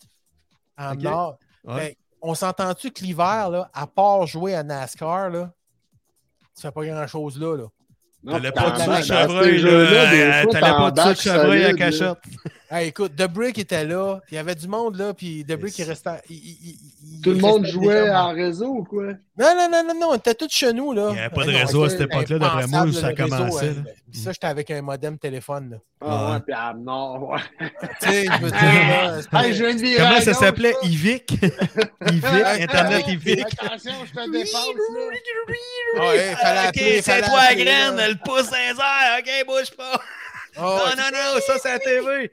[0.75, 0.97] À Ok.
[1.05, 1.37] Âme-Nord.
[1.65, 1.75] Ouais.
[1.75, 5.51] Ben, on s'entend-tu que l'hiver, là, à part jouer à NASCAR, là,
[6.55, 7.55] tu fais pas grand-chose là.
[7.57, 7.63] là?
[8.25, 12.17] T'allais pas de ça chevreuil, T'allais pas de ça chevreuil à cachette.
[12.69, 14.19] Hey, écoute, The Brick était là.
[14.29, 16.09] Il y avait du monde là, puis The Brick, il restait.
[16.29, 16.77] il- il-
[17.15, 19.05] il- Tout le monde jouait en réseau ou quoi?
[19.37, 21.09] Non, non, non, non, non, on était tous chez nous, là.
[21.11, 22.91] Il y avait pas de Ah non, réseau à c'était cette époque-là, d'après moi, où
[22.91, 23.73] ça réseau, commençait, là.
[24.11, 25.77] Puis ça, j'étais avec un modem téléphone, là.
[26.01, 26.33] Ah Ouais.
[26.33, 27.39] ouais, puis à Nord, ouais.
[28.01, 30.73] Tu sais, je veux dire, là, Hey, je virer Comment ça s'appelait?
[30.83, 31.31] Ivic?
[31.31, 32.25] Ivic,
[32.61, 33.45] Internet Ivic.
[33.61, 34.65] Attention, je te dépasse.
[35.97, 38.07] Ah ouais, fallait appeler, fallait appeler, là.
[38.09, 40.01] le pouce des airs, ok, bouge pas.
[40.59, 42.31] Ah ouais, non, non, ça c'est la TV.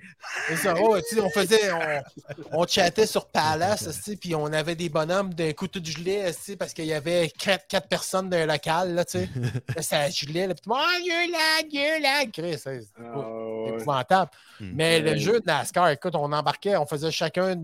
[0.49, 0.75] c'est ça.
[0.75, 4.75] Ouais, tu sais, on faisait, on, on chattait sur Palace, tu sais, puis on avait
[4.75, 8.31] des bonhommes d'un coup tout gelé, tu sais, parce qu'il y avait quatre, quatre personnes
[8.31, 9.29] d'un local, là, tu sais.
[9.75, 12.81] Là, ça gelait, là, puis tout le monde, ah, Dieu lag, Dieu lag, Chris, c'est
[12.99, 13.69] Ah, ouais.
[13.75, 14.31] épouvantable.
[14.61, 14.71] Hmm.
[14.75, 17.61] Mais le jeu de NASCAR, écoute, on embarquait, on faisait chacun,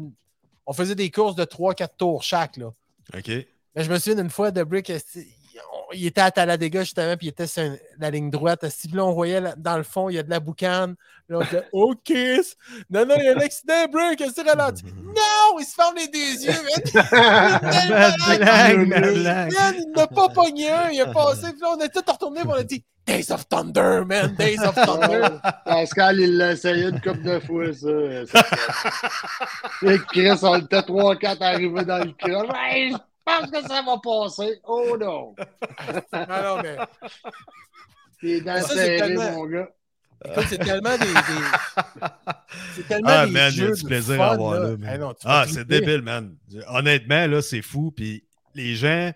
[0.67, 2.67] on faisait des courses de 3-4 tours chaque, là.
[3.17, 3.29] Ok.
[3.75, 4.91] Mais je me souviens d'une fois de Brick,
[5.93, 7.63] il était à Talladega justement, puis il était sur
[7.99, 8.61] la ligne droite.
[8.61, 10.95] Puis là, on voyait là- dans le fond, il y a de la boucane.
[11.29, 12.13] Là, on disait, OK.
[12.91, 14.85] Non, non, il y a un accident, Brick, est-ce ralenti?
[14.85, 16.53] Non, il se ferme les deux yeux.
[18.87, 19.51] man.
[19.79, 21.53] Il n'a pas pogné un, il a passé.
[21.53, 24.75] Puis là, on est tous retournés, on a dit, Days of Thunder, man, Days of
[24.75, 25.39] Thunder.
[25.65, 27.89] Pascal, il l'a essayé une couple de fois, ça.
[29.83, 33.01] Et Chris, on était 3-4 arrivés dans le crash.
[33.27, 34.61] Hey, je pense que ça va passer.
[34.65, 35.35] Oh non!
[36.13, 36.77] non, non, mais
[38.21, 39.69] T'es dans Ça, c'est serré, tellement- mon gars.
[40.27, 41.07] écoute, c'est tellement des.
[41.07, 42.07] des-
[42.77, 44.77] C'est tellement Ah, des man, il y a jeux du plaisir fun, à avoir là.
[44.95, 46.37] Eh non, Ah, c'est débile, man.
[46.69, 47.91] Honnêtement, là, c'est fou.
[47.97, 49.13] Puis les gens,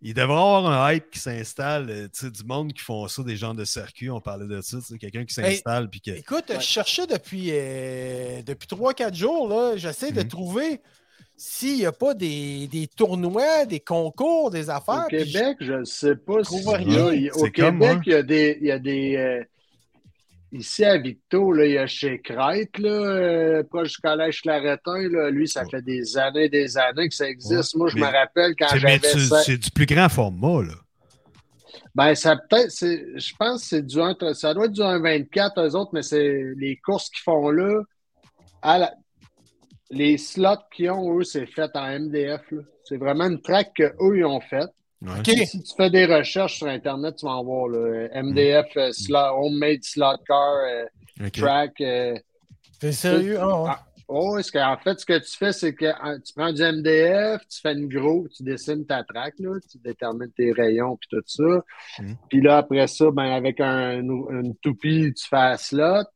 [0.00, 1.90] ils devraient avoir un hype qui s'installe.
[1.90, 4.08] euh, Tu sais, du monde qui font ça, des gens de circuit.
[4.10, 4.78] On parlait de ça.
[4.78, 5.90] tu sais, Quelqu'un qui Hey, s'installe.
[5.90, 6.10] Puis que.
[6.12, 10.28] Écoute, je cherchais depuis, euh, depuis 3-4 jours, là, j'essaie de Mhm.
[10.28, 10.80] trouver
[11.42, 15.06] s'il n'y a pas des, des tournois, des concours, des affaires.
[15.06, 16.62] Au Québec, je ne sais pas si.
[16.62, 16.74] là,
[17.34, 18.58] Au Québec, il y a des.
[18.60, 19.42] Il y a des euh,
[20.52, 25.08] Ici à Victo, là, il y a chez Crête, là, euh, proche du collège Claretin.
[25.08, 27.74] Là, lui, ça fait des années des années que ça existe.
[27.76, 28.98] Moi, je Mais- me rappelle quand j'avais
[29.44, 30.74] c'est du plus grand format, là.
[31.94, 35.58] Ben, ça peut-être, c'est, je pense que c'est du 1, ça doit être du 1,24,
[35.66, 37.82] eux autres, mais c'est les courses qu'ils font là.
[38.60, 38.94] À la-
[39.90, 42.42] les slots qu'ils ont, eux, c'est fait en MDF.
[42.84, 44.70] C'est vraiment une track qu'eux, ils ont faite.
[45.02, 45.46] Ouais.
[45.46, 47.68] Si tu fais des recherches sur Internet, tu vas en voir.
[47.68, 48.08] Là.
[48.22, 50.56] MDF, euh, slot, homemade slot car,
[51.20, 51.80] euh, track.
[51.80, 52.14] euh,
[52.80, 53.38] T'es sérieux?
[53.40, 53.70] Ah, ouais.
[53.72, 56.60] Ah, Oh, est-ce qu'en fait, ce que tu fais, c'est que hein, tu prends du
[56.60, 61.08] MDF, tu fais une groove, tu dessines ta track, là, tu détermines tes rayons puis
[61.12, 61.62] tout ça.
[62.02, 62.12] Mm.
[62.28, 66.06] Puis là, après ça, ben, avec un, une toupie, tu fais la slot.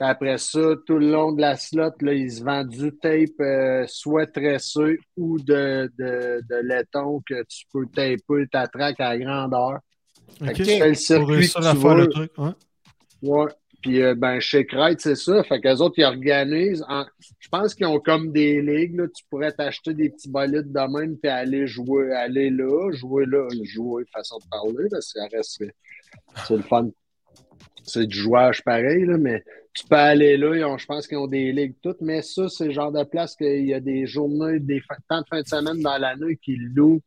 [0.00, 3.84] Après ça, tout le long de la slot, là, ils se vendent du tape euh,
[3.86, 9.78] soit tressé ou de, de, de laiton que tu peux taper ta track à grandeur.
[10.38, 10.56] Fait Ok.
[10.56, 12.08] que tu fais le circuit que tu faire le veux.
[12.08, 12.32] truc.
[12.38, 12.50] Ouais.
[13.22, 13.46] Ouais.
[13.80, 15.42] Puis, euh, ben, chez Crête, c'est ça.
[15.42, 16.84] Fait qu'eux autres, ils organisent.
[16.88, 17.04] en-
[17.40, 19.06] Je pense qu'ils ont comme des ligues, là.
[19.14, 23.46] Tu pourrais t'acheter des petits bolides de même, puis aller jouer, aller là, jouer là,
[23.64, 25.00] jouer, façon de parler, là.
[25.00, 25.62] Ça reste,
[26.46, 26.88] c'est le fun.
[27.84, 29.42] C'est du jouage pareil, là, mais
[29.74, 30.54] tu peux aller là.
[30.56, 33.02] Ils ont, je pense qu'ils ont des ligues toutes, mais ça, c'est le genre de
[33.04, 36.56] place qu'il y a des journées, des temps de fin de semaine dans l'année qui
[36.56, 37.00] louent.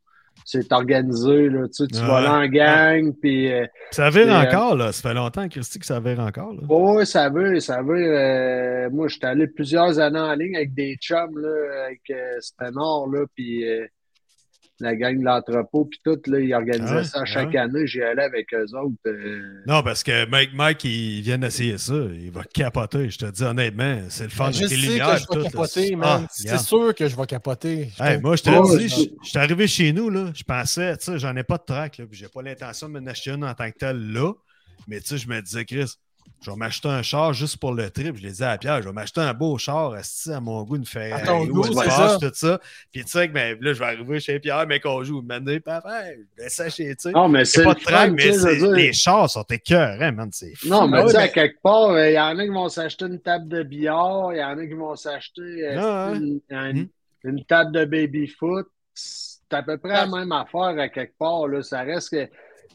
[0.43, 1.62] C'est organisé, là.
[1.68, 3.51] Tu sais, tu vas là en gang, puis.
[3.53, 4.91] euh, Ça vire euh, encore, là.
[4.91, 6.53] Ça fait longtemps, Christy, que ça vire encore.
[6.53, 6.62] Là.
[6.68, 7.95] oui, ça veut, ça veut.
[8.18, 13.10] euh, moi, j'étais allé plusieurs années en ligne avec des chums, là, avec euh, Spenor,
[13.10, 13.86] là, puis euh,
[14.80, 17.88] la gang de l'entrepôt, puis tout, là, ils organisaient ça chaque année.
[17.88, 18.95] J'y allais avec eux autres.
[19.07, 21.93] euh, Non, parce que Mike, Mike, il vient d'essayer ça.
[21.93, 23.09] Il va capoter.
[23.09, 25.13] Je te dis honnêtement, c'est le fun Ben, je sais lumières.
[25.15, 25.49] que je tout, vais là.
[25.49, 26.21] capoter, man.
[26.23, 26.65] Ah, c'est regarde.
[26.65, 27.89] sûr que je vais capoter.
[27.97, 30.43] Je Hey, te- moi, je te dis, je- je suis arrivé chez nous, là, je
[30.43, 33.05] pensais, tu sais, j'en ai pas de track, là, puis j'ai pas l'intention de m'en
[33.07, 34.34] acheter une en tant que telle là,
[34.88, 35.89] mais tu sais, je me disais, Chris,
[36.42, 38.16] je vais m'acheter un char juste pour le trip.
[38.18, 40.86] Je l'ai dit à Pierre, je vais m'acheter un beau char, à mon goût, une
[40.86, 41.64] Ferrari, À ton ou goût,
[42.20, 42.60] tout ça.
[42.92, 45.58] Puis tu sais, que ben, là, je vais arriver chez Pierre, mais qu'on joue, maintenant,
[45.64, 47.12] papa, je laisse ça chez, tu sais.
[47.12, 50.68] Non, mais C'est pas de tu mais les chars sont écœurants, man, c'est fou.
[50.68, 53.06] Non, mais Ah tu sais, à quelque part, il y en a qui vont s'acheter
[53.06, 56.88] une table de billard, il y en a qui vont s'acheter euh, une- Hmm?
[57.24, 58.68] une table de baby-foot.
[58.94, 61.48] C'est à peu près la même affaire à quelque part.
[61.48, 61.62] Là.
[61.64, 62.30] Ça reste que,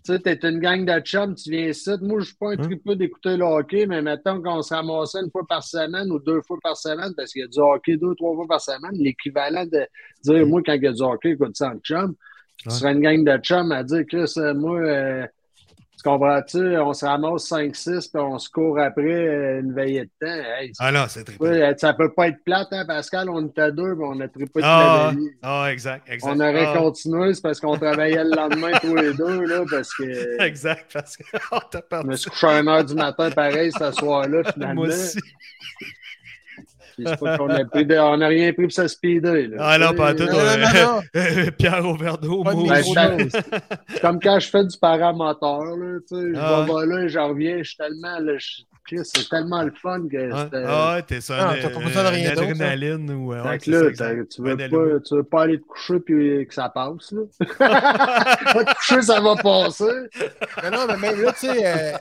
[0.05, 1.91] tu sais, t'es une gang de chums, tu viens ici.
[2.01, 2.71] Moi, je suis pas un Hein?
[2.71, 6.41] tripeux d'écouter le hockey, mais mettons qu'on se ramassait une fois par semaine ou deux
[6.43, 9.65] fois par semaine, parce qu'il y a du hockey deux, trois fois par semaine, l'équivalent
[9.67, 9.87] de
[10.25, 12.15] dire, moi, quand il y a du hockey, écoute ça en chum,
[12.57, 15.27] tu serais une gang de chums à dire, Chris, euh, moi, euh,
[16.03, 16.79] tu comprends-tu?
[16.79, 20.27] On se ramasse 5-6 puis on se court après euh, une veillée de temps.
[20.59, 21.45] Hey, Ah non, c'est trippant.
[21.45, 23.29] ouais, ça peut pas être plate, hein, Pascal?
[23.29, 25.31] On était deux, mais on a trippé toute Ah, la veillée.
[25.43, 26.31] ah, exact, exact.
[26.33, 29.93] On aurait Ah, continué, c'est parce qu'on travaillait le lendemain tous les deux, là, parce
[29.95, 32.09] que Exact, parce qu'on t'a je perdu.
[32.09, 34.75] me suis couché à 1h du matin, pareil, ce soir-là, finalement.
[34.87, 35.19] Moi aussi.
[37.05, 39.57] Puis c'est pas qu'on a pris de- on n'a rien pris pour se speeder, là.
[39.61, 40.25] Ah non, pas tout.
[40.25, 41.51] Non, non, non, non.
[41.59, 41.83] Pierre
[42.45, 42.69] maudit.
[42.95, 43.29] Ben.
[43.89, 47.69] C'est comme quand je fais du paramoteur, là, je Ah vais là, je reviens, je
[47.69, 48.63] suis tellement, là, je-
[49.05, 52.05] c'est tellement le fun que Ah, c'était- ah ouais, t'es sur Ah, t'as pas besoin
[52.05, 52.43] de rien ça.
[52.43, 53.29] adrénaline ou.
[53.29, 55.65] ouais, Fait ouais, que c'est là, ça, tu veux, pas, tu veux pas aller te
[55.67, 57.23] coucher puis que ça passe, là.
[58.55, 59.85] pas te coucher, ça va passer,
[60.63, 61.97] Mais non, mais même là, tu sais, euh,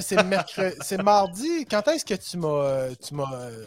[0.00, 1.66] c'est mercredi, c'est mardi.
[1.70, 3.64] Quand est-ce que tu m'as, euh, tu m'as, euh,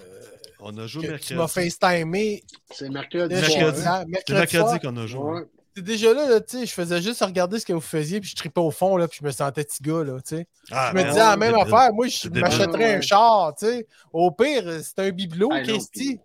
[0.59, 1.27] On a joué mercredi.
[1.27, 2.43] tu m'as FaceTimé?
[2.71, 3.35] C'est mercredi.
[3.35, 3.81] Mercredi.
[4.27, 5.43] C'est mercredi qu'on a joué.
[5.77, 8.31] C'est déjà là, là, tu sais, je faisais juste regarder ce que vous faisiez, puis
[8.31, 10.47] je tripais au fond, là, puis je me sentais petit gars, là, tu sais.
[10.71, 11.73] Ah, je me man, disais la c'est même débile.
[11.75, 11.93] affaire.
[11.93, 13.87] Moi, je C'est m'achèterais un char, tu sais.
[14.11, 15.89] Au pire, c'est un bibelot, Ah, Christy.
[16.15, 16.19] puis-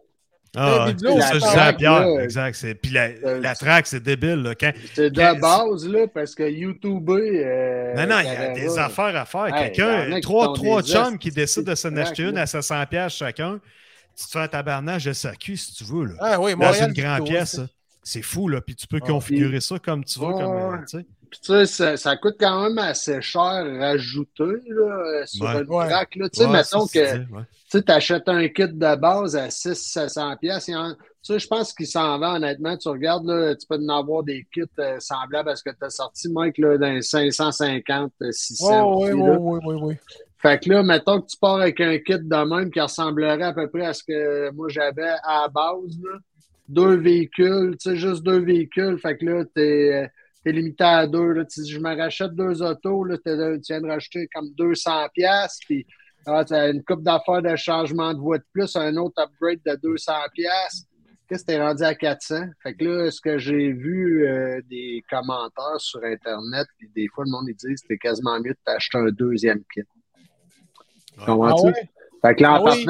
[0.56, 0.94] Ah, Un ouais.
[0.94, 2.00] bibelot, C'est ça, je la disais à track, Pierre.
[2.00, 2.24] là.
[2.24, 2.54] Exact.
[2.54, 4.42] c'est- Puis la, Euh, la track, c'est débile.
[4.42, 4.72] Là, quand...
[4.94, 7.10] C'est de Qu'est-ce- base, là, parce que YouTube.
[7.10, 9.54] Euh, Non, non, il y a des affaires à faire.
[9.54, 12.42] Hey, Quelqu'un, trois, trois chums qui décident de s'en acheter une là.
[12.42, 13.60] à 700$ piastres chacun,
[14.16, 16.04] tu te fais un tabarnage de SAQ si tu veux.
[16.06, 16.14] Là.
[16.20, 16.88] Ah oui, Dans Montréal.
[16.96, 17.60] une grande pièce.
[18.02, 18.48] C'est fou.
[18.48, 18.60] Là.
[18.60, 20.26] Puis tu peux Ah, configurer ça comme tu veux.
[20.26, 21.06] Ouais, Comme, euh, tu sais.
[21.30, 25.62] Puis, tu sais, ça, ça coûte quand même assez cher rajouté là, euh, sur Ouais.
[25.62, 25.88] une Ouais.
[25.88, 26.16] track.
[26.16, 26.28] Là.
[26.28, 30.36] Tu sais, Ouais, mettons que tu achètes un kit de base à 600-700$.
[30.36, 30.72] pièces Tu
[31.22, 32.76] sais, je pense qu'il s'en vend, honnêtement.
[32.76, 35.82] Tu regardes, là, tu peux en avoir des kits euh, semblables à ce que tu
[35.84, 38.82] as sorti, Mike, là, dans les 550, euh, 600$.
[38.84, 39.94] Oh, oui, oui, oui, oui.
[40.36, 43.52] Fait que là, mettons que tu pars avec un kit de même qui ressemblerait à
[43.54, 46.18] peu près à ce que moi j'avais à la base, là.
[46.68, 48.98] Deux véhicules, tu sais, juste deux véhicules.
[48.98, 50.06] Fait que là, t'es euh,
[50.44, 51.32] t'es limité à deux.
[51.32, 51.44] Là.
[51.44, 55.08] Tu- Si je me rachète deux autos, là, t'es- tu viens de racheter comme 200
[55.14, 55.86] pièces puis
[56.26, 59.58] ah, tu as une coupe d'affaires de changement de voie de plus, un autre upgrade
[59.66, 60.86] de 200 pièces.
[61.28, 62.44] Qu'est-ce que t'es rendu à 400?
[62.62, 67.24] Fait que là, ce que j'ai vu euh, des commentaires sur Internet, puis des fois,
[67.24, 69.82] le monde, ils disent que c'était quasiment mieux de t'acheter un deuxième kit.
[71.50, 71.72] Ah ouais?
[72.22, 72.84] Fait que là, en Ah oui.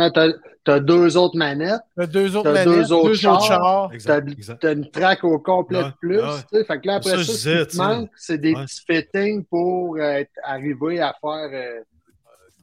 [0.65, 3.43] T'as, t'as deux autres manettes, T'as deux autres T'as manettes, deux autres chars.
[3.45, 3.91] chars.
[4.05, 4.21] t'as,
[4.61, 6.19] t'as une track au complet Ouais, de plus.
[6.21, 6.29] ouais.
[6.53, 6.65] tu sais.
[6.65, 7.79] Fait que là, après Ça, ce qui tu te sais.
[7.79, 8.65] manque, c'est des Ouais.
[8.65, 11.81] petits fittings pour euh, arriver à faire euh,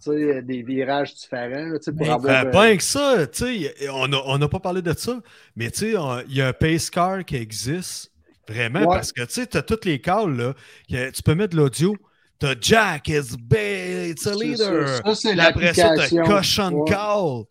[0.02, 2.45] tu sais, des virages différents, là, tu sais, pour Mais, avoir...
[2.45, 4.94] Ben, euh, que ça, tu sais, y a- on n'a on a pas parlé de
[4.98, 5.19] ça,
[5.57, 8.10] mais tu sais, on- il y a un pace car qui existe,
[8.48, 8.86] vraiment, Ouais.
[8.95, 10.53] parce que tu as toutes les calls, là,
[10.88, 11.98] tu peux mettre de l'audio,
[12.40, 14.88] tu as Jack, it's, big, it's a leader.
[14.88, 15.02] ça.
[15.03, 16.23] Ça, c'est Puis après ça, tu as l'application.
[16.23, 16.90] cochon Ouais.
[16.91, 17.44] call.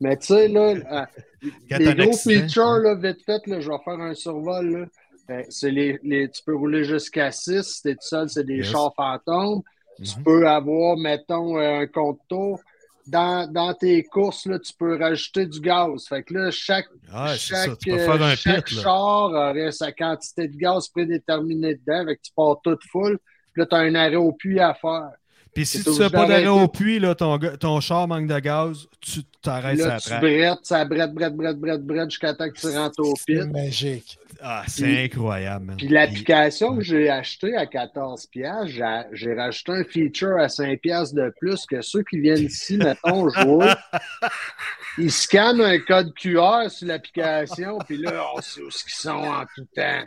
[0.00, 0.60] Mais tu sais, là,
[1.42, 2.40] euh, les gros accident.
[2.46, 4.66] features, là, vite fait, là, je vais faire un survol.
[4.70, 4.86] Là.
[5.30, 7.62] Euh, c'est les, les, tu peux rouler jusqu'à 6.
[7.62, 8.66] Si t'es tout seul, c'est des Yes.
[8.70, 9.62] chars fantômes.
[10.02, 10.24] Tu Mhm.
[10.24, 12.60] peux avoir, mettons, euh, un compte tour.
[13.06, 16.06] Dans, dans tes courses, là, tu peux rajouter du gaz.
[16.08, 18.82] Fait que là, chaque, Ah, chaque, euh, chaque pit, là.
[18.82, 22.04] char aurait sa quantité de gaz prédéterminée dedans.
[22.06, 23.18] Fait que tu pars toute full.
[23.52, 25.10] Puis là, tu as un arrêt au puits à faire.
[25.54, 28.38] Puis si tu obligé fais pas d'arrêt au puits, là, ton, ton char manque de
[28.38, 32.34] gaz, tu t'arrêtes Là, sur la tu brettes, ça brette, brette, brette, brette, brette jusqu'à
[32.34, 33.50] temps que tu rentres au C'est pit.
[33.50, 34.18] magique.
[34.42, 35.76] Ah, c'est incroyable, man.
[35.76, 41.14] Puis l'application que j'ai achetée à 14$, piastres, j'ai- rajouté un feature à 5$ piastres
[41.14, 43.72] de plus que ceux qui viennent ici, mettons, jouer.
[44.98, 49.42] Ils scannent un code QR sur l'application, puis là, on sait où ils sont en
[49.54, 50.04] tout temps.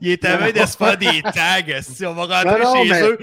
[0.00, 1.82] Il est à veille de se faire des tags.
[1.82, 3.18] Si on va rentrer Non, non, chez mais- eux.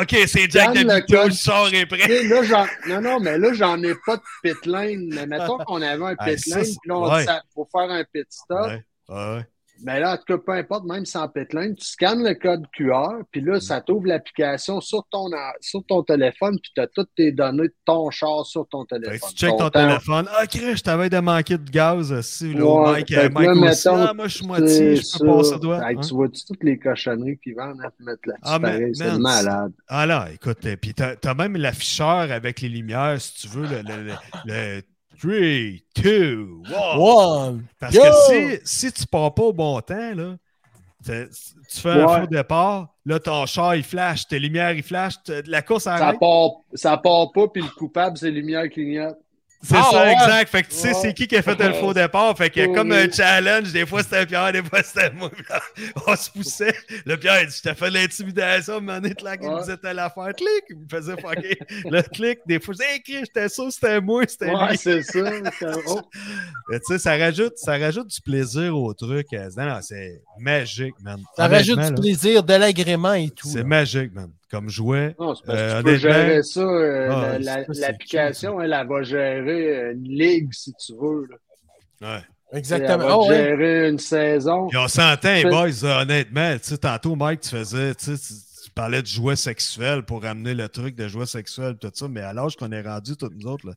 [0.00, 0.80] OK, c'est Jack de
[1.26, 2.22] le char est prêt.
[2.24, 5.08] là, non, non, mais là, j'en ai pas de pit lane.
[5.12, 7.20] Mais mettons qu'on avait un Ah, pit lane, puis là, on ouais.
[7.20, 8.66] dit, ça- faut faire un pit stop.
[8.68, 9.46] Ouais, ouais.
[9.82, 12.64] Mais là, en tout cas, peu importe, même sans pit lane, tu scannes le code
[12.72, 13.46] QR, puis Mm.
[13.48, 15.26] là, ça t'ouvre l'application sur ton,
[15.60, 18.98] sur ton téléphone, puis tu as toutes tes données de ton char sur ton Fait
[19.00, 19.18] téléphone.
[19.30, 20.26] que tu checkes ton téléphone.
[20.36, 22.20] Ah, Chris, je t'avais de manquer de gaz.
[22.20, 23.88] Si, là, Ouais, Mike, fait euh, Mike là, aussi.
[23.88, 25.80] mettons, Ah, moi, je suis moitié, je peux passer doigt.
[25.84, 25.96] Hein?
[25.96, 28.42] Tu vois-tu toutes les cochonneries qui vendent à te mettre là-dessus?
[28.44, 29.72] Ah, c'est malade.
[29.88, 33.66] Ah là, écoute, euh, puis t'as as même l'afficheur avec les lumières, si tu veux,
[33.66, 34.12] le, le, le,
[34.46, 34.82] le
[35.20, 35.32] 3,
[36.02, 36.48] 2,
[36.96, 37.64] One.
[37.78, 38.02] Parce Yo!
[38.02, 40.36] que si, si tu pars pas au bon temps, là,
[41.04, 42.20] tu fais un Ouais.
[42.22, 45.14] faux départ, là, ton char, il flash, tes lumières, il flash,
[45.46, 46.18] la course Ça arrête.
[46.20, 49.18] part, ça part pas, puis le coupable, c'est Lumière clignote.
[49.62, 50.12] C'est Ah, ça, ouais.
[50.14, 50.48] exact.
[50.50, 50.94] Fait que tu sais, Ouais.
[51.02, 52.34] c'est qui qui a fait le faux départ.
[52.36, 52.72] Fait que Oui.
[52.74, 55.30] comme un challenge, des fois c'était Pierre, des fois c'était moi.
[55.50, 55.60] Là,
[56.06, 56.74] On se poussait.
[57.04, 59.50] Le Pierre, il dit Je t'ai fait de l'intimidation, à un moment donné, clac, il
[59.50, 61.58] me disait telle affaire, clic, il me faisait fucker.
[61.90, 64.78] Le clic, des fois, je disais Hey, Chris, j'étais sûr c'était moi, c'était Ouais, lui.
[64.78, 65.12] c'est ça.
[65.58, 66.00] C'est- oh,
[66.70, 69.26] Mais Tu sais, ça rajoute, ça rajoute du plaisir au truc.
[69.32, 71.20] Non, non, c'est magique, man.
[71.36, 73.46] Ça rajoute du là, plaisir, de l'agrément et tout.
[73.46, 73.64] C'est là.
[73.64, 74.30] magique, man.
[74.50, 75.14] Comme jouet.
[75.20, 76.60] Non, c'est parce Euh, que tu peux gérer ça.
[76.60, 81.26] euh, Ah, la- L'application, elle, elle va gérer une ligue, si tu veux.
[81.30, 82.16] là.
[82.16, 82.22] Ouais.
[82.58, 82.94] Exactement.
[82.94, 83.36] Elle va Oh, ouais.
[83.36, 84.68] gérer une saison.
[84.74, 86.52] On s'entend, Fait- boys, honnêtement.
[86.54, 90.22] Tu sais, tantôt, Mike, tu faisais, tu, sais, tu- tu parlais de jouets sexuels pour
[90.22, 93.30] ramener le truc de jouets sexuels, tout ça, mais à l'âge qu'on est rendu, tous
[93.30, 93.74] nous autres, là,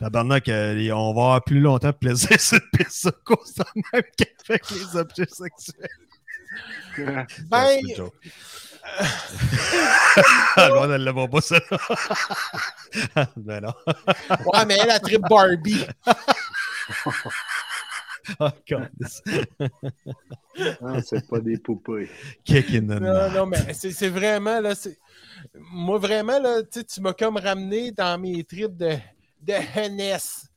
[0.00, 3.10] tabarnak, euh, on va avoir plus longtemps de plaisir sur le piste
[3.92, 5.88] même qu'avec les objets sexuels.
[7.48, 7.78] Ben,
[9.00, 10.26] Joke.
[10.56, 11.60] Ah, elle l'a pas, ça.
[13.36, 13.72] ben non.
[14.52, 15.86] ouais, mais la trip Barbie.
[18.66, 19.22] Câlisse.
[20.80, 22.10] Non, c'est pas des poupées.
[22.44, 23.34] Kick in the Non, nuts.
[23.36, 24.98] non, mais c'est c'est vraiment, là, c'est...
[25.54, 28.96] Moi, vraiment, là, tu m'as comme ramené dans mes trips de,
[29.40, 30.49] de jeunesse.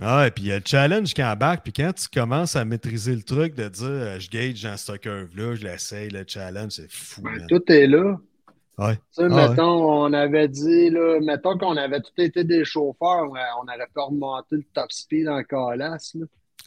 [0.00, 2.64] Ah, et puis il y a le challenge qui embarque, puis quand tu commences à
[2.64, 6.72] maîtriser le truc de dire euh, je gauge dans ce curve-là, je l'essaye, le challenge,
[6.72, 7.22] c'est fou.
[7.22, 8.16] Ben, tout est là.
[8.78, 8.94] Ouais.
[8.94, 13.24] Tu sais, Ah, mettons, on avait dit, là, mettons qu'on avait tout été des chauffeurs,
[13.24, 16.16] on on aurait pas remonté le top speed en calasse.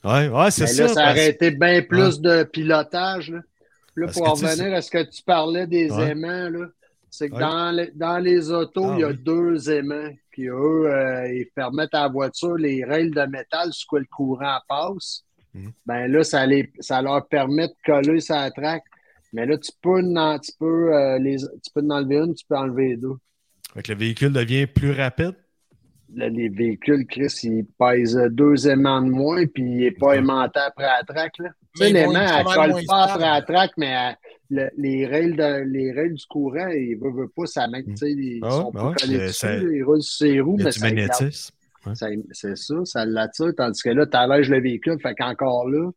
[0.03, 0.83] Ouais, ouais, c'est ça.
[0.83, 3.31] là, ça aurait été bien plus de pilotage.
[3.31, 3.39] Là,
[3.95, 6.67] là pour revenir à ce que tu parlais des aimants, là,
[7.11, 7.41] c'est que Ouais.
[7.41, 9.17] dans, les, dans les autos, Ah, il y a oui.
[9.23, 10.09] deux aimants.
[10.31, 14.05] Puis eux, euh, ils permettent à la voiture les rails de métal sur quoi le
[14.05, 15.23] courant passe.
[15.53, 15.71] Mhm.
[15.85, 18.83] Ben là, ça, les, ça leur permet de coller sa traque.
[19.33, 22.45] Mais là, tu peux, en, tu, peux, euh, les, tu peux en enlever une, tu
[22.47, 23.15] peux enlever deux.
[23.73, 25.35] Fait que le véhicule devient plus rapide?
[26.13, 30.59] Là, les véhicules, Chris, ils pèsent deux aimants de moins, puis il n'est pas aimanté
[30.59, 31.37] après la traque.
[31.39, 31.49] Là.
[31.75, 34.15] Tu sais, l'aimant, elle pas mal colle pas après la traque, mais elle-
[34.51, 38.65] le- les, rails les rails du courant, ils ne veulent pas, ça ils Ah sont
[38.67, 41.53] ouais, pas ouais, dessus, ça- ils roulent sur ses roues, mais ça magnétisme.
[41.85, 41.95] Ouais.
[41.95, 45.89] Ça- C'est ça, ça l'attire, tandis que là, tu allèges le véhicule, fait qu'encore là,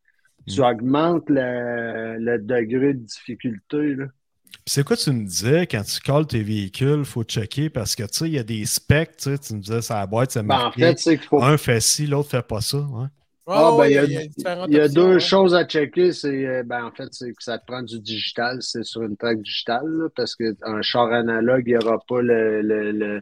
[0.47, 0.65] tu Mm.
[0.65, 3.95] augmentes le, le degré de difficulté.
[3.95, 4.07] Là.
[4.53, 7.95] Puis c'est quoi tu me disais quand tu colles tes véhicules, il faut checker parce
[7.97, 10.43] que tu sais, il y a des specs, tu me disais sur la boîte, ça
[10.43, 12.79] Ben, en fait, c'est qu'il faut un fait ci, l'autre fait pas ça.
[12.79, 13.07] Ouais.
[13.47, 15.21] Ah, ben, il y a, différentes il y a options, deux ouais.
[15.21, 16.13] choses à checker.
[16.13, 19.17] C'est, euh, ben, en fait, c'est que ça te prend du digital, c'est sur une
[19.17, 23.21] traque digitale, là, parce qu'un char analogue, il n'y aura pas le, le, le,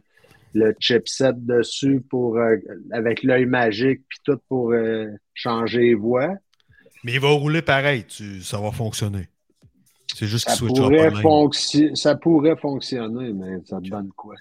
[0.53, 2.55] le chipset dessus pour, euh,
[2.91, 6.33] avec l'œil magique, puis tout pour euh, changer les voix.
[7.03, 9.27] Mais il va rouler pareil, tu, ça va fonctionner.
[10.15, 11.95] C'est juste qu'il Ça switchera pourrait, pas même.
[11.95, 14.35] ça pourrait fonctionner, mais ça te donne quoi?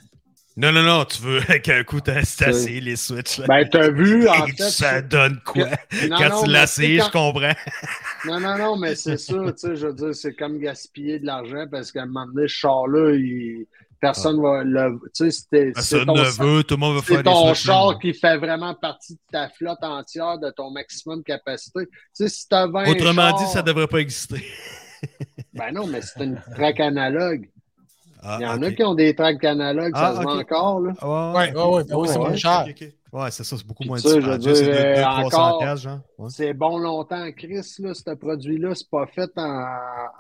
[0.57, 3.39] Non, non, non, tu veux qu'un coup t'as les switches.
[3.39, 3.47] Là.
[3.47, 4.63] Ben, t'as vu, en fait.
[4.71, 5.67] ça donne quoi?
[6.09, 7.53] Non, quand non, tu l'as essayé, quand- je comprends.
[8.27, 11.27] Non, non, non, mais c'est ça, tu sais, je veux dire, c'est comme gaspiller de
[11.27, 13.67] l'argent parce qu'à un moment donné, ce char-là, il...
[14.01, 15.01] personne va le.
[15.07, 15.73] Tu sais, c'était.
[15.77, 18.75] c'est ton- ne veut, tout le monde veut C'est faire ton char qui fait vraiment
[18.75, 21.87] partie de ta flotte entière, de ton maximum de capacité.
[21.87, 24.45] Tu sais, si t'as 20 Autrement chars- dit, ça ne devrait pas exister.
[25.55, 27.49] Ben non, mais c'est une traque analogue.
[28.25, 30.81] Ah, Il y en a qui ont des traques analogues, Ah, ça se vend encore,
[30.81, 30.93] là.
[31.01, 32.65] Ah, Ouais, ouais, ouais, ben oui, c'est moins cher.
[33.13, 34.55] Ouais, c'est ça, c'est beaucoup Puis moins dispendieux.
[34.55, 35.99] C'est dire, deux- deux, euh, 300 encore- piastres, genre.
[36.19, 36.29] Ouais.
[36.31, 39.67] C'est bon longtemps, Chris, là, ce produit-là, c'est pas fait en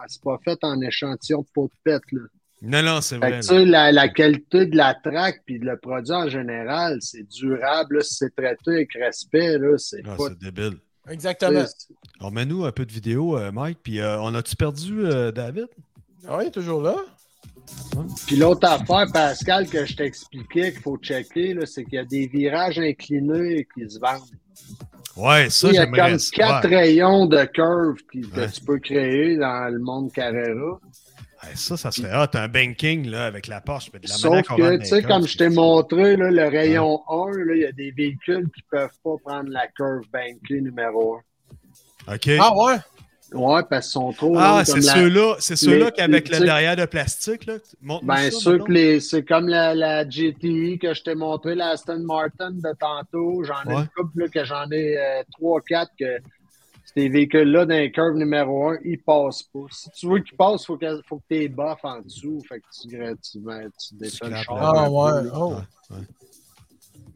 [0.08, 2.20] c'est pas fait en échantillon de peau de pète, là.
[2.64, 3.40] Non, non, c'est vrai.
[3.40, 7.96] que, la, la qualité de la track puis le produit en général, c'est durable.
[7.96, 10.24] là, si c'est traité avec respect, là, c'est Ah, pas.
[10.28, 10.78] c'est débile.
[11.10, 11.64] Exactement.
[11.66, 13.78] sais, Alors, mets-nous un peu de vidéo, euh, Mike.
[13.82, 15.66] Puis, euh, on a-tu perdu euh, David?
[16.28, 16.94] Ah oui, toujours là.
[18.26, 22.26] Puis l'autre affaire, Pascal, que je t'expliquais qu'il faut checker, c'est qu'il y a des
[22.26, 24.20] virages inclinés qui se vendent.
[25.16, 26.76] Ouais, ça, il y a comme quatre Ouais.
[26.76, 28.48] rayons de curve qui- que Ouais.
[28.50, 30.80] tu peux créer dans le monde Carrera.
[31.42, 32.28] Ouais, ça, ça serait hot.
[32.34, 33.90] Un banking là, avec la Porsche.
[33.90, 37.30] puis de la Sauf que, tu sais, comme je t'ai montré, là, le rayon 1,
[37.44, 41.16] là, il y a des véhicules qui ne peuvent pas prendre la curve bankée numéro
[41.16, 42.14] 1.
[42.14, 42.30] OK.
[42.40, 42.76] Ah ouais?
[43.34, 47.46] Ouais, parce qu'ils sont trop Ah, c'est ceux-là, c'est ceux-là qu'avec le derrière de plastique,
[47.46, 47.54] là.
[48.02, 52.00] Ben, ceux que les- c'est comme la, la GTI que je t'ai montré, la Aston
[52.00, 53.42] Martin de tantôt.
[53.44, 56.18] J'en ai une couple là, que j'en ai euh, trois, quatre que
[56.94, 59.60] ces véhicules-là dans les curves numéro un, ils passent pas.
[59.70, 62.42] Si tu veux qu'ils passent, il faut que, faut que tu les buffes en dessous.
[62.48, 64.56] Fait que tu, tu, mets- tu défais le char.
[64.60, 65.30] Ah ouais.
[65.34, 65.54] Oh.
[65.54, 66.02] Ouais, ouais.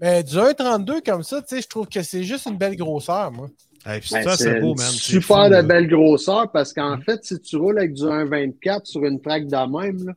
[0.00, 3.30] Mais du 1,32 comme ça, tu sais, je trouve que c'est juste une belle grosseur,
[3.32, 3.48] moi.
[3.88, 4.86] Hey, Ben, ça, c'est beau, man.
[4.90, 5.62] Super fou, de là.
[5.62, 9.56] belle grosseur parce qu'en fait, si tu roules avec du 1,24 sur une track de
[9.80, 10.12] même, là,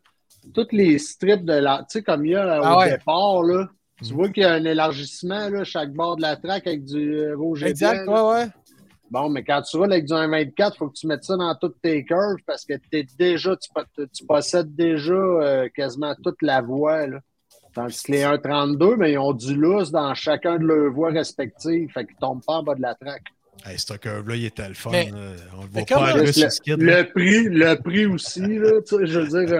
[0.55, 1.79] toutes les strips de la.
[1.89, 2.91] Tu sais, comme il y a là, Ah au ouais.
[2.97, 3.69] départ, là,
[4.01, 4.15] tu Mhm.
[4.17, 7.35] vois qu'il y a un élargissement, là, chaque bord de la track avec du euh,
[7.37, 8.47] rouge et Exact, ouais, ouais.
[9.11, 11.53] Bon, mais quand tu roules avec du 1,24, il faut que tu mettes ça dans
[11.55, 16.41] toutes tes curves parce que t'es déjà, tu, po- tu possèdes déjà euh, quasiment toute
[16.41, 17.05] la voie.
[17.07, 17.19] Là.
[17.73, 21.91] Tandis que les 1,32, mais ils ont du lousse dans chacun de leurs voies respectives.
[21.91, 23.23] Fait qu'ils tombent pas en bas de la track.
[23.65, 24.89] Hey, ce curve-là, il était le fun.
[24.91, 25.17] Mais- là.
[25.57, 26.81] On le voit pas arriver Juste sur le, skid.
[26.81, 27.01] là.
[27.01, 29.59] le prix, le prix aussi, là, tu sais, je veux dire,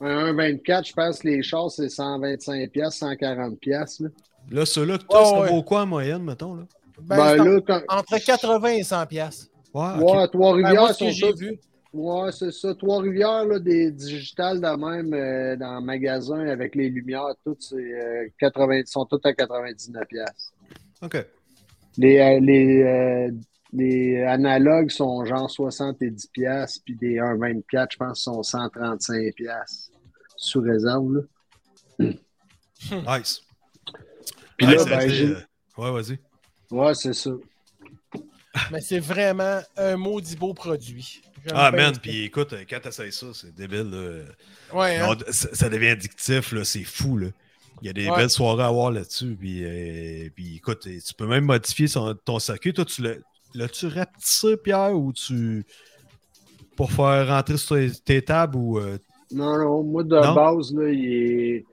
[0.00, 4.00] un, un 1,24, je pense que les chars, c'est 125$, 140$.
[4.02, 4.08] Là.
[4.50, 6.54] Là, ceux-là, que toi, ça vaut quoi en moyenne, mettons?
[6.54, 6.62] Là?
[7.02, 9.46] Ben, Ben, là, quand, entre 80 et 100 piastres.
[9.74, 10.14] Ouais, ouais, ok.
[10.16, 11.58] Ben, Trois-Rivières moi, ce sont que j'ai toutes- vu.
[11.92, 12.74] Ouais, c'est ça.
[12.74, 17.76] Trois-Rivières, là, des digitales de même euh, dans le magasin avec les lumières, toutes, c'est,
[17.76, 20.06] euh, 80, sont toutes à 99$.
[20.06, 20.52] piastres.
[21.02, 21.24] OK.
[21.98, 23.30] Les, euh, les, euh,
[23.72, 29.32] les analogues sont genre 70$, piastres, puis des 1,24$, je pense, sont 135$.
[29.34, 29.90] piastres.
[30.36, 31.14] Sous réserve,
[31.98, 32.08] là.
[33.18, 33.42] Nice.
[34.56, 35.40] Puis là, ben, euh,
[35.78, 36.18] Ouais, vas-y.
[36.70, 37.30] Ouais, c'est ça.
[38.70, 41.22] Mais c'est vraiment un maudit beau produit.
[41.52, 43.90] Ah, man, puis écoute, quand t'essayes ça, c'est débile.
[43.90, 44.22] là.
[44.78, 45.06] Ouais, hein?
[45.14, 47.18] Non, ça, ça devient addictif, là, c'est fou.
[47.18, 47.28] Là.
[47.82, 48.16] Il y a des Ouais.
[48.16, 49.36] belles soirées à avoir là-dessus.
[49.38, 52.72] Puis, euh, puis écoute, tu peux même modifier son- ton circuit.
[52.72, 53.16] Toi, tu l'as-
[53.54, 55.64] l'as-tu rapetissé, Pierre, ou tu.
[56.74, 58.78] pour faire rentrer sur tes, tes tables ou.
[58.78, 58.96] euh,
[59.30, 60.34] Non, non, moi, de Non?
[60.34, 61.64] base, là, il est.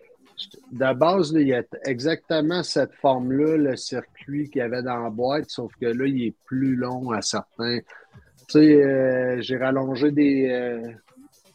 [0.71, 4.97] De base, là, il y a exactement cette forme-là, le circuit qu'il y avait dans
[5.03, 7.79] la boîte, sauf que là, il est plus long à certains.
[7.79, 7.85] Tu
[8.49, 10.47] sais, euh, j'ai rallongé des.
[10.49, 10.91] euh,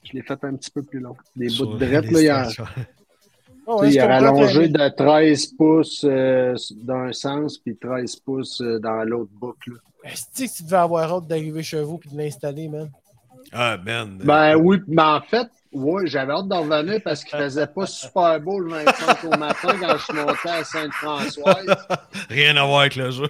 [0.05, 1.17] je l'ai fait un petit peu plus long.
[1.37, 2.49] Des sur bouts de drette, là, il y a?
[3.67, 9.05] Oh, il a rallongé de 13 pouces euh, d'un sens, puis 13 pouces euh, dans
[9.05, 9.73] l'autre boucle.
[10.05, 12.91] Est-ce que tu devais avoir hâte d'arriver chez vous et de l'installer, man?
[13.53, 14.19] Ah, man.
[14.23, 18.41] Ben oui, mais en fait, ouais, j'avais hâte d'en revenir parce qu'il faisait pas super
[18.41, 21.67] beau le 25 au matin quand je suis monté à Sainte-Françoise.
[22.29, 23.29] Rien à voir avec le jeu.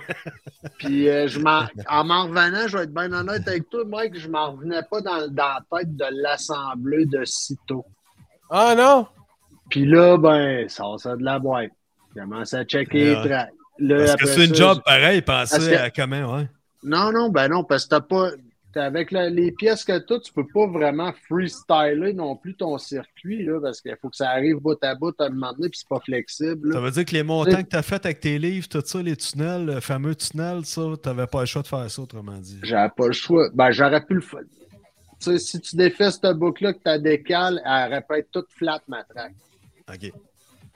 [0.79, 4.19] Puis euh, je m'en, en m'en revenant, je vais être bien honnête avec toi, Mike,
[4.19, 7.85] je m'en revenais pas dans, dans la tête de l'assembler de sitôt.
[8.51, 9.07] Ah non?
[9.71, 11.71] Puis là, ben, ça ça de la boîte.
[12.15, 13.23] Commence à checker Ouais.
[13.23, 13.51] les tracks.
[13.79, 16.49] Là, Parce que c'est une job pareil, pensez que- à comment, ouais.
[16.85, 18.31] Non, non, ben non, parce que t'as pas.
[18.73, 22.55] t'as- Avec la- les pièces que tu as, tu peux pas vraiment freestyler non plus
[22.57, 25.53] ton circuit, là, parce qu'il faut que ça arrive bout à bout à un moment
[25.53, 26.69] donné, puis c'est pas flexible.
[26.71, 26.75] là.
[26.75, 29.01] Ça veut dire que les montants que tu as fait avec tes livres, tout ça,
[29.01, 32.39] les tunnels, le fameux tunnel, ça, tu n'avais pas le choix de faire ça, autrement
[32.39, 32.59] dit.
[32.65, 33.49] J'avais pas le choix.
[33.55, 34.41] Ben, j'aurais pu le faire.
[34.41, 38.49] Tu sais, si tu défais cette boucle-là, que tu décales, elle aurait pu être toute
[38.51, 39.33] flat, ma track.
[39.89, 39.99] OK.
[40.01, 40.11] Tu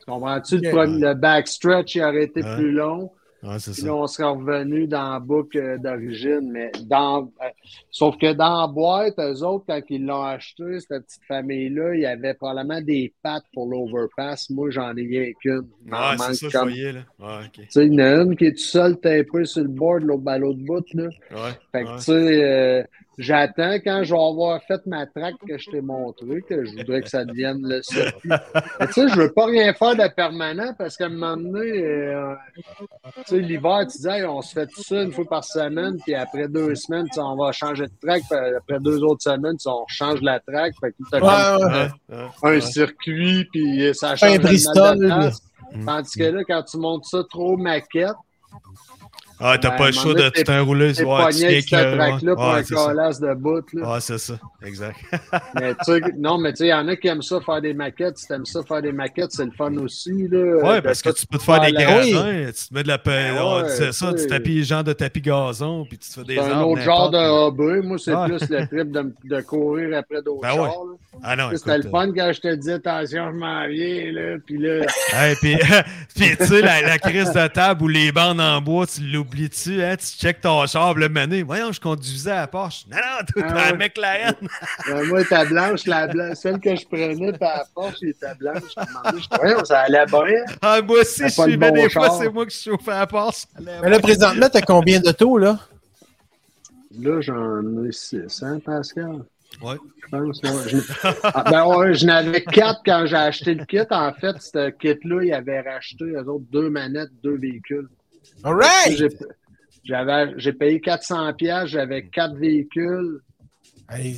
[0.06, 0.58] comprends-tu?
[0.58, 2.56] Le, backstretch, il aurait été Ouais.
[2.56, 3.10] plus long.
[3.40, 3.86] Ouais, c'est ça.
[3.86, 6.50] là, on serait revenu dans la boucle euh, d'origine.
[6.50, 7.22] Mais dans.
[7.40, 7.46] euh,
[7.88, 12.00] sauf que dans la boîte, eux autres, quand ils l'ont acheté, cette petite famille-là, il
[12.00, 14.50] y avait probablement des pattes pour l'overpass.
[14.50, 15.68] Moi, j'en ai rien qu'une.
[15.86, 17.00] Ouais, c'est ça, je comme- voyais, là.
[17.20, 17.52] Ouais, OK.
[17.52, 20.02] Tu sais, il y en a une qui est tout seul tapée sur le board,
[20.02, 21.04] l'autre à l'autre bout, là.
[21.30, 21.52] Ouais.
[21.70, 22.82] Fait que, tu sais, euh,
[23.18, 27.02] j'attends quand je vais avoir fait ma track que je t'ai montré, que je voudrais
[27.02, 28.30] que ça devienne le circuit.
[28.30, 31.84] Mais tu sais, je veux pas rien faire de permanent parce qu'à un moment donné,
[31.84, 35.44] euh, tu sais, l'hiver, tu dis, Hey, on se fait tout ça une fois par
[35.44, 39.56] semaine, puis après deux semaines, on va changer de track, puis après deux autres semaines,
[39.66, 40.74] on change la track.
[40.80, 41.88] Fait que Ouais, ouais.
[42.08, 42.60] Ouais, ouais, un ouais.
[42.60, 45.32] circuit, puis ça Un change le Bristol.
[45.74, 45.84] Mm.
[45.84, 48.16] Tandis que là, quand tu montes ça trop maquette,
[49.40, 50.94] Ah, t'as Ben, pas le choix de tout enrouler.
[50.94, 52.84] Cette euh, track-là pour un c'est ça.
[52.86, 53.64] colasse de bout.
[53.72, 54.34] Ouais, c'est ça.
[54.64, 54.96] Exact.
[55.54, 57.60] Mais tu sais, non, mais tu sais, il y en a qui aiment ça faire
[57.60, 58.18] des maquettes.
[58.18, 60.28] Si t'aimes ça faire des maquettes, c'est le fun aussi.
[60.28, 62.88] Là, Ouais, parce que tu peux te faire des la- gradins, tu te mets de
[62.88, 66.34] la Ben disait ça, tu tapis genre de tapis gazon, puis tu te fais des
[66.34, 67.86] C'est un autre genre de hobby.
[67.86, 70.72] Moi, c'est plus le trip de, de courir après d'autres Ben chars.
[71.22, 74.12] Ah non, C'était le fun quand je te dis attention, je m'en viens.
[74.12, 74.84] Là, puis là,
[75.42, 75.56] puis,
[76.36, 79.00] tu sais, la, la crise de table ou les bandes en bois, tu
[79.32, 79.96] l'oublies-tu, hein?
[79.96, 81.42] Tu checkes ton char, le mané.
[81.42, 82.84] Voyons, je conduisais à la Porsche.
[82.90, 83.78] Non, non, toi, Ah la ouais.
[83.78, 84.34] McLaren.
[84.86, 88.34] ben, moi, ta blanche, la blanche, celle que je prenais, par la force, elle était
[88.38, 88.62] blanche.
[89.40, 90.44] Voyons, ça allait bien.
[90.62, 93.44] Ah, moi aussi, je suivais bon des fois, c'est moi qui chauffais à la Porsche.
[93.60, 95.58] Mais là, présentement, t'as combien d'autos, là?
[96.98, 99.24] Là, j'en ai six, hein, Pascal?
[99.62, 99.76] Ouais.
[100.02, 100.68] Je pense, ouais.
[100.68, 103.80] Je- Ah, ben, ouais, j'en avais quatre quand j'ai acheté le kit.
[103.90, 107.88] En fait, ce kit-là, ils avaient racheté, eux autres, deux manettes, deux véhicules.
[108.44, 108.98] Alright!
[109.84, 113.20] J'ai- payé 400 pièces, j'avais quatre véhicules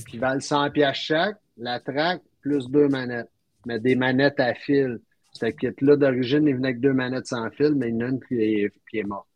[0.09, 3.31] qui valent 100 pièces chaque, la track plus deux manettes.
[3.67, 4.99] Mais des manettes à fil.
[5.33, 8.09] Ce kit-là, d'origine, il venait avec deux manettes sans fil, mais il y en a
[8.09, 9.29] une qui est, qui est morte.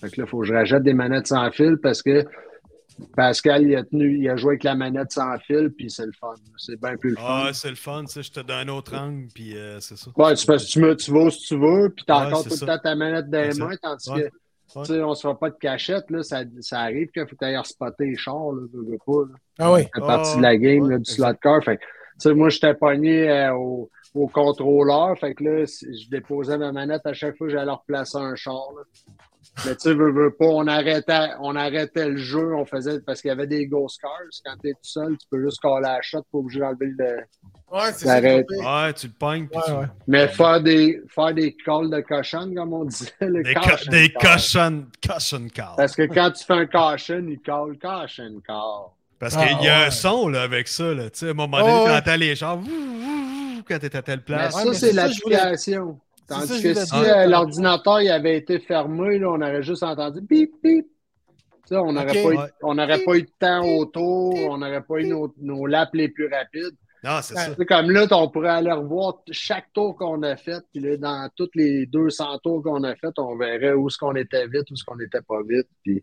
[0.00, 2.24] Fait que là, il faut que je rajoute des manettes sans fil parce que
[3.14, 6.12] Pascal, il a tenu, il a joué avec la manette sans fil, puis c'est le
[6.12, 6.34] fun.
[6.56, 7.22] C'est bien plus le fun.
[7.26, 9.96] Ah, c'est le fun, tu sais, je te donne un autre angle, puis euh, c'est
[9.96, 10.10] ça.
[10.16, 12.26] Ouais, tu, parce que tu, me- tu vas où si tu veux, puis t'as Ouais,
[12.28, 14.22] encore tout le temps ta manette dans les mains, tandis Ouais.
[14.22, 14.84] que, Ouais.
[14.86, 17.36] tu sais, on se fait pas de cachette, là, ça, ça arrive qu'il faut que
[17.36, 19.34] tu ailles spotter les chars, là, veux pas, là.
[19.58, 19.82] Ah oui.
[19.94, 21.62] Ah, partie de la game, ouais, là, du slot car.
[21.62, 21.84] Fait tu
[22.18, 26.72] sais, moi, j'étais pogné euh, au, au contrôleur, fait que là, si- je déposais ma
[26.72, 28.82] manette à chaque fois que j'allais replacer un char, là.
[29.64, 33.22] Mais tu sais, veux, veux pas, on arrêtait, on arrêtait le jeu, on faisait, parce
[33.22, 34.10] qu'il y avait des ghost cars.
[34.44, 37.16] Quand t'es tout seul, tu peux juste coller la shot, pas obligé d'enlever le,
[37.72, 38.20] Ouais, c'est ça.
[38.20, 39.86] Ouais, tu le pognes, puis Ouais, tu- ouais.
[40.06, 43.10] Mais faire des, faire des calls de cochon, comme on disait.
[43.20, 44.32] Le Des, caution co- des call.
[44.32, 45.74] cochons, cochon cars.
[45.76, 48.92] Parce que quand tu fais un caution, il call caution call.
[49.18, 49.86] Parce Ah, qu'il y a ouais.
[49.86, 50.92] un son là, avec ça.
[50.92, 51.04] Là.
[51.10, 52.00] Tu sais, À un moment Ah, donné, ouais.
[52.02, 54.54] t'entends les wouh, quand t'es à telle place.
[54.54, 55.98] Ouais, ça, c'est l'application.
[56.28, 60.52] Tandis que si euh, l'ordinateur il avait été fermé, là, on aurait juste entendu bip,
[60.62, 60.86] bip.
[61.70, 62.50] On n'aurait pas, Ouais.
[62.62, 66.28] on pas eu de temps autour, on n'aurait pas eu nos, nos laps les plus
[66.28, 66.76] rapides.
[67.04, 67.54] Non, c'est ça.
[67.68, 71.50] Comme là, on pourrait aller revoir chaque tour qu'on a fait, puis là, dans tous
[71.54, 74.84] les 200 tours qu'on a fait, on verrait où est-ce qu'on était vite, où est-ce
[74.84, 75.68] qu'on n'était pas vite.
[75.82, 76.02] Puis...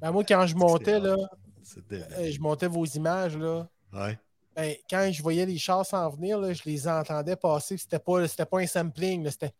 [0.00, 3.68] Ben, moi, quand je montais, là, euh, je montais vos images, là.
[3.92, 4.18] Ouais.
[4.56, 7.76] Ben, quand je voyais les chars s'en venir, là, je les entendais passer.
[7.76, 9.52] C'était pas, c'était pas un sampling, c'était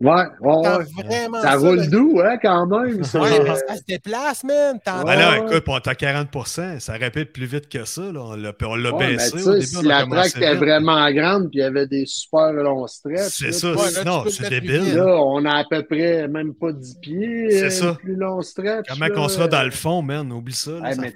[0.00, 0.10] Ouais,
[0.40, 1.04] ouais, ouais.
[1.06, 1.56] vraiment Ça là.
[1.56, 3.04] roule doux, hein, quand même.
[3.04, 3.20] ça?
[3.22, 4.78] Ouais, parce que ça se déplace, man.
[4.84, 5.38] Ben là, Ouais.
[5.46, 8.02] écoute, on est à 40% ça répète plus vite que ça.
[8.12, 8.20] Là.
[8.20, 9.66] On l'a on l'a Ouais, mais baissé tu au sais, début.
[9.66, 13.32] si on la track était vraiment grande puis il y avait des super longs stretches.
[13.38, 14.96] C'est ça, Ouais, là, tu non, c'est débile.
[14.96, 17.46] Là, on a à peu près même pas 10 pieds.
[17.50, 17.86] C'est euh, ça.
[17.86, 18.86] le plus long stretch.
[18.88, 20.30] Comment qu'on sera dans le fond, man?
[20.32, 20.72] Oublie ça.
[20.72, 21.12] Là, Hey, ça mais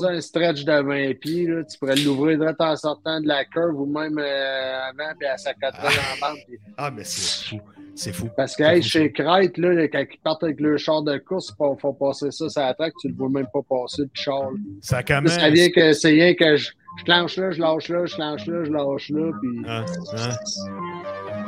[0.00, 3.44] ça, un stretch de 20 pieds, là, tu pourrais l'ouvrir direct en sortant de la
[3.44, 6.38] curve ou même euh, avant, puis à s'accoter dans la bande.
[6.48, 7.60] puis- Ah, mais c'est fou.
[7.96, 8.28] C'est fou.
[8.36, 11.52] Parce que hey, fou, chez Crête, là, quand ils partent avec le char de course,
[11.58, 14.50] il faut passer ça la track, tu le vois même pas passer de char.
[14.50, 14.56] là.
[14.80, 15.32] Ça commence.
[15.32, 18.46] Ça vient que c'est rien que je, je clenche là, je lâche là, je clenche
[18.46, 19.62] là, je lâche là, puis...
[19.68, 19.84] Hein,
[20.16, 20.30] hein.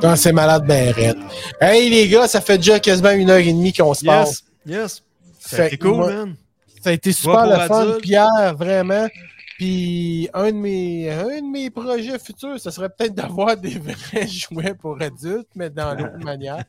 [0.01, 1.17] Quand c'est malade, ben raide.
[1.61, 4.27] Hey, les gars, ça fait déjà quasiment une heure et demie qu'on se parle.
[4.27, 5.03] Yes, yes.
[5.41, 6.35] Ça a été cool, moi- man.
[6.83, 7.97] Ça a été super le fun.
[8.01, 9.09] Pierre, vraiment.
[9.57, 14.27] Puis un de mes un de mes projets futurs, ce serait peut-être d'avoir des vrais
[14.27, 16.63] jouets pour adultes, mais dans l'autre manière.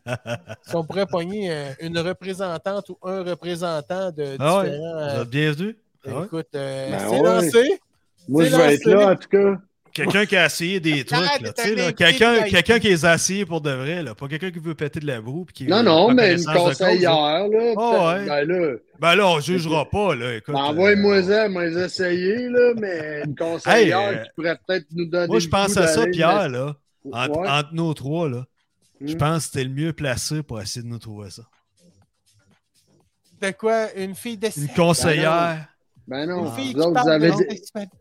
[0.65, 5.25] Si on pourrait pogner euh, une représentante ou un représentant de Ah ouais, différents.
[5.25, 5.73] Vous euh.
[6.07, 6.25] Ah ouais.
[6.27, 7.23] écoute, euh, Ben c'est ouais.
[7.23, 7.81] lancé.
[8.29, 9.57] Moi, je vais être là, en tout cas.
[9.93, 13.45] Quelqu'un qui a essayé des trucs, là, tu sais, là, quelqu'un qui les a essayés
[13.45, 15.45] pour de vrai, là, pas quelqu'un qui veut péter de la broue.
[15.45, 16.53] puis qui Non, non, mais une cause, là.
[16.55, 17.73] conseillère, là.
[17.77, 18.25] Ah ouais.
[18.25, 20.53] Ben là, Ben là, on jugera pas, là, écoute.
[20.53, 23.77] ben, euh, envoie-moi ça, moi, les essayer, là, mais une conseillère
[24.09, 26.75] Hey, euh, qui pourrait peut-être nous donner Moi, je pense à ça, Pierre, là,
[27.11, 27.49] entre, Ouais.
[27.49, 28.45] entre nous trois, là.
[28.99, 29.17] Je Hmm.
[29.17, 31.43] pense que c'était le mieux placé pour essayer de nous trouver ça.
[33.41, 33.93] De quoi?
[33.95, 35.67] Une fille de Une conseillère,
[36.07, 37.35] Ben non, Une fille vous qui autres, vous avez de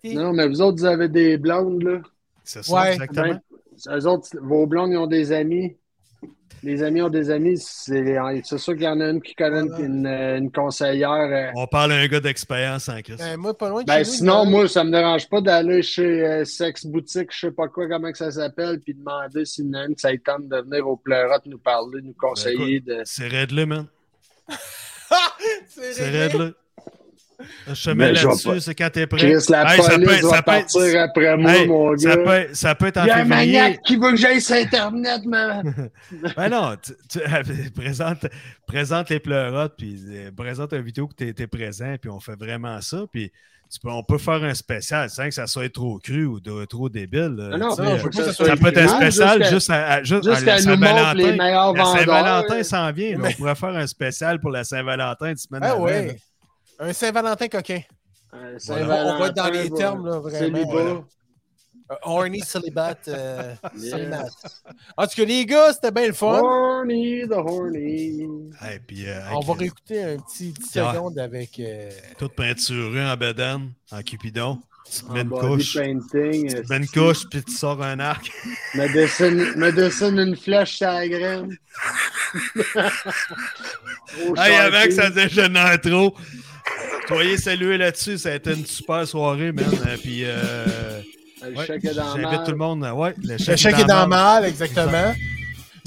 [0.04, 0.14] des...
[0.14, 1.98] Non, mais vous autres, vous avez des blondes, là.
[2.44, 2.92] c'est ça, Ouais.
[2.94, 3.40] exactement.
[3.84, 5.76] Ben, eux autres, vos blondes, ils ont des amis.
[6.62, 7.58] Les amis ont des amis.
[7.58, 11.10] C'est c'est sûr qu'il y en a une qui connaît une, une, une conseillère.
[11.10, 11.50] euh.
[11.54, 13.18] On parle à un gars d'expérience en Christ.
[13.18, 14.90] Ben, moi, pas loin de Ben, chez nous, sinon, il y a- moi, ça me
[14.90, 18.80] dérange pas d'aller chez euh, Sex Boutique, je sais pas quoi, comment que ça s'appelle,
[18.80, 22.00] puis demander si y en a une, ça tente de venir au pleurote nous parler,
[22.02, 23.02] nous conseiller de.
[23.04, 23.86] C'est raide là, man.
[25.68, 26.18] c'est C'est réglé.
[26.18, 26.50] raide là.
[27.68, 29.18] Je te mets Mais là-dessus, c'est quand t'es prêt.
[29.18, 32.22] Chris, la Hey, ça peut- va ça peut- partir après moi, Hey, mon ça gars.
[32.22, 33.58] peut, ça peut être en Il y a un février.
[33.58, 35.90] maniaque qui veut que j'aille sur Internet, man.
[36.36, 37.20] Ben non, tu, tu-
[37.74, 38.26] présente,
[38.66, 42.36] présente les pleurotes, puis euh, présente une vidéo que tu es, présent, puis on fait
[42.38, 43.30] vraiment ça, puis
[43.70, 46.64] tu peux, on peut faire un spécial sans que ça soit trop cru ou de-
[46.66, 47.34] trop débile.
[47.36, 48.88] Non, non, tu sais, non, euh, faut que ça ça soit ça peut être un
[48.88, 51.36] spécial juste à, à- juste à Saint-Valentin.
[51.36, 51.84] La.
[51.84, 53.18] Saint-Valentin s'en vient.
[53.18, 53.28] là.
[53.28, 55.92] On pourrait faire un spécial pour la Saint-Valentin une semaine Ah avant, là.
[55.92, 56.16] ouais.
[56.78, 57.80] Un Saint-Valentin coquin.
[58.32, 60.38] On va être dans les termes, là, vraiment.
[60.38, 60.64] célibat.
[60.72, 61.04] voilà.
[62.02, 62.96] Horny celibat.
[63.08, 64.62] euh, Yes.
[64.96, 66.40] En tout cas, les gars, c'était bien le fun.
[66.42, 68.26] Horny, the horny.
[68.60, 70.92] Hey, puis, euh, On va euh, réécouter un petit 10 Ouais.
[70.92, 71.58] secondes avec.
[71.60, 74.58] euh, Toute peinturée en bedaine, en cupidon.
[74.90, 75.74] Tu te mets En une body couche.
[75.74, 76.48] painting.
[76.48, 78.30] Tu te mets une couche, puis tu sors un arc.
[78.74, 81.56] Me dessine, me dessine une flèche sur la graine.
[84.36, 86.14] Hey, avant que ça dégénère trop.
[87.08, 88.18] Soyez salués là-dessus.
[88.18, 89.64] Ça a été une super soirée, man.
[89.86, 91.00] Euh, Puis, euh,
[91.42, 92.44] Le ouais, chèque est dans j'invite mal.
[92.44, 92.84] tout le monde.
[92.84, 94.08] euh, Ouais, le Le chèque, chèque est dans mal.
[94.08, 95.12] mal, exactement.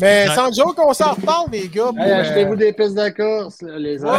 [0.01, 0.35] Mais Exact.
[0.35, 1.91] sans joke, on s'en reparle, les gars.
[1.97, 4.09] Hey, euh, achetez-vous des pistes de course, là, les Ouais!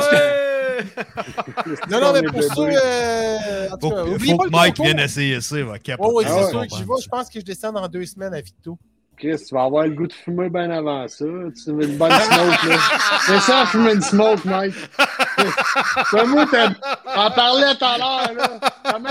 [1.90, 2.76] Non, non, mais est pour ça, bébés.
[2.84, 5.58] euh, en tout Faut, cas, oubliez faut pas que le Mike vienne essayer ça.
[5.58, 6.12] Il va Oui, capoter.
[6.14, 6.50] oui, Ah c'est ouais.
[6.50, 7.02] sûr que j'y vais.
[7.02, 8.78] Je pense que je descends dans deux semaines à Victo.
[9.20, 11.24] Chris, tu vas avoir le goût de fumer bien avant ça.
[11.24, 12.78] Tu veux une bonne smoke, là.
[13.26, 14.74] C'est ça, fumer une smoke, Mike?
[16.10, 16.70] Toi, moi, t'as-
[17.14, 18.60] t'en parlais tout à l'heure, là.
[18.92, 19.08] Comment?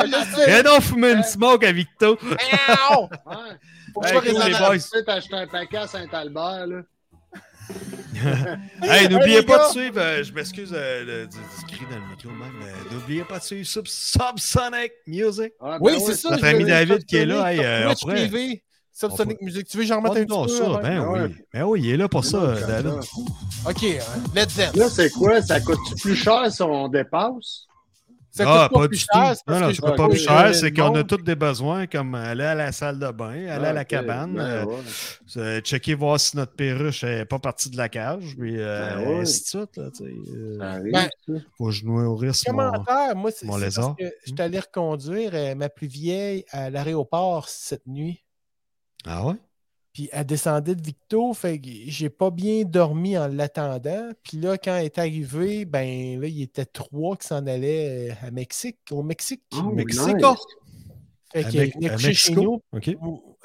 [0.47, 2.17] Viens donc fumer une smoke à Victo.
[2.23, 3.03] Miaou!
[3.25, 3.35] Ouais.
[3.93, 5.03] Faut que je.
[5.03, 6.81] Tu acheté un paquet à Saint-Albert, là.
[8.81, 9.99] Hey, n'oubliez pas de suivre.
[9.99, 11.37] euh, je m'excuse euh, de- du,
[11.67, 12.53] cri dans le micro même.
[12.59, 15.53] mais N'oubliez pas de suivre Sub, Subsonic Music.
[15.61, 16.31] Ah, ben Oui, ouais, c'est ça.
[16.31, 18.63] Notre je ami David qui est là, hey, euh, on pourrait- privé,
[18.99, 19.67] Subsonic on Music.
[19.67, 20.63] Tu veux que j'en remette un Oh, petit peu?
[20.63, 20.79] ça, hein?
[20.81, 21.21] ben Ouais.
[21.23, 21.35] oui.
[21.53, 22.93] Ben oui, il est là pour ça, David.
[23.65, 24.75] OK, hein, let's dance.
[24.75, 25.41] Là, c'est quoi?
[25.41, 27.65] Ça coûte plus cher si on dépasse?
[28.31, 29.51] Ça ah, pas, plus du cher, tout.
[29.51, 30.53] Non, non, ça coûte pas plus cher.
[30.53, 33.73] C'est qu'on a tous des besoins, comme aller à la salle de bain, aller à
[33.73, 34.75] la Ah, cabane, Ben euh, ouais.
[35.37, 39.07] euh, checker voir si notre perruche n'est pas partie de la cage, puis euh, Ben
[39.09, 39.19] ouais.
[39.21, 39.77] ainsi de suite.
[39.77, 41.09] Là, tu sais, euh, Ben,
[41.57, 42.53] faut que je nourrisse mon...
[42.57, 43.95] Commentaire, moi, c'est mon lézard.
[43.97, 48.23] que je suis allé reconduire euh, ma plus vieille à l'aéroport cette nuit.
[49.05, 49.35] Ah ouais?
[49.93, 54.11] Puis elle descendait de Victo, fait que j'ai pas bien dormi en l'attendant.
[54.23, 58.27] Puis là, quand elle est arrivée, ben là, il était trois qui s'en allaient euh,
[58.27, 59.43] à Mexique, au Mexique.
[59.53, 60.15] Oh, Mexico.
[60.15, 60.37] nice.
[61.31, 62.61] Fait qu'elle venait coucher chez nous.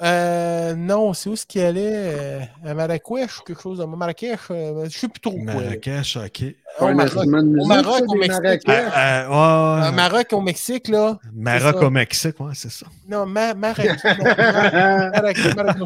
[0.01, 1.89] Euh, non, c'est où ce qu'il allait?
[1.93, 5.53] euh, à Marrakech, quelque chose de Marrakech, euh, je sais plus trop quoi.
[5.53, 6.43] Marrakech, OK.
[6.81, 8.41] Au Maroc, musique, Maroc, au Mexique.
[8.43, 8.91] Marrakech?
[8.93, 11.17] Ah, ah, À Maroc, au Mexique, là.
[11.33, 12.87] Maroc au Mexique, ouais, c'est ça.
[13.07, 14.03] Non, Ma- Marrakech.
[14.17, 15.81] non, Marrakech, Marrakech.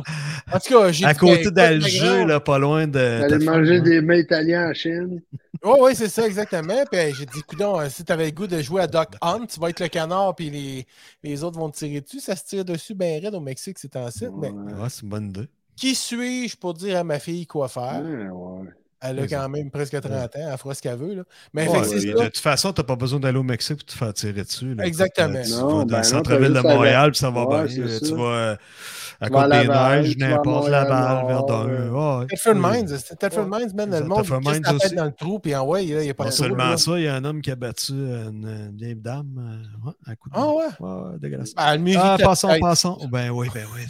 [0.52, 2.94] En tout cas, j'ai À dit, ben, côté écoute, d'Alger, là, pas loin de.
[2.94, 5.22] T'allais ta manger des mets italiens en Chine.
[5.62, 6.86] Oui, oui, c'est ça, exactement.
[6.90, 9.60] Puis j'ai dit, coudon, si tu avais le goût de jouer à Doc Hunt, tu
[9.60, 10.88] vas être le canard, puis les,
[11.22, 12.22] les autres vont te tirer dessus.
[12.22, 14.30] Ça se tire dessus bien raide au Mexique, c'est en site.
[14.38, 14.50] Mais.
[14.50, 15.48] Ouais, c'est une bonne idée.
[15.76, 18.02] qui suis-je pour dire à ma fille quoi faire?
[18.04, 18.68] Ouais, ouais.
[19.02, 21.16] Elle a quand même presque 30 ans, elle fera ce qu'elle veut.
[21.16, 21.24] Là.
[21.54, 23.86] Mais Ouais, fait que de toute façon, tu n'as pas besoin d'aller au Mexique pour
[23.86, 24.76] te faire tirer dessus.
[24.76, 24.86] là.
[24.86, 25.42] Exactement.
[25.42, 27.66] Tu Non, vas dans ben le non, centre-ville t'as de Montréal, puis ça va Ouais,
[27.68, 27.86] bien.
[28.00, 28.16] Tu ça.
[28.16, 28.56] vas euh,
[29.22, 32.20] à côté des neiges, n'importe, Laval, Montréal-Nord, Verdun.
[32.20, 32.28] ouais.
[32.28, 35.56] Telford Mines, c'était Telford Mines, man, le monde qui la tête dans le trou, puis
[35.56, 37.26] en ouais, il n'y a pas Non de trou, seulement ça, il y a un
[37.26, 40.66] homme qui a battu une, vieille dame euh, ouais, à coup de Ah ouais?
[40.80, 41.54] Ouais, dégueulasse.
[41.58, 42.98] Ah, la passons, passons.
[43.12, 43.82] Ben oui, ben oui.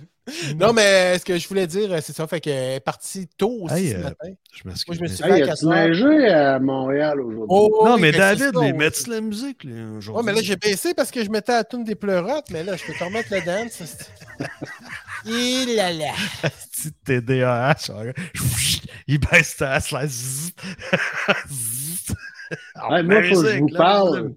[0.58, 2.26] non, mais ce que je voulais dire, c'est ça.
[2.26, 4.28] Fait qu'elle est partie tôt aussi Hey, ce euh, matin.
[4.54, 4.86] Je m'excuse.
[4.88, 5.86] Moi, je me suis Hey, à y a-tu 4 heures.
[5.86, 7.46] neigé à Montréal aujourd'hui?
[7.50, 10.10] Oh, Non, oui, mais David, on- mettre la musique là, aujourd'hui?
[10.26, 12.64] Ouais, mais là, j'ai baissé parce que je mettais à la tune des pleurotes, mais
[12.64, 13.82] là, je peux te remettre le dance.
[15.26, 16.12] Il là là.
[16.42, 17.92] Petit TDAH.
[19.06, 20.52] Il baisse ta zzz.
[21.48, 22.14] Zzz.
[22.90, 24.32] Hey, moi, faut que je vous là, parle.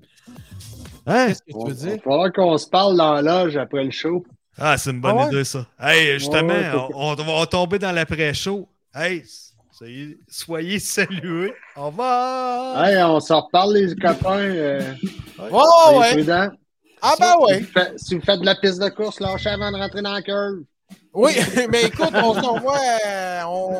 [1.05, 1.27] Hein?
[1.27, 2.03] Qu'est-ce que tu Il veux va dire?
[2.03, 4.26] falloir qu'on se parle dans la loge après le show.
[4.59, 5.31] Ah, c'est une bonne Ah ouais?
[5.34, 5.65] idée, ça.
[5.79, 8.67] Hey, justement, Ouais, ouais, on, on va tomber dans l'après-show.
[8.95, 9.23] Hey,
[9.71, 11.53] soyez, soyez salués.
[11.75, 12.84] Au revoir.
[12.84, 14.39] Hey, on s'en reparle, les copains.
[14.39, 14.93] Euh,
[15.51, 16.13] Oh, ouais.
[16.13, 16.49] prudents.
[17.01, 19.77] Ah, ben Si faites- Si vous faites de la piste de course, lâchez avant de
[19.77, 20.61] rentrer dans la curve.
[21.13, 21.31] Oui,
[21.71, 22.79] mais écoute, on se revoit.
[23.05, 23.75] euh, on-